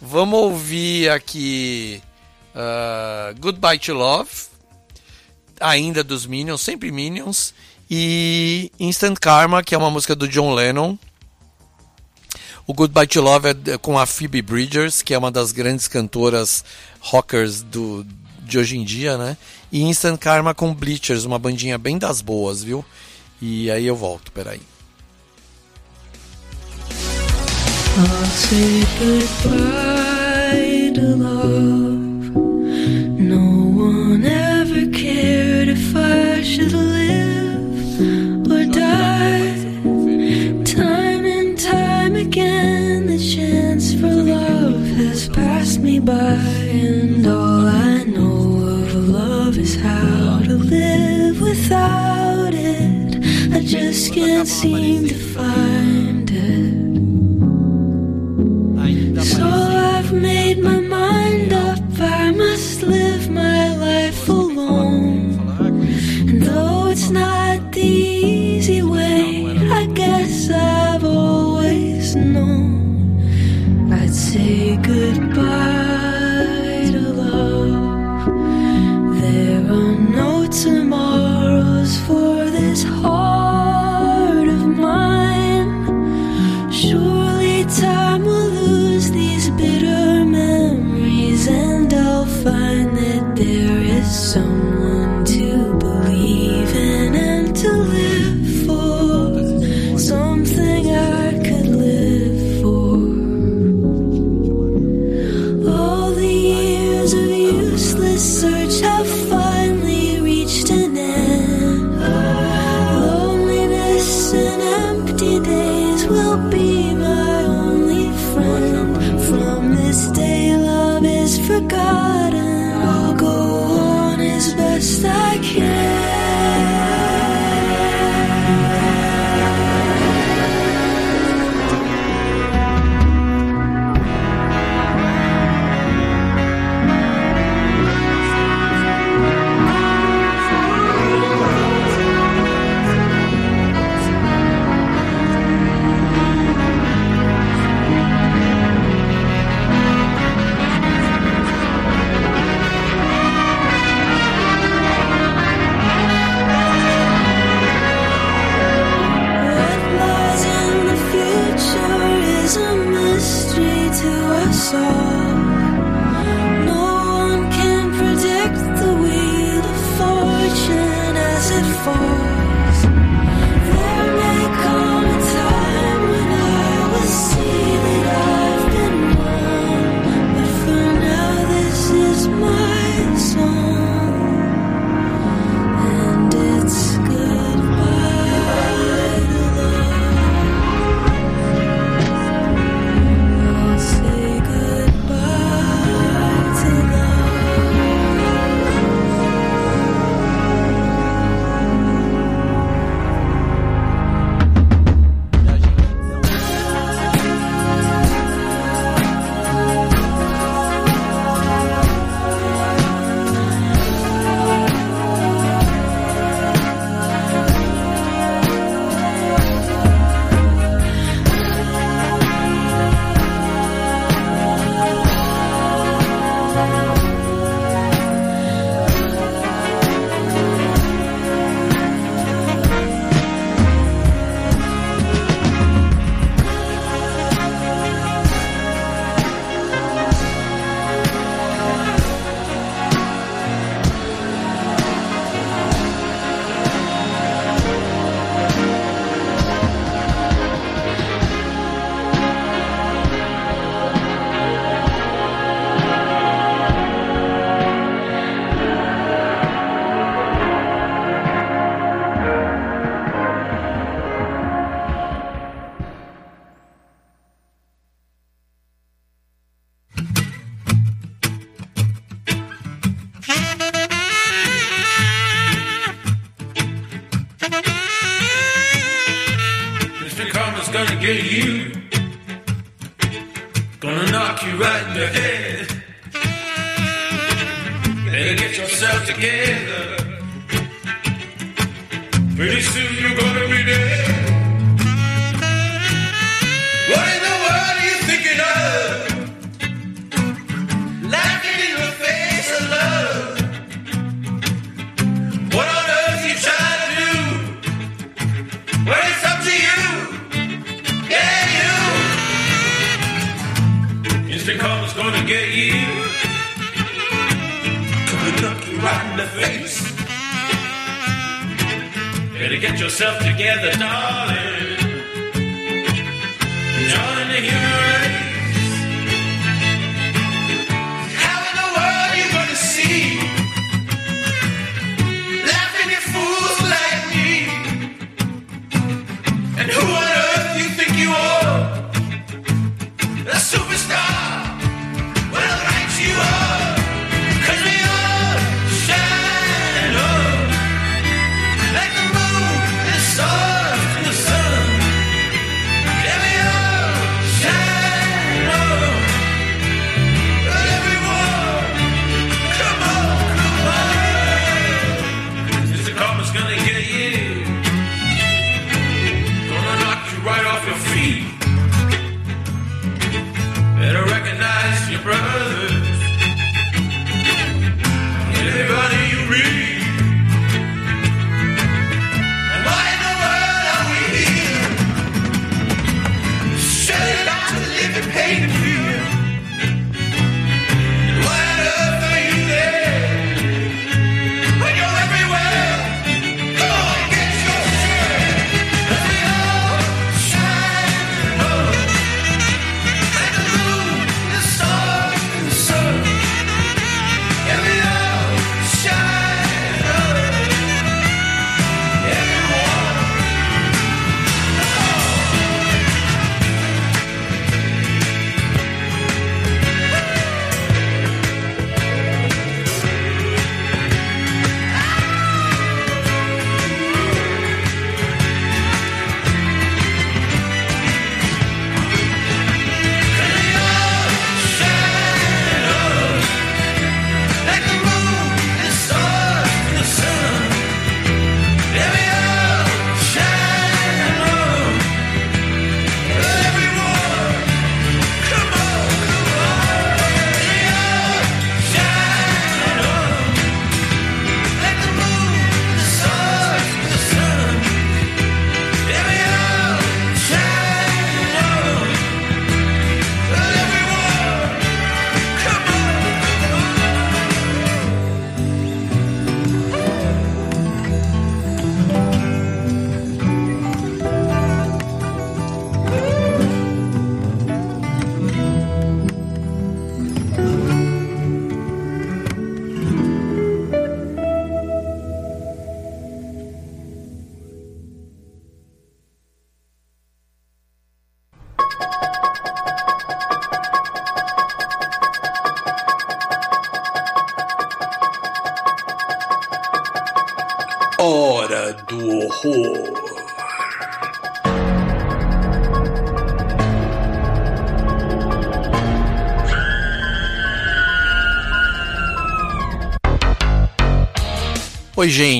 Vamos 0.00 0.38
ouvir 0.38 1.10
aqui 1.10 2.00
uh, 2.54 3.38
Goodbye 3.40 3.78
to 3.78 3.92
Love, 3.92 4.30
ainda 5.60 6.04
dos 6.04 6.24
Minions, 6.24 6.60
sempre 6.60 6.92
Minions, 6.92 7.52
e 7.90 8.70
Instant 8.78 9.18
Karma, 9.18 9.62
que 9.62 9.74
é 9.74 9.78
uma 9.78 9.90
música 9.90 10.14
do 10.14 10.28
John 10.28 10.54
Lennon. 10.54 10.96
O 12.66 12.74
Goodbye 12.74 13.06
to 13.06 13.20
Love 13.20 13.48
é 13.48 13.78
com 13.78 13.98
a 13.98 14.06
Phoebe 14.06 14.42
Bridgers, 14.42 15.02
que 15.02 15.14
é 15.14 15.18
uma 15.18 15.30
das 15.30 15.52
grandes 15.52 15.88
cantoras 15.88 16.64
rockers 17.00 17.62
do, 17.62 18.06
de 18.42 18.58
hoje 18.58 18.76
em 18.76 18.84
dia, 18.84 19.16
né? 19.16 19.36
E 19.72 19.82
Instant 19.82 20.18
Karma 20.18 20.54
com 20.54 20.74
Bleachers, 20.74 21.24
uma 21.24 21.38
bandinha 21.38 21.78
bem 21.78 21.98
das 21.98 22.20
boas, 22.20 22.62
viu? 22.62 22.84
E 23.40 23.70
aí 23.70 23.86
eu 23.86 23.94
volto, 23.94 24.32
peraí. 24.32 24.60
I'll 27.96 28.24
say 28.26 28.84
goodbye 28.98 30.92
to 30.94 31.16
love. 31.16 32.30
No 33.18 33.70
one 33.76 34.24
ever 34.24 34.86
cared 34.90 35.68
if 35.68 35.94
I 35.96 36.42
should 36.42 36.72
live 36.72 38.00
or 38.50 38.64
die. 38.66 39.54
Time 40.64 41.24
and 41.24 41.58
time 41.58 42.16
again, 42.16 43.06
the 43.06 43.18
chance 43.18 43.94
for 43.94 44.12
love 44.12 44.84
has 44.96 45.28
passed 45.28 45.80
me 45.80 46.00
by, 46.00 46.14
and 46.14 47.26
all 47.26 47.66
I 47.66 48.04
know 48.04 48.62
of 48.86 48.94
love 49.08 49.58
is 49.58 49.76
how 49.76 50.40
to 50.44 50.54
live 50.54 51.40
without 51.40 52.17
just 53.68 54.14
can't 54.14 54.48
seem 54.48 55.06
to 55.06 55.14
find 55.14 56.30
it. 56.30 56.72
So 59.22 59.44
I've 59.44 60.10
made 60.10 60.62
my 60.62 60.80
mind 60.80 61.52
up, 61.52 61.78
I 62.00 62.30
must 62.30 62.82
live 62.82 63.28
my 63.30 63.76
life 63.76 64.26
alone. 64.26 65.38
And 66.30 66.40
though 66.40 66.86
it's 66.86 67.10
not 67.10 67.72
the 67.72 67.82
easy 67.82 68.82
way, 68.82 69.44
I 69.70 69.84
guess 69.84 70.48
I've 70.50 71.04
always 71.04 72.16
known 72.16 73.92
I'd 73.92 74.14
say 74.14 74.76
goodbye 74.76 75.77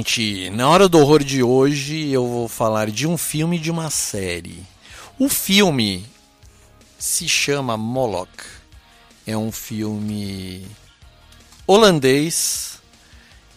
gente. 0.09 0.51
Na 0.51 0.68
hora 0.68 0.89
do 0.89 0.98
horror 0.98 1.22
de 1.22 1.43
hoje 1.43 2.10
eu 2.10 2.26
vou 2.26 2.48
falar 2.48 2.90
de 2.90 3.06
um 3.06 3.18
filme 3.18 3.56
e 3.56 3.60
de 3.60 3.70
uma 3.70 3.90
série. 3.90 4.64
O 5.18 5.28
filme 5.28 6.06
se 6.98 7.28
chama 7.28 7.76
Moloch. 7.76 8.30
É 9.26 9.36
um 9.36 9.52
filme 9.52 10.66
holandês 11.66 12.80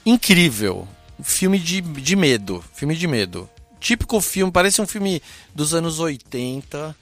incrível. 0.06 0.88
Filme 1.23 1.57
de, 1.57 1.80
de 1.80 2.15
medo. 2.15 2.64
Filme 2.73 2.95
de 2.95 3.07
medo. 3.07 3.49
Típico 3.80 4.19
filme, 4.19 4.52
parece 4.52 4.82
um 4.82 4.88
filme 4.88 5.22
dos 5.56 5.73
anos 5.73 5.99
80 5.99 6.95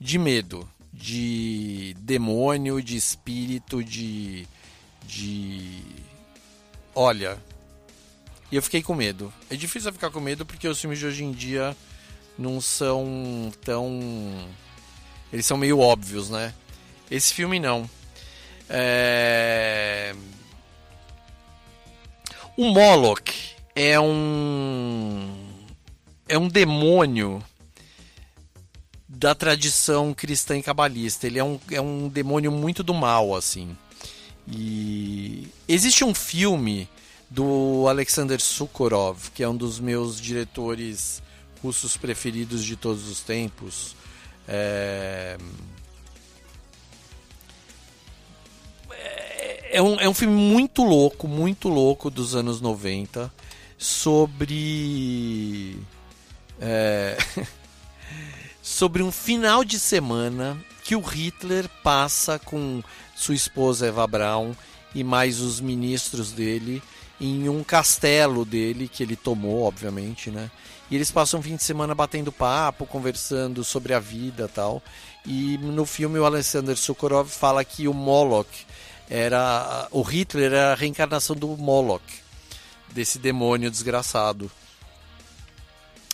de 0.00 0.18
medo. 0.18 0.66
De 0.92 1.94
demônio, 2.00 2.80
de 2.80 2.96
espírito, 2.96 3.84
de. 3.84 4.48
de. 5.06 5.82
Olha, 6.94 7.36
e 8.50 8.56
eu 8.56 8.62
fiquei 8.62 8.82
com 8.82 8.94
medo. 8.94 9.32
É 9.50 9.56
difícil 9.56 9.88
eu 9.88 9.92
ficar 9.92 10.10
com 10.10 10.20
medo 10.20 10.46
porque 10.46 10.68
os 10.68 10.80
filmes 10.80 10.98
de 10.98 11.06
hoje 11.06 11.24
em 11.24 11.32
dia 11.32 11.76
não 12.38 12.60
são 12.60 13.52
tão. 13.64 14.48
Eles 15.32 15.46
são 15.46 15.56
meio 15.56 15.78
óbvios, 15.80 16.30
né? 16.30 16.54
Esse 17.10 17.34
filme 17.34 17.58
não. 17.58 17.88
É... 18.68 20.14
O 22.56 22.70
Moloch 22.70 23.56
é 23.74 23.98
um. 24.00 25.46
É 26.28 26.38
um 26.38 26.48
demônio 26.48 27.42
da 29.08 29.34
tradição 29.34 30.12
cristã 30.12 30.56
e 30.56 30.62
cabalista. 30.62 31.26
Ele 31.26 31.38
é 31.38 31.44
um, 31.44 31.60
é 31.70 31.80
um 31.80 32.08
demônio 32.08 32.50
muito 32.50 32.82
do 32.82 32.94
mal, 32.94 33.34
assim. 33.34 33.76
E 34.48 35.48
existe 35.68 36.04
um 36.04 36.14
filme 36.14 36.88
do 37.28 37.86
Alexander 37.88 38.40
Sukhorov, 38.40 39.30
que 39.34 39.42
é 39.42 39.48
um 39.48 39.56
dos 39.56 39.80
meus 39.80 40.20
diretores 40.20 41.22
russos 41.62 41.96
preferidos 41.96 42.64
de 42.64 42.76
todos 42.76 43.08
os 43.08 43.20
tempos. 43.20 43.96
É... 44.46 45.36
É, 49.68 49.82
um, 49.82 50.00
é 50.00 50.08
um 50.08 50.14
filme 50.14 50.34
muito 50.34 50.82
louco, 50.82 51.28
muito 51.28 51.68
louco 51.68 52.08
dos 52.08 52.34
anos 52.34 52.60
90 52.60 53.30
sobre. 53.76 55.76
É... 56.60 57.18
sobre 58.62 59.02
um 59.02 59.12
final 59.12 59.64
de 59.64 59.78
semana 59.78 60.56
que 60.82 60.96
o 60.96 61.00
Hitler 61.00 61.68
passa 61.82 62.38
com 62.38 62.82
sua 63.14 63.34
esposa 63.34 63.86
Eva 63.86 64.06
Braun 64.06 64.54
e 64.94 65.04
mais 65.04 65.40
os 65.40 65.60
ministros 65.60 66.32
dele 66.32 66.82
em 67.20 67.48
um 67.48 67.64
castelo 67.64 68.44
dele 68.44 68.88
que 68.88 69.02
ele 69.02 69.16
tomou, 69.16 69.62
obviamente, 69.62 70.30
né? 70.30 70.50
E 70.90 70.94
eles 70.94 71.10
passam 71.10 71.40
um 71.40 71.42
fim 71.42 71.56
de 71.56 71.64
semana 71.64 71.94
batendo 71.94 72.30
papo, 72.30 72.86
conversando 72.86 73.64
sobre 73.64 73.92
a 73.92 73.98
vida, 73.98 74.48
tal. 74.48 74.82
E 75.24 75.58
no 75.58 75.84
filme 75.84 76.18
o 76.18 76.24
Alexander 76.24 76.76
Sokorov 76.76 77.28
fala 77.28 77.64
que 77.64 77.88
o 77.88 77.94
Moloch 77.94 78.66
era 79.08 79.88
o 79.90 80.02
Hitler 80.02 80.52
era 80.52 80.72
a 80.72 80.74
reencarnação 80.74 81.34
do 81.34 81.48
Moloch, 81.56 82.04
desse 82.92 83.18
demônio 83.18 83.70
desgraçado. 83.70 84.50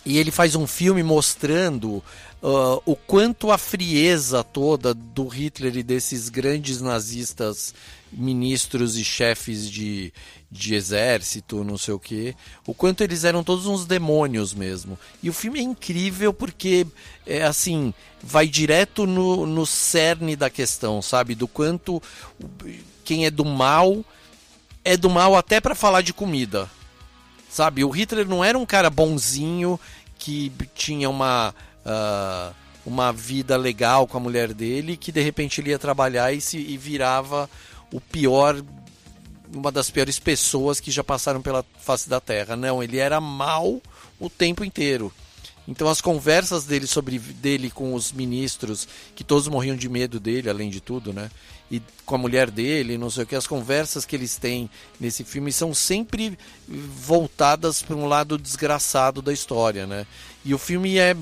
E 0.05 0.17
ele 0.17 0.31
faz 0.31 0.55
um 0.55 0.67
filme 0.67 1.01
mostrando 1.01 2.03
uh, 2.41 2.81
o 2.85 2.95
quanto 2.95 3.51
a 3.51 3.57
frieza 3.57 4.43
toda 4.43 4.93
do 4.93 5.27
Hitler 5.27 5.77
e 5.77 5.83
desses 5.83 6.27
grandes 6.27 6.81
nazistas, 6.81 7.73
ministros 8.11 8.97
e 8.97 9.03
chefes 9.03 9.69
de, 9.71 10.13
de 10.51 10.75
exército, 10.75 11.63
não 11.63 11.77
sei 11.77 11.93
o 11.93 11.99
que, 11.99 12.35
o 12.67 12.73
quanto 12.73 13.01
eles 13.01 13.23
eram 13.23 13.43
todos 13.43 13.65
uns 13.65 13.85
demônios 13.85 14.53
mesmo. 14.53 14.99
E 15.21 15.29
o 15.29 15.33
filme 15.33 15.59
é 15.59 15.63
incrível 15.63 16.33
porque, 16.33 16.85
é 17.25 17.43
assim, 17.43 17.93
vai 18.21 18.47
direto 18.47 19.07
no, 19.07 19.45
no 19.45 19.65
cerne 19.65 20.35
da 20.35 20.49
questão, 20.49 21.01
sabe? 21.01 21.33
Do 21.33 21.47
quanto 21.47 22.01
quem 23.05 23.25
é 23.25 23.31
do 23.31 23.45
mal 23.45 24.03
é 24.85 24.97
do 24.97 25.09
mal 25.09 25.35
até 25.35 25.61
para 25.61 25.73
falar 25.73 26.01
de 26.01 26.13
comida. 26.13 26.69
Sabe, 27.53 27.83
o 27.83 27.89
Hitler 27.91 28.27
não 28.27 28.43
era 28.43 28.57
um 28.57 28.65
cara 28.65 28.89
bonzinho 28.89 29.79
que 30.17 30.51
tinha 30.73 31.07
uma 31.07 31.53
uh, 31.85 32.51
uma 32.83 33.13
vida 33.13 33.55
legal 33.55 34.07
com 34.07 34.17
a 34.17 34.19
mulher 34.19 34.55
dele, 34.55 34.97
que 34.97 35.11
de 35.11 35.21
repente 35.21 35.61
ele 35.61 35.69
ia 35.69 35.77
trabalhar 35.77 36.33
e, 36.33 36.41
se, 36.41 36.57
e 36.57 36.75
virava 36.75 37.47
o 37.91 38.01
pior 38.01 38.59
uma 39.53 39.71
das 39.71 39.91
piores 39.91 40.17
pessoas 40.17 40.79
que 40.79 40.89
já 40.89 41.03
passaram 41.03 41.43
pela 41.43 41.63
face 41.77 42.09
da 42.09 42.19
Terra. 42.19 42.55
Não, 42.55 42.81
ele 42.81 42.97
era 42.97 43.21
mal 43.21 43.79
o 44.19 44.31
tempo 44.31 44.65
inteiro. 44.65 45.13
Então 45.67 45.87
as 45.87 46.01
conversas 46.01 46.65
dele 46.65 46.87
sobre 46.87 47.19
dele 47.19 47.69
com 47.69 47.93
os 47.93 48.11
ministros, 48.11 48.87
que 49.15 49.23
todos 49.23 49.47
morriam 49.47 49.75
de 49.75 49.87
medo 49.87 50.19
dele, 50.19 50.49
além 50.49 50.71
de 50.71 50.81
tudo, 50.81 51.13
né? 51.13 51.29
E 51.73 51.81
com 52.05 52.13
a 52.13 52.19
mulher 52.19 52.51
dele, 52.51 52.99
não 52.99 53.09
sei 53.09 53.23
o 53.23 53.25
que, 53.25 53.35
as 53.35 53.47
conversas 53.47 54.05
que 54.05 54.15
eles 54.15 54.37
têm 54.37 54.69
nesse 54.99 55.23
filme 55.23 55.51
são 55.51 55.73
sempre 55.73 56.37
voltadas 56.67 57.81
para 57.81 57.95
um 57.95 58.05
lado 58.05 58.37
desgraçado 58.37 59.23
da 59.23 59.33
história, 59.33 59.87
né? 59.87 60.05
E 60.45 60.53
o 60.53 60.59
filme 60.59 60.99
é 60.99 61.15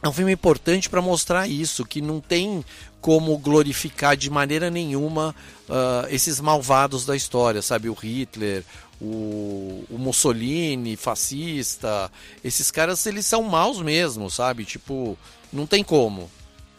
é 0.00 0.08
um 0.08 0.12
filme 0.12 0.30
importante 0.30 0.88
para 0.88 1.02
mostrar 1.02 1.48
isso, 1.48 1.84
que 1.84 2.00
não 2.00 2.20
tem 2.20 2.64
como 3.00 3.36
glorificar 3.36 4.16
de 4.16 4.30
maneira 4.30 4.70
nenhuma 4.70 5.34
uh, 5.68 6.06
esses 6.08 6.40
malvados 6.40 7.04
da 7.04 7.16
história, 7.16 7.60
sabe? 7.60 7.88
O 7.88 7.94
Hitler, 7.94 8.62
o, 9.00 9.84
o, 9.90 9.98
Mussolini, 9.98 10.94
fascista, 10.96 12.12
esses 12.44 12.70
caras 12.70 13.04
eles 13.06 13.26
são 13.26 13.42
maus 13.42 13.80
mesmo, 13.82 14.30
sabe? 14.30 14.64
Tipo, 14.64 15.18
não 15.52 15.66
tem 15.66 15.82
como, 15.82 16.30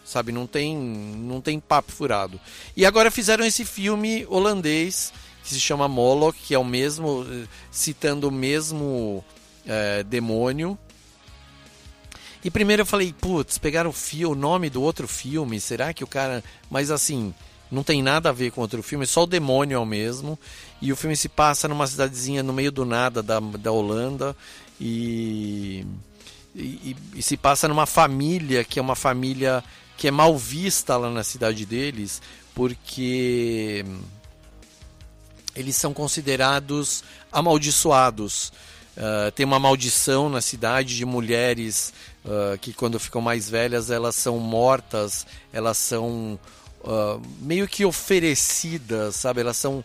sabe? 0.08 0.32
Não 0.32 0.48
tem, 0.48 0.76
não 0.76 1.42
tem 1.42 1.60
papo 1.60 1.92
furado. 1.92 2.40
E 2.76 2.86
agora 2.86 3.12
fizeram 3.12 3.46
esse 3.46 3.66
filme 3.66 4.26
holandês 4.30 5.14
que 5.44 5.50
se 5.50 5.60
chama 5.60 5.88
Moloch, 5.88 6.38
que 6.38 6.54
é 6.54 6.60
o 6.60 6.64
mesmo, 6.64 7.26
citando 7.70 8.30
o 8.30 8.32
mesmo 8.32 9.24
é, 9.66 10.04
demônio. 10.04 10.78
E 12.44 12.50
primeiro 12.50 12.84
eu 12.84 12.86
falei, 12.86 13.14
putz, 13.14 13.58
pegaram 13.58 13.90
o, 13.90 13.94
fio, 13.94 14.32
o 14.32 14.36
nome 14.36 14.70
do 14.70 14.82
outro 14.82 15.08
filme, 15.08 15.60
será 15.60 15.94
que 15.94 16.04
o 16.04 16.08
cara. 16.08 16.44
Mas 16.70 16.90
assim, 16.90 17.34
não 17.70 17.84
tem 17.84 18.02
nada 18.02 18.30
a 18.30 18.34
ver 18.34 18.52
com 18.52 18.62
outro 18.62 18.82
filme, 18.82 19.06
só 19.06 19.24
o 19.24 19.28
demônio 19.28 19.76
é 19.76 19.80
o 19.80 19.86
mesmo. 19.86 20.40
E 20.82 20.94
o 20.94 20.96
filme 20.96 21.16
se 21.16 21.28
passa 21.28 21.68
numa 21.68 21.88
cidadezinha 21.88 22.42
no 22.44 22.54
meio 22.54 22.72
do 22.72 22.86
nada 22.86 23.22
da, 23.22 23.40
da 23.40 23.72
Holanda 23.72 24.36
e, 24.80 25.86
e, 26.56 26.96
e, 27.16 27.24
se 27.24 27.36
passa 27.36 27.68
numa 27.68 27.86
família 27.86 28.64
que 28.64 28.80
é 28.80 28.82
uma 28.82 28.96
família 28.96 29.64
que 29.98 30.08
é 30.08 30.12
mal 30.12 30.38
vista 30.38 30.96
lá 30.96 31.10
na 31.10 31.24
cidade 31.24 31.66
deles, 31.66 32.22
porque 32.54 33.84
eles 35.56 35.76
são 35.76 35.94
considerados 35.94 37.04
amaldiçoados. 37.32 38.54
Uh, 38.96 39.32
tem 39.32 39.46
uma 39.46 39.60
maldição 39.60 40.30
na 40.30 40.42
cidade 40.42 40.96
de 40.96 41.06
mulheres 41.06 41.94
uh, 42.26 42.58
que, 42.60 42.74
quando 42.74 43.00
ficam 43.00 43.22
mais 43.22 43.50
velhas, 43.50 43.92
elas 43.92 44.16
são 44.16 44.40
mortas, 44.40 45.26
elas 45.52 45.78
são 45.78 46.40
uh, 46.82 47.22
meio 47.40 47.68
que 47.68 47.86
oferecidas, 47.86 49.16
sabe? 49.16 49.42
Elas 49.42 49.58
são, 49.58 49.84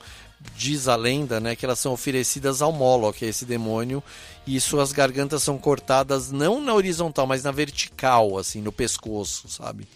diz 0.57 0.89
a 0.89 0.97
lenda, 0.97 1.41
né, 1.41 1.55
que 1.55 1.65
elas 1.65 1.79
são 1.79 1.93
oferecidas 1.93 2.63
ao 2.63 2.73
Moloch, 2.73 3.25
esse 3.25 3.45
demônio, 3.45 4.03
e 4.47 4.61
suas 4.61 4.93
gargantas 4.93 5.43
são 5.43 5.59
cortadas 5.59 6.31
não 6.31 6.61
na 6.61 6.75
horizontal, 6.75 7.27
mas 7.27 7.43
na 7.43 7.51
vertical, 7.51 8.39
assim, 8.39 8.61
no 8.61 8.73
pescoço, 8.73 9.49
sabe? 9.49 9.87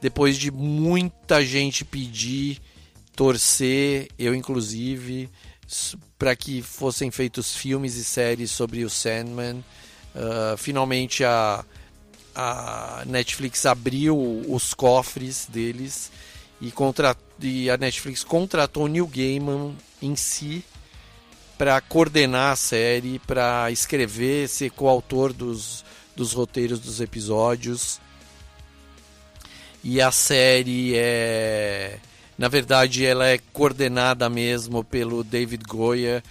depois 0.00 0.38
de 0.38 0.52
muita 0.52 1.44
gente 1.44 1.84
pedir, 1.84 2.60
torcer, 3.16 4.06
eu 4.16 4.32
inclusive, 4.32 5.28
para 6.16 6.36
que 6.36 6.62
fossem 6.62 7.10
feitos 7.10 7.56
filmes 7.56 7.96
e 7.96 8.04
séries 8.04 8.52
sobre 8.52 8.84
o 8.84 8.90
Sandman. 8.90 9.64
Uh, 10.14 10.56
finalmente 10.56 11.24
a, 11.24 11.64
a 12.34 13.02
Netflix 13.06 13.66
abriu 13.66 14.16
os 14.48 14.74
cofres 14.74 15.46
deles 15.48 16.10
e, 16.60 16.70
contra, 16.70 17.16
e 17.40 17.70
a 17.70 17.76
Netflix 17.76 18.24
contratou 18.24 18.88
Neil 18.88 19.06
Gaiman 19.06 19.76
em 20.00 20.16
si 20.16 20.64
para 21.58 21.80
coordenar 21.80 22.52
a 22.52 22.56
série, 22.56 23.18
para 23.20 23.70
escrever, 23.70 24.48
ser 24.48 24.70
coautor 24.70 25.32
dos, 25.32 25.84
dos 26.16 26.32
roteiros 26.32 26.80
dos 26.80 27.00
episódios. 27.00 28.00
E 29.84 30.00
a 30.00 30.10
série 30.10 30.94
é. 30.96 31.98
Na 32.38 32.48
verdade, 32.48 33.04
ela 33.04 33.28
é 33.28 33.38
coordenada 33.52 34.28
mesmo 34.28 34.82
pelo 34.82 35.22
David 35.22 35.64
Goyer 35.64 36.22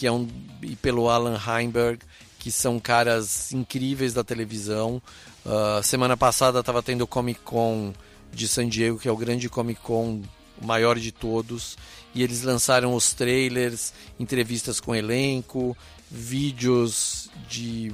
que 0.00 0.06
é 0.06 0.12
um, 0.12 0.26
e 0.62 0.74
pelo 0.76 1.10
Alan 1.10 1.38
Heinberg, 1.38 2.00
que 2.38 2.50
são 2.50 2.80
caras 2.80 3.52
incríveis 3.52 4.14
da 4.14 4.24
televisão. 4.24 5.02
Uh, 5.44 5.82
semana 5.82 6.16
passada 6.16 6.60
estava 6.60 6.82
tendo 6.82 7.02
o 7.02 7.06
Comic 7.06 7.40
Con 7.40 7.92
de 8.32 8.46
San 8.46 8.68
Diego, 8.68 8.98
que 8.98 9.08
é 9.08 9.12
o 9.12 9.16
grande 9.16 9.48
Comic 9.48 9.80
Con 9.80 10.22
o 10.60 10.66
maior 10.66 10.98
de 10.98 11.10
todos, 11.10 11.76
e 12.14 12.22
eles 12.22 12.42
lançaram 12.42 12.94
os 12.94 13.14
trailers, 13.14 13.92
entrevistas 14.18 14.78
com 14.78 14.94
elenco, 14.94 15.76
vídeos 16.10 17.30
de, 17.48 17.92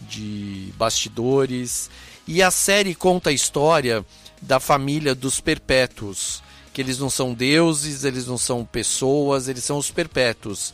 de 0.00 0.72
bastidores, 0.76 1.88
e 2.26 2.42
a 2.42 2.50
série 2.50 2.94
conta 2.94 3.30
a 3.30 3.32
história 3.32 4.04
da 4.42 4.58
família 4.58 5.14
dos 5.14 5.40
perpétuos, 5.40 6.42
que 6.72 6.80
eles 6.80 6.98
não 6.98 7.10
são 7.10 7.32
deuses, 7.32 8.04
eles 8.04 8.26
não 8.26 8.38
são 8.38 8.64
pessoas, 8.64 9.48
eles 9.48 9.64
são 9.64 9.78
os 9.78 9.90
perpétuos, 9.90 10.72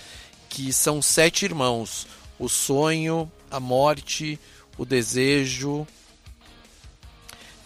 que 0.48 0.72
são 0.72 1.02
sete 1.02 1.44
irmãos: 1.44 2.06
o 2.38 2.48
sonho, 2.48 3.30
a 3.50 3.60
morte, 3.60 4.38
o 4.78 4.84
desejo, 4.84 5.86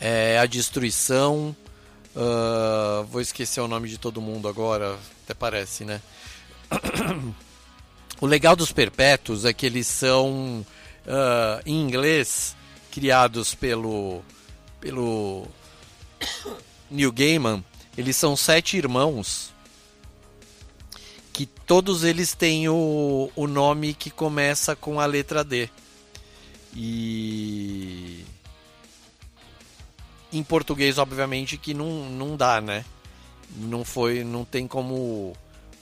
é, 0.00 0.38
a 0.38 0.46
destruição. 0.46 1.54
Uh, 2.16 3.04
vou 3.04 3.20
esquecer 3.20 3.60
o 3.60 3.68
nome 3.68 3.88
de 3.88 3.98
todo 3.98 4.20
mundo 4.20 4.48
agora, 4.48 4.98
até 5.22 5.32
parece, 5.32 5.84
né? 5.84 6.00
o 8.20 8.26
legal 8.26 8.56
dos 8.56 8.72
perpétuos 8.72 9.44
é 9.44 9.52
que 9.52 9.64
eles 9.64 9.86
são, 9.86 10.66
uh, 11.06 11.62
em 11.64 11.80
inglês, 11.80 12.56
criados 12.90 13.54
pelo, 13.54 14.22
pelo 14.80 15.46
Neil 16.90 17.12
Gaiman. 17.12 17.64
Eles 17.96 18.16
são 18.16 18.36
sete 18.36 18.76
irmãos 18.76 19.52
que 21.32 21.46
todos 21.46 22.02
eles 22.02 22.34
têm 22.34 22.68
o, 22.68 23.30
o 23.36 23.46
nome 23.46 23.94
que 23.94 24.10
começa 24.10 24.74
com 24.74 24.98
a 24.98 25.06
letra 25.06 25.44
D. 25.44 25.68
E 26.74 28.24
em 30.32 30.42
português, 30.42 30.98
obviamente, 30.98 31.56
que 31.56 31.74
não, 31.74 32.08
não 32.10 32.36
dá, 32.36 32.60
né? 32.60 32.84
Não 33.56 33.84
foi, 33.84 34.22
não 34.22 34.44
tem 34.44 34.66
como 34.66 35.34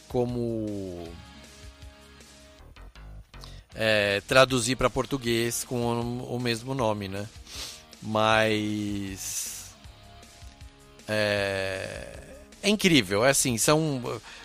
como 0.08 1.06
é, 3.74 4.22
traduzir 4.26 4.76
para 4.76 4.88
português 4.88 5.64
com 5.64 5.76
o, 5.76 6.36
o, 6.36 6.40
mesmo 6.40 6.74
nome, 6.74 7.08
né? 7.08 7.28
Mas 8.02 9.74
é, 11.06 12.08
é 12.62 12.68
incrível, 12.68 13.24
é 13.24 13.30
assim, 13.30 13.58
são 13.58 14.02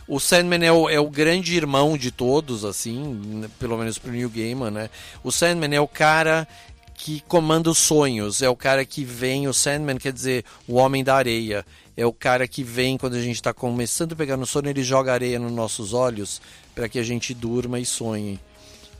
o 0.07 0.19
Sandman 0.19 0.65
é 0.65 0.71
o, 0.71 0.89
é 0.89 0.99
o 0.99 1.09
grande 1.09 1.55
irmão 1.55 1.97
de 1.97 2.11
todos, 2.11 2.65
assim, 2.65 3.49
pelo 3.57 3.77
menos 3.77 3.97
pro 3.97 4.11
New 4.11 4.29
Gaiman, 4.29 4.71
né? 4.71 4.89
O 5.23 5.31
Sandman 5.31 5.73
é 5.73 5.79
o 5.79 5.87
cara 5.87 6.47
que 6.95 7.21
comanda 7.21 7.69
os 7.69 7.77
sonhos, 7.77 8.41
é 8.41 8.49
o 8.49 8.55
cara 8.55 8.85
que 8.85 9.03
vem, 9.03 9.47
o 9.47 9.53
Sandman 9.53 9.97
quer 9.97 10.13
dizer 10.13 10.45
o 10.67 10.75
homem 10.75 11.03
da 11.03 11.15
areia, 11.15 11.65
é 11.95 12.05
o 12.05 12.13
cara 12.13 12.47
que 12.47 12.63
vem 12.63 12.97
quando 12.97 13.15
a 13.15 13.21
gente 13.21 13.35
está 13.35 13.53
começando 13.53 14.13
a 14.13 14.15
pegar 14.15 14.37
no 14.37 14.45
sono, 14.45 14.69
ele 14.69 14.83
joga 14.83 15.13
areia 15.13 15.39
nos 15.39 15.51
nossos 15.51 15.93
olhos 15.93 16.41
para 16.73 16.87
que 16.87 16.99
a 16.99 17.03
gente 17.03 17.33
durma 17.33 17.79
e 17.79 17.85
sonhe. 17.85 18.39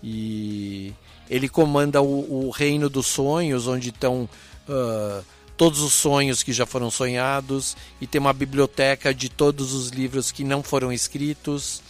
E 0.04 0.94
ele 1.30 1.48
comanda 1.48 2.02
o, 2.02 2.48
o 2.48 2.50
reino 2.50 2.90
dos 2.90 3.08
sonhos, 3.08 3.68
onde 3.68 3.90
estão 3.90 4.30
uh, 4.68 5.24
todos 5.56 5.82
os 5.82 5.94
sonhos 5.94 6.44
que 6.44 6.52
já 6.52 6.66
foram 6.66 6.92
sonhados, 6.92 7.76
e 8.02 8.06
tem 8.06 8.20
uma 8.20 8.34
biblioteca 8.34 9.14
de 9.14 9.30
todos 9.30 9.74
os 9.74 9.90
livros 9.90 10.32
que 10.32 10.44
não 10.44 10.62
foram 10.62 10.92
escritos. 10.92 11.82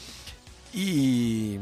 E 0.74 1.60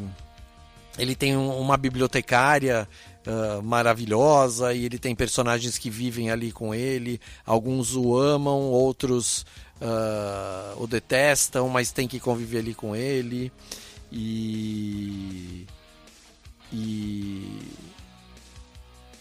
ele 0.98 1.16
tem 1.16 1.36
uma 1.36 1.78
bibliotecária 1.78 2.88
uh, 3.26 3.62
maravilhosa 3.62 4.74
e 4.74 4.86
ele 4.86 4.98
tem 4.98 5.16
personagens 5.16 5.78
que 5.78 5.90
vivem 5.90 6.30
ali 6.30 6.52
com 6.52 6.74
ele. 6.74 7.20
Alguns 7.46 7.96
o 7.96 8.18
amam, 8.18 8.60
outros 8.72 9.46
uh, 9.82 10.82
o 10.82 10.88
detestam, 10.88 11.70
mas 11.70 11.92
tem 11.92 12.08
que 12.08 12.20
conviver 12.20 12.60
ali 12.60 12.74
com 12.74 12.96
ele. 12.96 13.52
E. 14.12 15.66
E. 16.72 17.60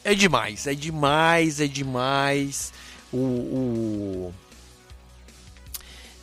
É 0.02 0.14
demais, 0.14 0.66
é 0.66 0.74
demais, 0.74 1.60
é 1.60 1.66
demais. 1.66 2.72
O. 3.12 3.18
o 3.18 4.34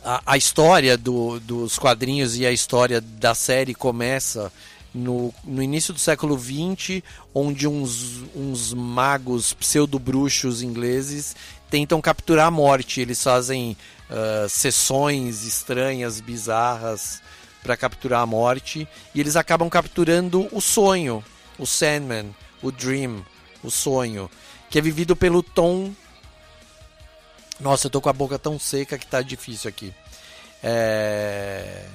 a, 0.04 0.22
a 0.24 0.36
história 0.36 0.96
do, 0.96 1.40
dos 1.40 1.78
quadrinhos 1.78 2.36
e 2.36 2.46
a 2.46 2.52
história 2.52 3.00
da 3.00 3.34
série 3.34 3.74
começa 3.74 4.52
no, 4.98 5.32
no 5.44 5.62
início 5.62 5.94
do 5.94 6.00
século 6.00 6.38
XX, 6.38 7.02
onde 7.32 7.68
uns, 7.68 8.22
uns 8.34 8.74
magos 8.74 9.52
pseudo-bruxos 9.52 10.60
ingleses 10.62 11.36
tentam 11.70 12.00
capturar 12.00 12.48
a 12.48 12.50
morte. 12.50 13.00
Eles 13.00 13.22
fazem 13.22 13.76
uh, 14.10 14.48
sessões 14.48 15.44
estranhas, 15.44 16.20
bizarras, 16.20 17.22
para 17.62 17.76
capturar 17.76 18.22
a 18.22 18.26
morte. 18.26 18.88
E 19.14 19.20
eles 19.20 19.36
acabam 19.36 19.70
capturando 19.70 20.48
o 20.52 20.60
sonho, 20.60 21.24
o 21.58 21.66
Sandman, 21.66 22.34
o 22.60 22.72
Dream, 22.72 23.24
o 23.62 23.70
sonho, 23.70 24.30
que 24.68 24.78
é 24.78 24.82
vivido 24.82 25.14
pelo 25.14 25.42
Tom. 25.42 25.92
Nossa, 27.60 27.86
eu 27.86 27.90
tô 27.90 28.00
com 28.00 28.08
a 28.08 28.12
boca 28.12 28.38
tão 28.38 28.58
seca 28.58 28.98
que 28.98 29.06
tá 29.06 29.22
difícil 29.22 29.68
aqui. 29.68 29.94
É... 30.62 31.86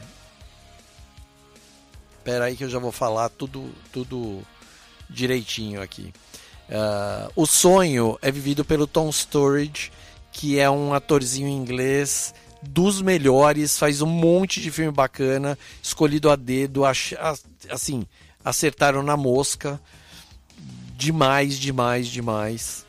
Espera 2.24 2.46
aí 2.46 2.56
que 2.56 2.64
eu 2.64 2.70
já 2.70 2.80
vou 2.80 2.94
falar 2.94 3.28
tudo, 3.28 3.70
tudo 3.92 4.42
direitinho 5.10 5.82
aqui. 5.82 6.14
Uh, 6.70 7.30
o 7.36 7.46
sonho 7.46 8.18
é 8.22 8.32
vivido 8.32 8.64
pelo 8.64 8.88
Tom 8.88 9.12
Sturridge, 9.12 9.92
que 10.32 10.58
é 10.58 10.70
um 10.70 10.94
atorzinho 10.94 11.50
inglês 11.50 12.34
dos 12.62 13.02
melhores, 13.02 13.78
faz 13.78 14.02
um 14.02 14.08
monte 14.08 14.62
de 14.62 14.72
filme 14.72 14.94
bacana, 14.94 15.60
escolhido 15.82 16.32
a 16.32 16.38
dedo, 16.38 16.84
assim, 17.70 18.08
acertaram 18.42 19.04
na 19.04 19.18
mosca. 19.18 19.78
Demais, 20.96 21.60
demais, 21.60 22.08
demais. 22.08 22.86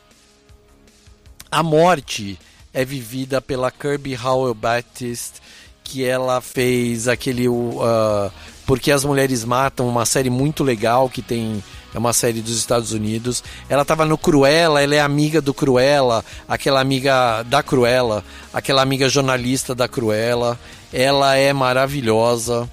A 1.51 1.61
morte 1.61 2.39
é 2.73 2.85
vivida 2.85 3.41
pela 3.41 3.69
Kirby 3.69 4.15
Howell 4.15 4.53
Baptiste, 4.53 5.41
que 5.85 6.03
ela 6.03 6.41
fez 6.41 7.07
aquele 7.07 7.47
o, 7.47 7.79
ah, 7.81 8.31
Porque 8.65 8.91
as 8.91 9.05
Mulheres 9.05 9.45
Matam, 9.45 9.87
uma 9.87 10.05
série 10.05 10.29
muito 10.29 10.63
legal 10.63 11.09
que 11.09 11.21
tem. 11.21 11.63
É 11.93 11.97
uma 11.97 12.11
série 12.11 12.41
dos 12.41 12.57
Estados 12.57 12.91
Unidos. 12.91 13.41
Ela 13.69 13.83
estava 13.83 14.03
no 14.03 14.17
Cruella, 14.17 14.81
ela 14.81 14.95
é 14.95 14.99
amiga 14.99 15.39
do 15.39 15.53
Cruella, 15.53 16.25
aquela 16.45 16.81
amiga 16.81 17.41
da 17.43 17.63
Cruella, 17.63 18.21
aquela 18.53 18.81
amiga 18.81 19.07
jornalista 19.07 19.73
da 19.73 19.87
Cruella. 19.87 20.59
Ela 20.91 21.37
é 21.37 21.53
maravilhosa. 21.53 22.69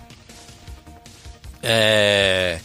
É. 1.62 2.58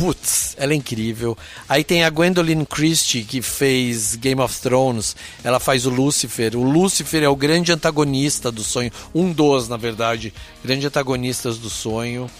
Putz, 0.00 0.56
ela 0.56 0.72
é 0.72 0.76
incrível. 0.76 1.36
Aí 1.68 1.84
tem 1.84 2.04
a 2.04 2.08
Gwendolyn 2.08 2.64
Christie, 2.64 3.22
que 3.22 3.42
fez 3.42 4.16
Game 4.16 4.40
of 4.40 4.58
Thrones. 4.58 5.14
Ela 5.44 5.60
faz 5.60 5.84
o 5.84 5.90
Lúcifer. 5.90 6.56
O 6.56 6.62
Lúcifer 6.62 7.22
é 7.22 7.28
o 7.28 7.36
grande 7.36 7.70
antagonista 7.70 8.50
do 8.50 8.64
sonho. 8.64 8.90
Um 9.14 9.30
dos, 9.30 9.68
na 9.68 9.76
verdade, 9.76 10.32
grandes 10.64 10.86
antagonistas 10.86 11.58
do 11.58 11.68
sonho. 11.68 12.30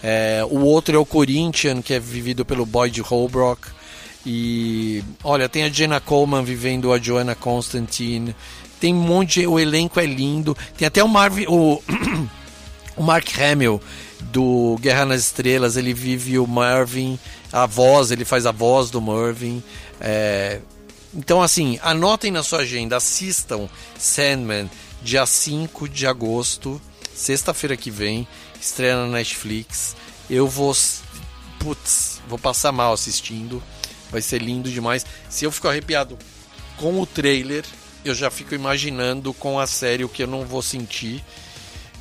É, 0.00 0.46
o 0.48 0.60
outro 0.60 0.94
é 0.94 0.98
o 1.00 1.04
Corinthian, 1.04 1.82
que 1.82 1.92
é 1.92 1.98
vivido 1.98 2.44
pelo 2.44 2.64
Boyd 2.64 3.00
Holbrook. 3.00 3.66
E 4.24 5.02
olha, 5.24 5.48
tem 5.48 5.64
a 5.64 5.68
Jenna 5.68 5.98
Coleman 5.98 6.44
vivendo 6.44 6.92
a 6.92 7.00
Joanna 7.00 7.34
Constantine. 7.34 8.32
Tem 8.78 8.94
um 8.94 9.00
monte. 9.00 9.44
O 9.44 9.58
elenco 9.58 9.98
é 9.98 10.06
lindo. 10.06 10.56
Tem 10.76 10.86
até 10.86 11.02
o 11.02 11.08
Marvin. 11.08 11.46
O, 11.48 11.82
o 12.96 13.02
Mark 13.02 13.26
Hamill 13.40 13.80
do 14.20 14.76
Guerra 14.80 15.06
nas 15.06 15.20
Estrelas, 15.20 15.76
ele 15.76 15.94
vive 15.94 16.38
o 16.38 16.46
Marvin, 16.46 17.18
a 17.52 17.66
voz, 17.66 18.10
ele 18.10 18.24
faz 18.24 18.46
a 18.46 18.52
voz 18.52 18.90
do 18.90 19.00
Marvin. 19.00 19.62
É... 20.00 20.60
Então, 21.14 21.42
assim, 21.42 21.78
anotem 21.82 22.30
na 22.30 22.42
sua 22.42 22.60
agenda, 22.60 22.96
assistam 22.96 23.68
Sandman, 23.98 24.70
dia 25.02 25.24
5 25.24 25.88
de 25.88 26.06
agosto, 26.06 26.80
sexta-feira 27.14 27.76
que 27.76 27.90
vem, 27.90 28.28
estreia 28.60 28.96
na 28.96 29.06
Netflix. 29.06 29.96
Eu 30.28 30.46
vou. 30.46 30.76
Putz, 31.58 32.20
vou 32.28 32.38
passar 32.38 32.72
mal 32.72 32.92
assistindo. 32.92 33.62
Vai 34.10 34.22
ser 34.22 34.40
lindo 34.40 34.70
demais. 34.70 35.04
Se 35.28 35.44
eu 35.44 35.52
fico 35.52 35.68
arrepiado 35.68 36.18
com 36.76 37.00
o 37.00 37.06
trailer, 37.06 37.64
eu 38.04 38.14
já 38.14 38.30
fico 38.30 38.54
imaginando 38.54 39.34
com 39.34 39.58
a 39.58 39.66
série 39.66 40.04
o 40.04 40.08
que 40.08 40.22
eu 40.22 40.26
não 40.26 40.44
vou 40.44 40.62
sentir 40.62 41.22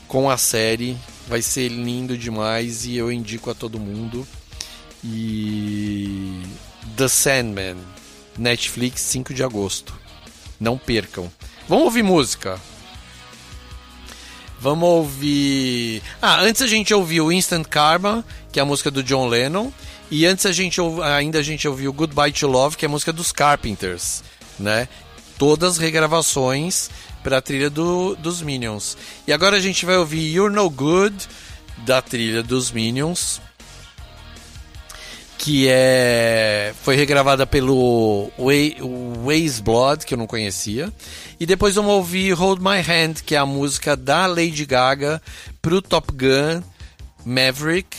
com 0.08 0.30
a 0.30 0.38
série. 0.38 0.98
Vai 1.28 1.42
ser 1.42 1.68
lindo 1.68 2.18
demais 2.18 2.86
e 2.86 2.96
eu 2.96 3.12
indico 3.12 3.50
a 3.50 3.54
todo 3.54 3.80
mundo. 3.80 4.26
E 5.04 6.42
The 6.96 7.08
Sandman, 7.08 7.78
Netflix, 8.38 9.02
5 9.02 9.34
de 9.34 9.44
agosto. 9.44 9.94
Não 10.60 10.78
percam. 10.78 11.32
Vamos 11.68 11.86
ouvir 11.86 12.04
música. 12.04 12.60
Vamos 14.60 14.90
ouvir. 14.90 16.02
Ah, 16.22 16.42
antes 16.42 16.62
a 16.62 16.68
gente 16.68 16.94
ouviu 16.94 17.32
Instant 17.32 17.68
Karma, 17.68 18.26
que 18.52 18.60
é 18.60 18.62
a 18.64 18.66
música 18.66 18.90
do 18.90 19.04
John 19.04 19.28
Lennon, 19.28 19.72
e 20.10 20.26
antes 20.26 20.46
a 20.46 20.52
gente 20.52 20.80
ainda 21.04 21.40
a 21.40 21.44
gente 21.44 21.68
ouviu 21.68 21.94
Goodbye 21.94 22.32
to 22.32 22.48
Love, 22.48 22.78
que 22.78 22.86
é 22.86 22.88
a 22.88 22.90
música 22.90 23.14
dos 23.14 23.32
Carpenters, 23.32 24.24
né? 24.58 24.88
Todas 25.38 25.78
regravações 25.78 26.90
para 27.28 27.40
a 27.40 27.42
trilha 27.42 27.70
do, 27.70 28.16
dos 28.16 28.42
Minions. 28.42 28.98
E 29.28 29.34
agora 29.34 29.58
a 29.58 29.60
gente 29.60 29.86
vai 29.86 29.98
ouvir 29.98 30.34
You're 30.34 30.50
No 30.50 30.70
Good 30.70 31.28
da 31.80 32.02
trilha 32.02 32.42
dos 32.42 32.72
Minions, 32.72 33.42
que 35.38 35.68
é 35.68 36.74
foi 36.84 36.96
regravada 36.96 37.46
pelo 37.46 38.32
Waze 39.26 39.62
Blood, 39.62 40.06
que 40.06 40.14
eu 40.14 40.18
não 40.18 40.26
conhecia. 40.26 40.90
E 41.38 41.46
depois 41.46 41.76
vamos 41.76 41.92
ouvir 41.92 42.32
Hold 42.32 42.62
My 42.62 42.80
Hand, 42.80 43.16
que 43.26 43.36
é 43.36 43.40
a 43.40 43.46
música 43.46 43.98
da 43.98 44.26
Lady 44.26 44.66
Gaga 44.66 45.22
pro 45.62 45.82
Top 45.82 46.14
Gun 46.14 46.64
Maverick. 47.26 47.90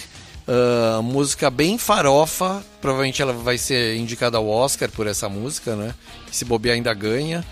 Uh, 0.48 1.02
música 1.02 1.50
bem 1.50 1.76
farofa, 1.76 2.64
provavelmente 2.80 3.20
ela 3.20 3.34
vai 3.34 3.58
ser 3.58 3.94
indicada 3.98 4.38
ao 4.38 4.48
Oscar 4.48 4.90
por 4.90 5.06
essa 5.06 5.28
música, 5.28 5.76
né? 5.76 5.94
Se 6.32 6.46
bobear 6.46 6.76
ainda 6.76 6.94
ganha. 6.94 7.44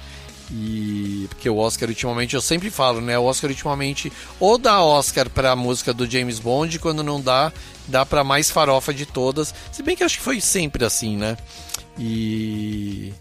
E 0.50 1.26
porque 1.28 1.50
o 1.50 1.58
Oscar 1.58 1.88
ultimamente, 1.88 2.34
eu 2.34 2.40
sempre 2.40 2.70
falo, 2.70 3.00
né? 3.00 3.18
O 3.18 3.24
Oscar 3.24 3.50
ultimamente 3.50 4.12
ou 4.38 4.56
dá 4.56 4.80
Oscar 4.80 5.28
pra 5.28 5.56
música 5.56 5.92
do 5.92 6.08
James 6.08 6.38
Bond, 6.38 6.78
quando 6.78 7.02
não 7.02 7.20
dá, 7.20 7.52
dá 7.88 8.06
pra 8.06 8.22
mais 8.22 8.50
farofa 8.50 8.94
de 8.94 9.06
todas. 9.06 9.52
Se 9.72 9.82
bem 9.82 9.96
que 9.96 10.04
acho 10.04 10.18
que 10.18 10.24
foi 10.24 10.40
sempre 10.40 10.84
assim, 10.84 11.16
né? 11.16 11.36
E 11.98 13.12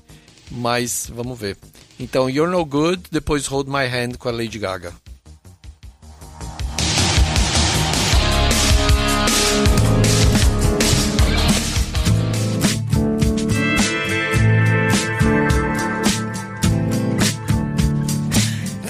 mas 0.51 1.09
vamos 1.13 1.37
ver. 1.37 1.57
Então, 1.99 2.29
You're 2.29 2.51
No 2.51 2.65
Good, 2.65 3.03
depois 3.11 3.47
Hold 3.47 3.67
My 3.67 3.85
Hand 3.87 4.17
com 4.17 4.29
a 4.29 4.31
Lady 4.31 4.59
Gaga. 4.59 4.93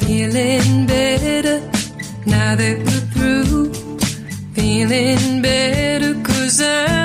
Feeling 0.05 0.85
better 0.85 1.59
now 2.27 2.55
that 2.55 2.77
we're 2.77 3.05
through. 3.13 3.73
Feeling 4.53 5.41
better 5.41 6.13
cause 6.21 6.61
I'm 6.61 7.04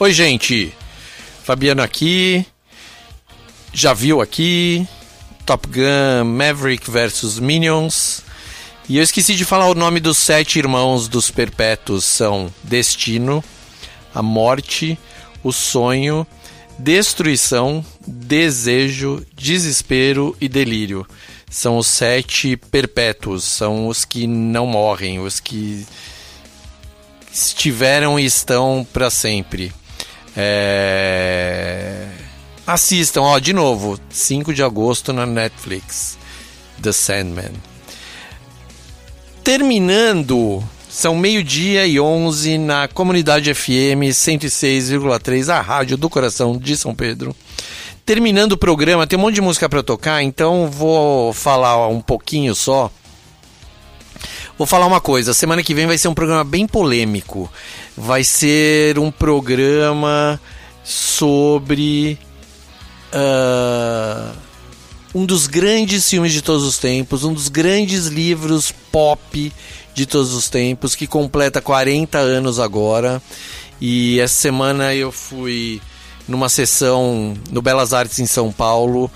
Oi, 0.00 0.12
gente. 0.12 0.72
Fabiano 1.42 1.82
aqui. 1.82 2.46
Já 3.72 3.92
viu 3.92 4.20
aqui 4.20 4.86
Top 5.44 5.66
Gun 5.66 6.24
Maverick 6.24 6.88
versus 6.88 7.40
Minions. 7.40 8.22
E 8.88 8.96
eu 8.96 9.02
esqueci 9.02 9.34
de 9.34 9.44
falar 9.44 9.66
o 9.66 9.74
nome 9.74 9.98
dos 9.98 10.16
sete 10.16 10.60
irmãos 10.60 11.08
dos 11.08 11.32
perpétuos. 11.32 12.04
São 12.04 12.48
Destino, 12.62 13.42
a 14.14 14.22
Morte, 14.22 14.96
o 15.42 15.52
Sonho, 15.52 16.24
Destruição, 16.78 17.84
Desejo, 18.06 19.26
Desespero 19.34 20.36
e 20.40 20.48
Delírio. 20.48 21.04
São 21.50 21.76
os 21.76 21.88
sete 21.88 22.56
perpétuos. 22.56 23.42
São 23.42 23.88
os 23.88 24.04
que 24.04 24.28
não 24.28 24.64
morrem, 24.64 25.18
os 25.18 25.40
que 25.40 25.84
estiveram 27.32 28.16
e 28.16 28.24
estão 28.24 28.86
para 28.92 29.10
sempre. 29.10 29.72
É... 30.40 32.06
Assistam, 32.64 33.22
ó, 33.22 33.38
de 33.40 33.52
novo, 33.52 33.98
5 34.08 34.54
de 34.54 34.62
agosto 34.62 35.12
na 35.12 35.26
Netflix, 35.26 36.16
The 36.80 36.92
Sandman. 36.92 37.52
Terminando, 39.42 40.62
são 40.88 41.16
meio-dia 41.16 41.86
e 41.86 41.98
11 41.98 42.56
na 42.58 42.86
Comunidade 42.86 43.52
FM 43.52 44.12
106,3, 44.12 45.48
a 45.52 45.60
rádio 45.60 45.96
do 45.96 46.08
coração 46.08 46.56
de 46.56 46.76
São 46.76 46.94
Pedro. 46.94 47.34
Terminando 48.06 48.52
o 48.52 48.58
programa, 48.58 49.06
tem 49.06 49.18
um 49.18 49.22
monte 49.22 49.34
de 49.34 49.40
música 49.40 49.68
para 49.68 49.82
tocar, 49.82 50.22
então 50.22 50.70
vou 50.70 51.32
falar 51.32 51.88
um 51.88 52.00
pouquinho 52.00 52.54
só. 52.54 52.92
Vou 54.58 54.66
falar 54.66 54.86
uma 54.86 55.00
coisa, 55.00 55.32
semana 55.32 55.62
que 55.62 55.72
vem 55.72 55.86
vai 55.86 55.96
ser 55.96 56.08
um 56.08 56.14
programa 56.14 56.42
bem 56.42 56.66
polêmico. 56.66 57.48
Vai 57.96 58.24
ser 58.24 58.98
um 58.98 59.08
programa 59.08 60.40
sobre 60.82 62.18
uh, 63.14 64.36
um 65.14 65.24
dos 65.24 65.46
grandes 65.46 66.10
filmes 66.10 66.32
de 66.32 66.42
todos 66.42 66.64
os 66.64 66.76
tempos, 66.76 67.22
um 67.22 67.32
dos 67.32 67.46
grandes 67.46 68.06
livros 68.06 68.74
pop 68.90 69.52
de 69.94 70.06
todos 70.06 70.34
os 70.34 70.48
tempos, 70.48 70.96
que 70.96 71.06
completa 71.06 71.60
40 71.60 72.18
anos 72.18 72.58
agora. 72.58 73.22
E 73.80 74.18
essa 74.18 74.34
semana 74.34 74.92
eu 74.92 75.12
fui 75.12 75.80
numa 76.26 76.48
sessão 76.48 77.36
no 77.48 77.62
Belas 77.62 77.94
Artes 77.94 78.18
em 78.18 78.26
São 78.26 78.50
Paulo 78.50 79.08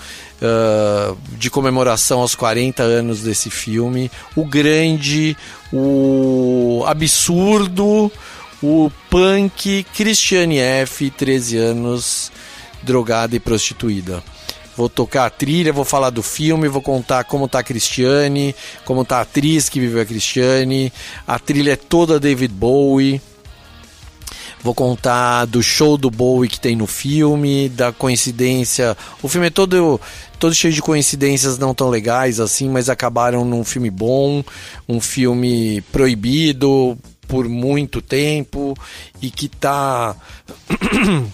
ah, 0.43 1.15
de 1.39 1.49
comemoração 1.49 2.21
aos 2.21 2.35
40 2.35 2.83
anos 2.83 3.21
desse 3.21 3.49
filme. 3.49 4.11
O 4.35 4.45
grande, 4.45 5.37
o 5.73 6.83
absurdo, 6.87 8.11
o 8.61 8.91
punk 9.09 9.87
Christiane 9.95 10.59
F., 10.59 11.11
13 11.11 11.57
anos, 11.59 12.33
drogada 12.83 13.37
e 13.37 13.41
prostituída. 13.41 14.23
Vou 14.77 14.89
tocar 14.89 15.27
a 15.27 15.31
trilha, 15.31 15.73
vou 15.73 15.85
falar 15.85 16.11
do 16.11 16.23
filme, 16.23 16.67
vou 16.67 16.83
contar 16.83 17.25
como 17.25 17.47
tá 17.47 17.59
a 17.61 17.63
Cristiane, 17.63 18.55
como 18.85 19.05
tá 19.05 19.19
a 19.19 19.21
atriz 19.21 19.69
que 19.69 19.79
viveu 19.79 20.01
a 20.01 20.07
Cristiane. 20.07 20.93
A 21.27 21.39
trilha 21.39 21.73
é 21.73 21.77
toda 21.77 22.19
David 22.19 22.53
Bowie. 22.53 23.21
Vou 24.63 24.75
contar 24.75 25.45
do 25.47 25.63
show 25.63 25.97
do 25.97 26.09
Bowie 26.09 26.49
que 26.49 26.61
tem 26.61 26.77
no 26.77 26.87
filme, 26.87 27.69
da 27.69 27.93
coincidência. 27.93 28.97
O 29.21 29.29
filme 29.29 29.49
é 29.49 29.51
todo, 29.51 30.01
todo 30.39 30.55
cheio 30.55 30.73
de 30.73 30.81
coincidências 30.81 31.59
não 31.59 31.75
tão 31.75 31.91
legais 31.91 32.39
assim, 32.39 32.69
mas 32.69 32.89
acabaram 32.89 33.45
num 33.45 33.65
filme 33.65 33.91
bom, 33.91 34.45
um 34.89 35.01
filme 35.01 35.81
proibido 35.93 36.97
por 37.27 37.49
muito 37.49 38.01
tempo 38.01 38.77
e 39.21 39.31
que 39.31 39.49
tá. 39.49 40.15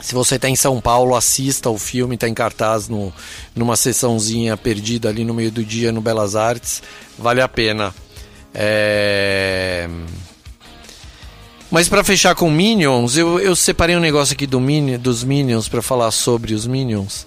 Se 0.00 0.14
você 0.14 0.36
está 0.36 0.50
em 0.50 0.56
São 0.56 0.82
Paulo, 0.82 1.16
assista 1.16 1.70
o 1.70 1.78
filme, 1.78 2.14
está 2.14 2.28
em 2.28 2.34
cartaz 2.34 2.88
no, 2.88 3.10
numa 3.56 3.74
sessãozinha 3.74 4.54
perdida 4.54 5.08
ali 5.08 5.24
no 5.24 5.32
meio 5.32 5.50
do 5.50 5.64
dia 5.64 5.90
no 5.90 6.02
Belas 6.02 6.36
Artes. 6.36 6.82
Vale 7.18 7.40
a 7.40 7.48
pena. 7.48 7.94
É... 8.52 9.88
Mas 11.70 11.88
para 11.88 12.04
fechar 12.04 12.34
com 12.34 12.50
Minions, 12.50 13.16
eu, 13.16 13.40
eu 13.40 13.56
separei 13.56 13.96
um 13.96 14.00
negócio 14.00 14.34
aqui 14.34 14.46
do 14.46 14.60
Mini, 14.60 14.96
dos 14.96 15.24
Minions 15.24 15.68
para 15.68 15.82
falar 15.82 16.10
sobre 16.10 16.54
os 16.54 16.66
Minions, 16.66 17.26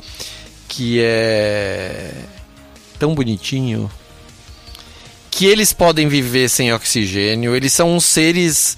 que 0.67 0.99
é 1.01 2.13
tão 2.97 3.13
bonitinho 3.13 3.91
que 5.29 5.45
eles 5.45 5.71
podem 5.71 6.07
viver 6.07 6.49
sem 6.49 6.73
oxigênio, 6.73 7.55
eles 7.55 7.71
são 7.71 7.95
uns 7.95 8.05
seres 8.05 8.77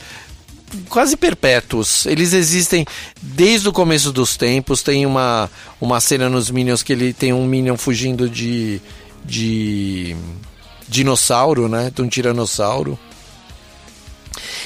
quase 0.90 1.16
perpétuos. 1.18 2.06
Eles 2.06 2.34
existem 2.34 2.86
desde 3.22 3.70
o 3.70 3.74
começo 3.74 4.12
dos 4.12 4.36
tempos. 4.36 4.84
Tem 4.84 5.06
uma, 5.06 5.50
uma 5.80 6.00
cena 6.00 6.30
nos 6.30 6.52
Minions 6.52 6.84
que 6.84 6.94
ele 6.94 7.14
tem 7.14 7.34
um 7.34 7.46
Minion 7.46 7.78
fugindo 7.78 8.30
de, 8.30 8.82
de 9.24 10.16
dinossauro, 10.88 11.68
né? 11.68 11.92
De 11.94 12.02
um 12.02 12.08
tiranossauro. 12.08 13.00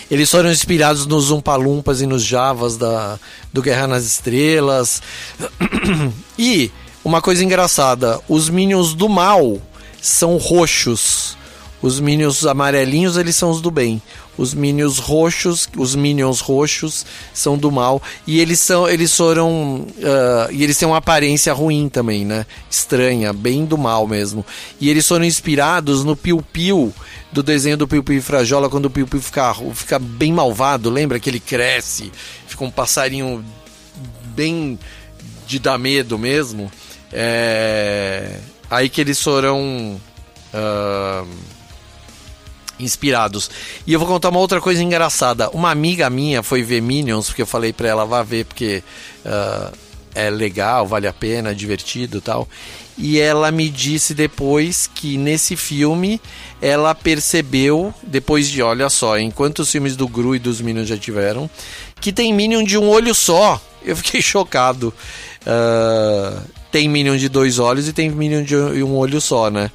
Eles 0.09 0.29
foram 0.29 0.51
inspirados 0.51 1.05
nos 1.05 1.31
Umpalumpas 1.31 2.01
e 2.01 2.05
nos 2.05 2.23
Javas 2.23 2.77
da, 2.77 3.19
do 3.51 3.61
Guerra 3.61 3.87
nas 3.87 4.05
Estrelas. 4.05 5.01
E 6.37 6.71
uma 7.03 7.21
coisa 7.21 7.43
engraçada: 7.43 8.19
os 8.27 8.49
Minions 8.49 8.93
do 8.93 9.07
mal 9.07 9.61
são 10.01 10.37
roxos. 10.37 11.37
Os 11.81 11.99
Minions 11.99 12.45
amarelinhos, 12.45 13.17
eles 13.17 13.35
são 13.35 13.49
os 13.49 13.59
do 13.59 13.69
bem. 13.69 14.01
Os 14.37 14.53
Minions 14.53 14.99
roxos, 14.99 15.67
os 15.77 15.95
Minions 15.95 16.39
roxos 16.39 17.05
são 17.33 17.57
do 17.57 17.69
mal. 17.69 18.01
E 18.25 18.39
eles 18.39 18.61
são, 18.61 18.87
eles 18.87 19.13
foram, 19.15 19.81
uh, 19.81 20.51
e 20.51 20.63
eles 20.63 20.77
têm 20.77 20.87
uma 20.87 20.97
aparência 20.97 21.51
ruim 21.51 21.89
também, 21.89 22.23
né? 22.23 22.45
Estranha, 22.71 23.33
bem 23.33 23.65
do 23.65 23.77
mal 23.77 24.07
mesmo. 24.07 24.45
E 24.79 24.89
eles 24.89 25.05
foram 25.05 25.25
inspirados 25.25 26.05
no 26.05 26.15
Piu 26.15 26.41
Piu 26.53 26.93
do 27.33 27.43
desenho 27.43 27.75
do 27.75 27.87
Piu 27.87 28.03
Piu 28.03 28.21
Frajola 28.21 28.69
quando 28.69 28.85
o 28.85 28.89
Piu 28.89 29.07
Piu 29.07 29.21
fica, 29.21 29.53
fica 29.73 29.99
bem 29.99 30.31
malvado. 30.31 30.89
Lembra 30.89 31.19
que 31.19 31.29
ele 31.29 31.39
cresce, 31.39 32.11
fica 32.47 32.63
um 32.63 32.71
passarinho 32.71 33.43
bem 34.35 34.79
de 35.47 35.59
dar 35.59 35.77
medo 35.77 36.17
mesmo. 36.17 36.71
É... 37.11 38.39
Aí 38.69 38.87
que 38.89 39.01
eles 39.01 39.21
foram. 39.21 39.99
Uh 40.53 41.53
inspirados. 42.79 43.49
E 43.85 43.93
eu 43.93 43.99
vou 43.99 44.07
contar 44.07 44.29
uma 44.29 44.39
outra 44.39 44.59
coisa 44.59 44.83
engraçada. 44.83 45.49
Uma 45.51 45.71
amiga 45.71 46.09
minha 46.09 46.43
foi 46.43 46.63
ver 46.63 46.81
Minions, 46.81 47.27
porque 47.27 47.41
eu 47.41 47.47
falei 47.47 47.73
pra 47.73 47.87
ela, 47.87 48.05
vá 48.05 48.23
ver, 48.23 48.45
porque 48.45 48.83
uh, 49.25 49.75
é 50.13 50.29
legal, 50.29 50.87
vale 50.87 51.07
a 51.07 51.13
pena, 51.13 51.51
é 51.51 51.53
divertido 51.53 52.21
tal. 52.21 52.47
E 52.97 53.19
ela 53.19 53.51
me 53.51 53.69
disse 53.69 54.13
depois 54.13 54.87
que 54.87 55.17
nesse 55.17 55.55
filme 55.55 56.21
ela 56.63 56.95
percebeu, 56.95 57.93
depois 58.01 58.47
de, 58.47 58.61
olha 58.61 58.89
só, 58.89 59.19
enquanto 59.19 59.59
os 59.59 59.69
filmes 59.69 59.97
do 59.97 60.07
Gru 60.07 60.33
e 60.33 60.39
dos 60.39 60.61
Minions 60.61 60.87
já 60.87 60.97
tiveram, 60.97 61.49
que 61.99 62.13
tem 62.13 62.33
Minion 62.33 62.63
de 62.63 62.77
um 62.77 62.87
olho 62.87 63.13
só. 63.13 63.61
Eu 63.83 63.97
fiquei 63.97 64.21
chocado. 64.23 64.93
Uh, 65.41 66.41
tem 66.71 66.87
Minion 66.87 67.17
de 67.17 67.27
dois 67.27 67.59
olhos 67.59 67.89
e 67.89 67.91
tem 67.91 68.09
Minion 68.09 68.43
de 68.43 68.55
um 68.55 68.95
olho 68.95 69.19
só, 69.19 69.49
né? 69.49 69.69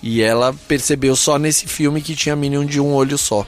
E 0.00 0.22
ela 0.22 0.54
percebeu 0.68 1.16
só 1.16 1.40
nesse 1.40 1.66
filme 1.66 2.00
que 2.00 2.14
tinha 2.14 2.36
Minion 2.36 2.64
de 2.64 2.80
um 2.80 2.94
olho 2.94 3.18
só. 3.18 3.44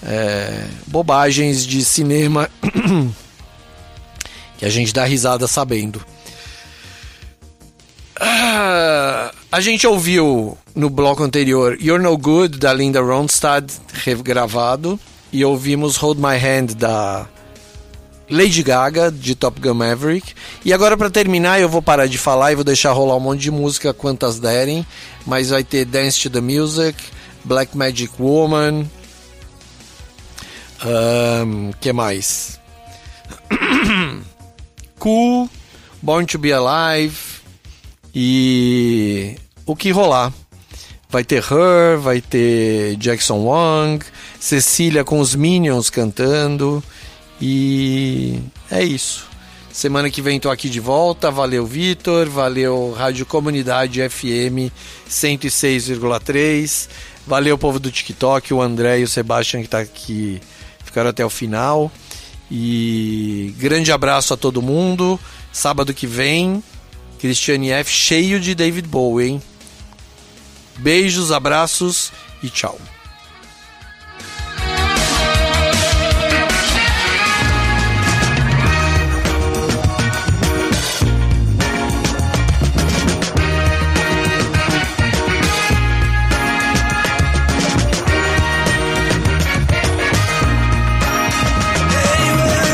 É, 0.00 0.68
bobagens 0.86 1.66
de 1.66 1.84
cinema 1.84 2.48
que 4.56 4.64
a 4.64 4.70
gente 4.70 4.92
dá 4.92 5.02
risada 5.02 5.48
sabendo. 5.48 6.00
Ah, 8.20 9.32
a 9.50 9.60
gente 9.60 9.86
ouviu 9.86 10.56
no 10.74 10.90
bloco 10.90 11.22
anterior 11.22 11.76
You're 11.80 12.02
No 12.02 12.16
Good 12.18 12.58
da 12.58 12.72
Linda 12.72 13.00
Ronstadt 13.00 13.72
regravado 14.04 15.00
e 15.32 15.42
ouvimos 15.44 15.96
Hold 15.96 16.18
My 16.18 16.36
Hand 16.36 16.74
da 16.74 17.26
Lady 18.30 18.62
Gaga 18.62 19.10
de 19.10 19.34
Top 19.34 19.58
Gun 19.58 19.72
Maverick. 19.72 20.34
E 20.64 20.72
agora 20.72 20.98
para 20.98 21.08
terminar 21.08 21.60
eu 21.60 21.68
vou 21.68 21.80
parar 21.80 22.06
de 22.06 22.18
falar 22.18 22.52
e 22.52 22.56
vou 22.56 22.64
deixar 22.64 22.92
rolar 22.92 23.16
um 23.16 23.20
monte 23.20 23.40
de 23.40 23.50
música 23.50 23.94
quantas 23.94 24.38
derem, 24.38 24.86
mas 25.26 25.48
vai 25.48 25.64
ter 25.64 25.86
Dance 25.86 26.20
to 26.20 26.28
the 26.28 26.42
Music, 26.42 27.02
Black 27.42 27.74
Magic 27.74 28.12
Woman, 28.18 28.86
um, 30.84 31.70
que 31.80 31.90
mais? 31.90 32.60
cool, 34.98 35.48
Born 36.02 36.26
to 36.26 36.38
Be 36.38 36.52
Alive 36.52 37.27
e 38.14 39.36
o 39.66 39.76
que 39.76 39.90
rolar. 39.90 40.32
Vai 41.10 41.24
ter 41.24 41.42
Her, 41.42 41.98
vai 41.98 42.20
ter 42.20 42.96
Jackson 42.96 43.44
Wang, 43.44 44.04
Cecília 44.38 45.04
com 45.04 45.20
os 45.20 45.34
Minions 45.34 45.88
cantando. 45.88 46.82
E 47.40 48.40
é 48.70 48.82
isso. 48.82 49.26
Semana 49.72 50.10
que 50.10 50.20
vem 50.20 50.40
tô 50.40 50.50
aqui 50.50 50.68
de 50.68 50.80
volta. 50.80 51.30
Valeu, 51.30 51.64
Vitor. 51.64 52.28
Valeu, 52.28 52.92
Rádio 52.92 53.24
Comunidade 53.24 54.06
FM 54.06 54.72
106,3. 55.08 56.88
Valeu, 57.26 57.56
povo 57.56 57.78
do 57.78 57.90
TikTok, 57.90 58.52
o 58.52 58.60
André 58.60 59.00
e 59.00 59.04
o 59.04 59.08
Sebastião 59.08 59.62
que 59.62 59.68
tá 59.68 59.80
aqui, 59.80 60.40
ficaram 60.84 61.10
até 61.10 61.24
o 61.24 61.30
final. 61.30 61.92
E 62.50 63.54
grande 63.58 63.92
abraço 63.92 64.34
a 64.34 64.36
todo 64.36 64.60
mundo. 64.60 65.20
Sábado 65.52 65.94
que 65.94 66.06
vem, 66.06 66.62
Cristiane 67.18 67.70
F 67.70 67.90
cheio 67.90 68.40
de 68.40 68.54
David 68.54 68.86
Bowie, 68.86 69.28
hein? 69.28 69.42
Beijos, 70.78 71.32
abraços 71.32 72.12
e 72.42 72.48
tchau. 72.48 72.78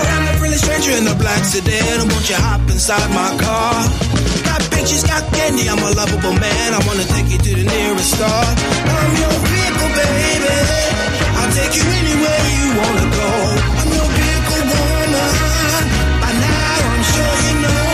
I'm 0.06 0.28
a 0.28 0.38
friendly 0.38 0.58
stranger 0.58 0.92
in 0.92 1.08
a 1.08 1.14
black 1.14 1.44
sedan. 1.44 2.08
Won't 2.08 2.28
you 2.28 2.36
hop 2.36 2.60
inside 2.70 3.08
my 3.10 3.36
car? 3.38 4.33
Bitches, 4.84 5.08
got 5.08 5.24
candy. 5.32 5.66
I'm 5.66 5.78
a 5.78 5.90
lovable 5.96 6.36
man. 6.36 6.74
I 6.76 6.80
wanna 6.84 7.04
take 7.08 7.32
you 7.32 7.38
to 7.38 7.52
the 7.56 7.64
nearest 7.64 8.20
star. 8.20 8.44
I'm 8.84 9.12
your 9.16 9.32
vehicle, 9.48 9.90
baby. 9.96 10.60
I'll 11.40 11.52
take 11.56 11.72
you 11.72 11.84
anywhere 11.88 12.44
you 12.52 12.68
wanna 12.76 13.08
go. 13.08 13.30
I'm 13.80 13.88
your 13.96 14.08
vehicle 14.12 14.64
woman. 14.68 15.84
By 16.20 16.32
now 16.36 16.76
I'm 16.92 17.04
sure 17.16 17.36
you 17.48 17.54
know 17.64 17.88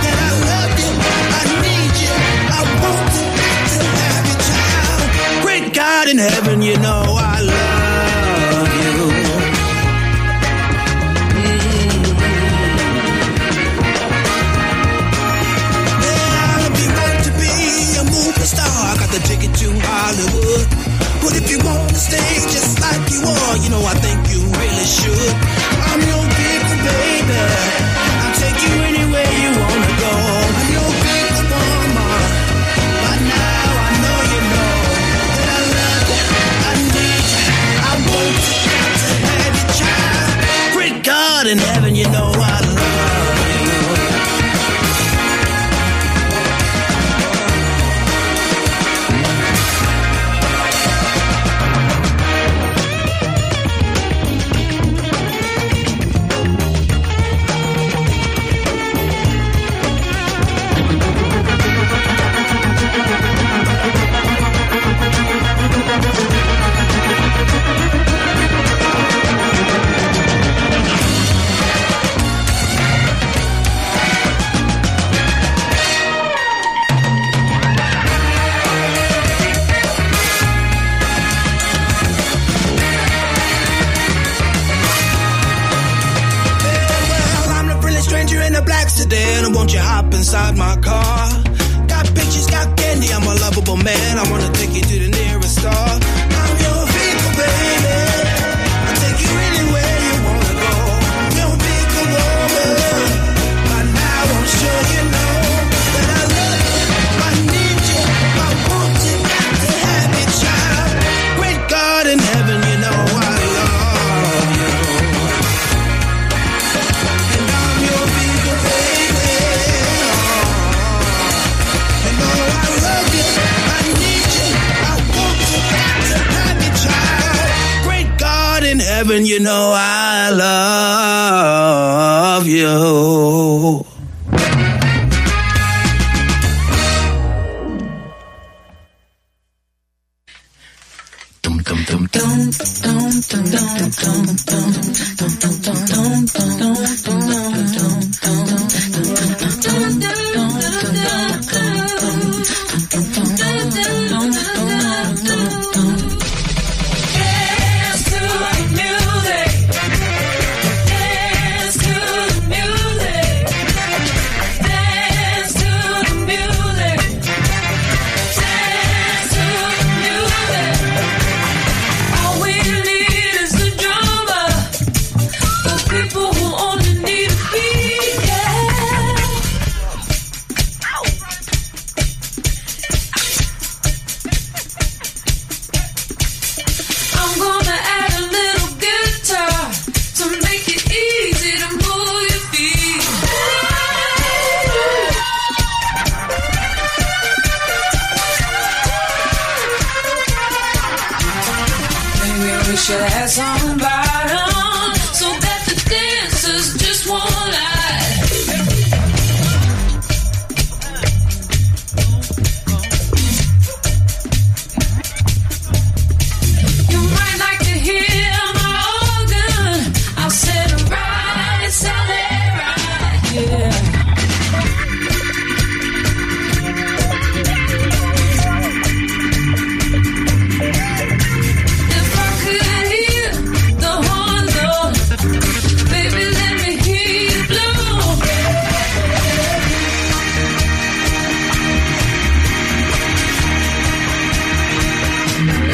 that 0.00 0.16
I 0.16 0.32
love 0.48 0.72
you. 0.80 0.92
I 1.36 1.42
need 1.60 1.92
you. 2.08 2.16
I 2.56 2.60
want 2.80 3.08
to, 3.16 3.24
to 3.76 3.84
have 4.00 4.24
you, 4.32 4.36
child. 4.48 5.44
Great 5.44 5.74
God 5.74 6.08
in 6.08 6.16
heaven, 6.16 6.62
you 6.62 6.78
know 6.78 7.19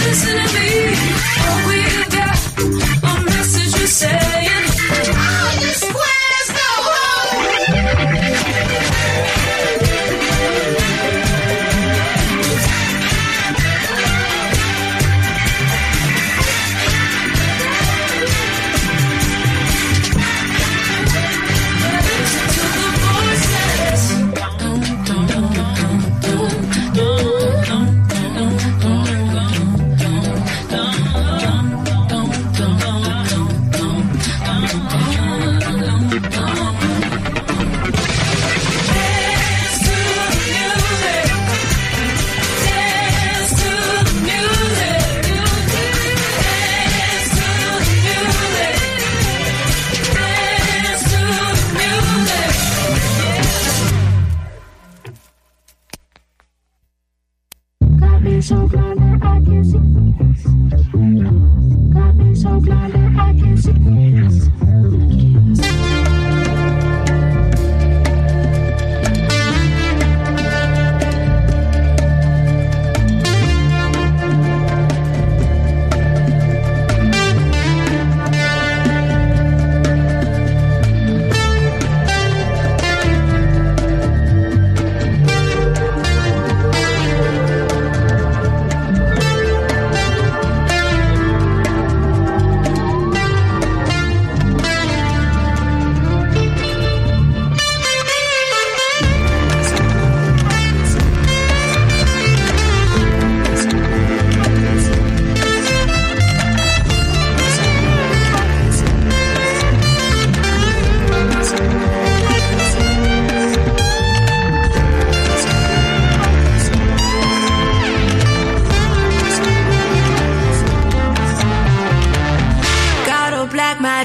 Listen 0.06 0.36
to 0.36 0.54
me, 0.54 0.65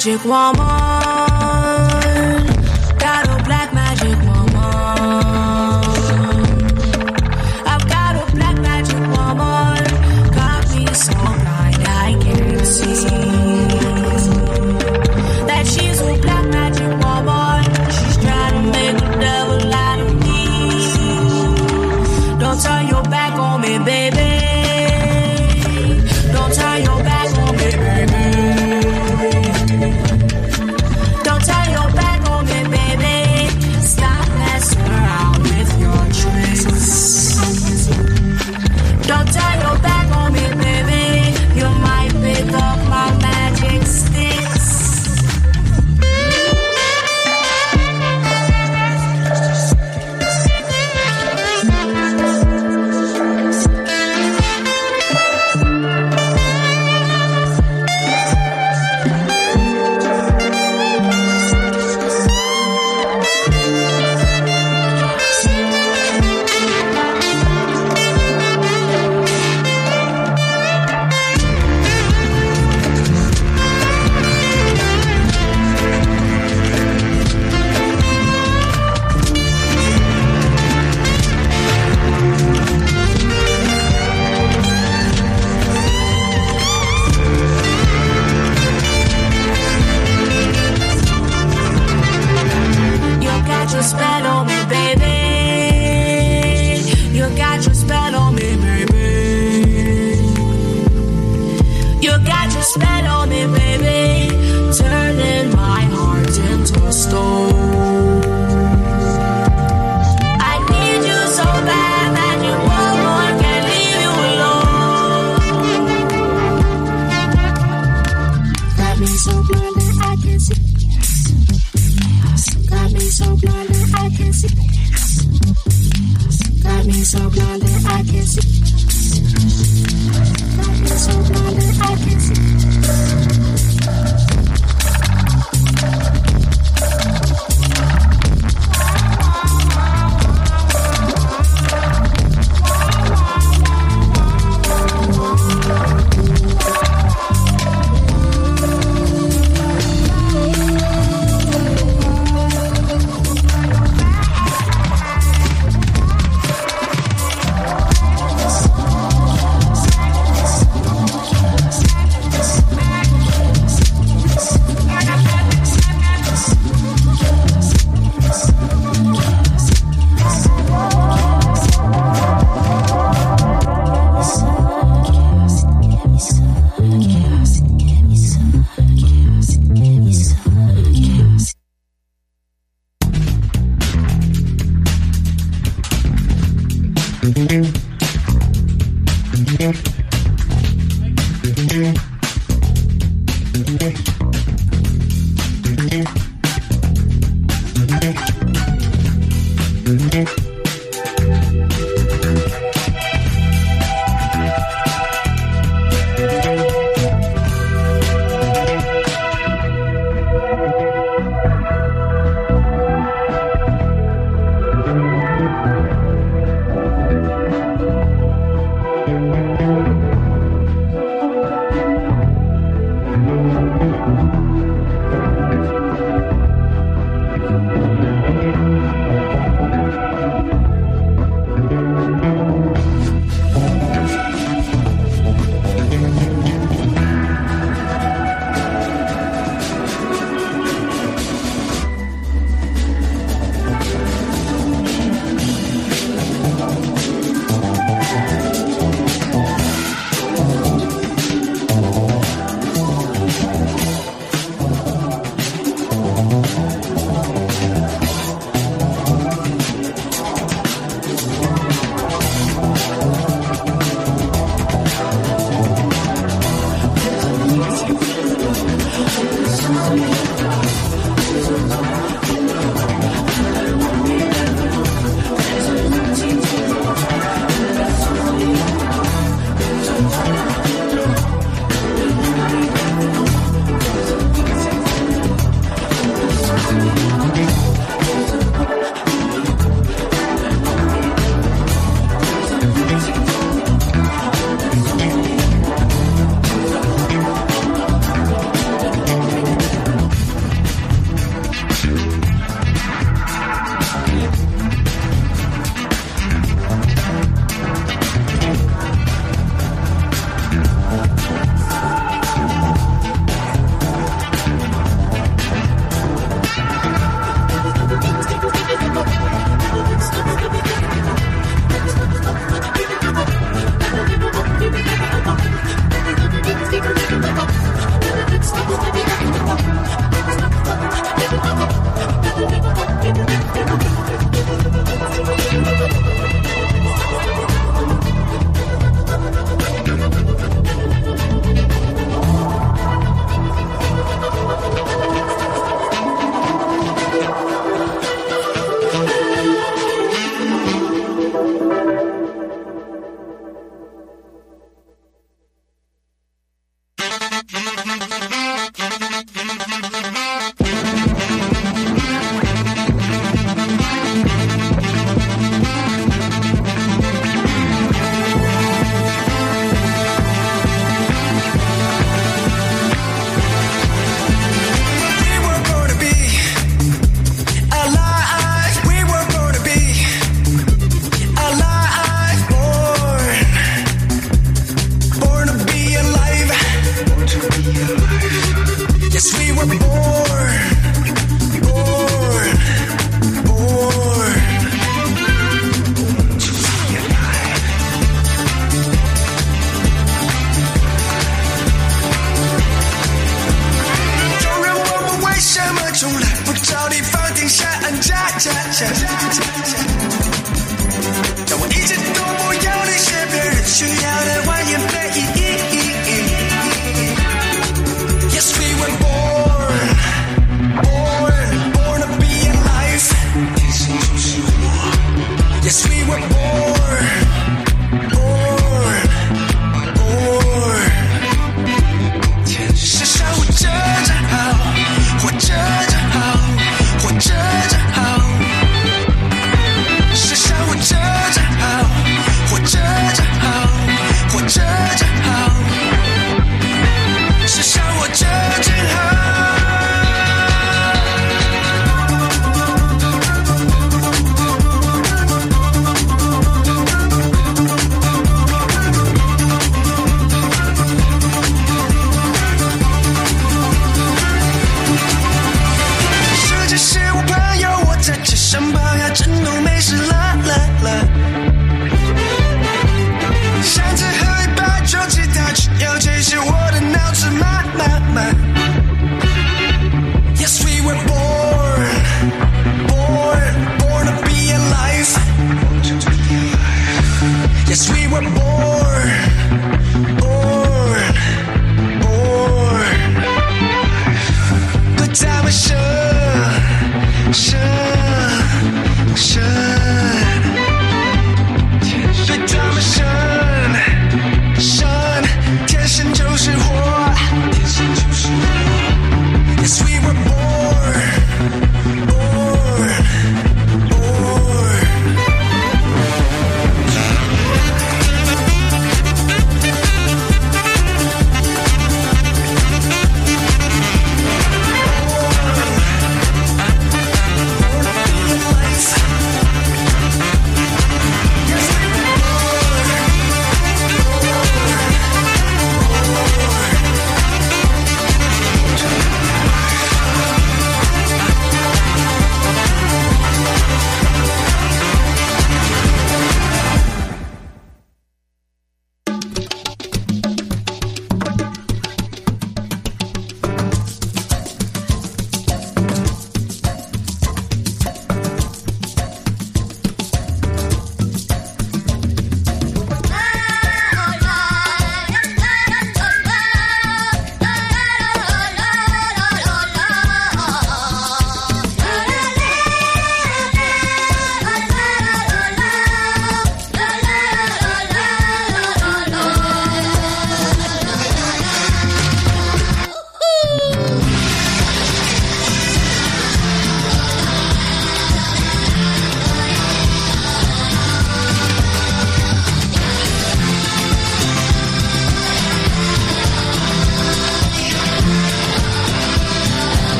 magic 0.00 0.24
woman. 0.24 0.59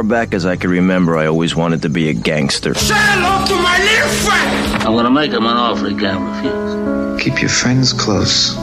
Far 0.00 0.08
back 0.08 0.32
as 0.32 0.46
I 0.46 0.56
can 0.56 0.70
remember, 0.70 1.18
I 1.18 1.26
always 1.26 1.54
wanted 1.54 1.82
to 1.82 1.90
be 1.90 2.08
a 2.08 2.14
gangster. 2.14 2.72
Say 2.72 2.94
hello 2.96 3.44
to 3.44 3.54
my 3.68 3.76
little 3.88 4.08
friend. 4.24 4.82
I'm 4.84 4.94
gonna 4.96 5.10
make 5.10 5.30
him 5.30 5.44
an 5.44 5.56
offer 5.56 5.90
he 5.90 5.94
can't 5.94 6.24
refuse. 6.24 7.22
Keep 7.22 7.42
your 7.42 7.50
friends 7.50 7.92
close. 7.92 8.56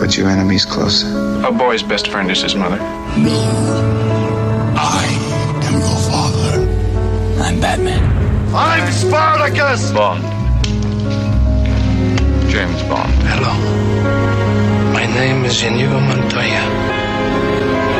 but 0.00 0.16
your 0.16 0.28
enemy's 0.28 0.64
closer. 0.64 1.08
A 1.44 1.52
boy's 1.52 1.82
best 1.82 2.08
friend 2.08 2.30
is 2.30 2.42
his 2.42 2.54
mother. 2.54 2.78
No. 3.18 3.38
I 4.76 5.04
am 5.68 5.74
your 5.86 6.00
father. 6.10 6.54
I'm 7.44 7.60
Batman. 7.60 8.04
I'm 8.54 8.90
Spartacus! 8.92 9.90
Bond. 9.92 10.22
James 12.50 12.82
Bond. 12.90 13.12
Hello. 13.32 13.54
My 14.92 15.06
name 15.20 15.44
is 15.44 15.62
Inigo 15.62 16.00
Montoya. 16.00 16.64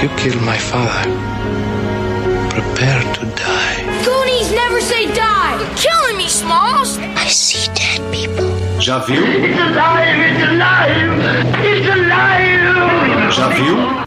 You 0.03 0.09
killed 0.17 0.43
my 0.43 0.59
father 0.59 1.26
prepare 2.77 3.15
to 3.15 3.25
die. 3.37 4.05
Goonies 4.05 4.53
never 4.53 4.81
say 4.81 5.07
die. 5.15 5.59
You're 5.59 5.77
killing 5.77 6.19
me, 6.19 6.29
Smalls. 6.29 6.99
I 6.99 7.27
see 7.27 7.73
dead 7.73 8.01
people. 8.13 8.51
Javu? 8.79 9.17
It's 9.17 9.59
alive! 9.59 10.19
It's 10.29 10.45
alive! 10.45 11.57
It's 11.65 11.89
alive! 11.89 13.33
Javu? 13.33 14.06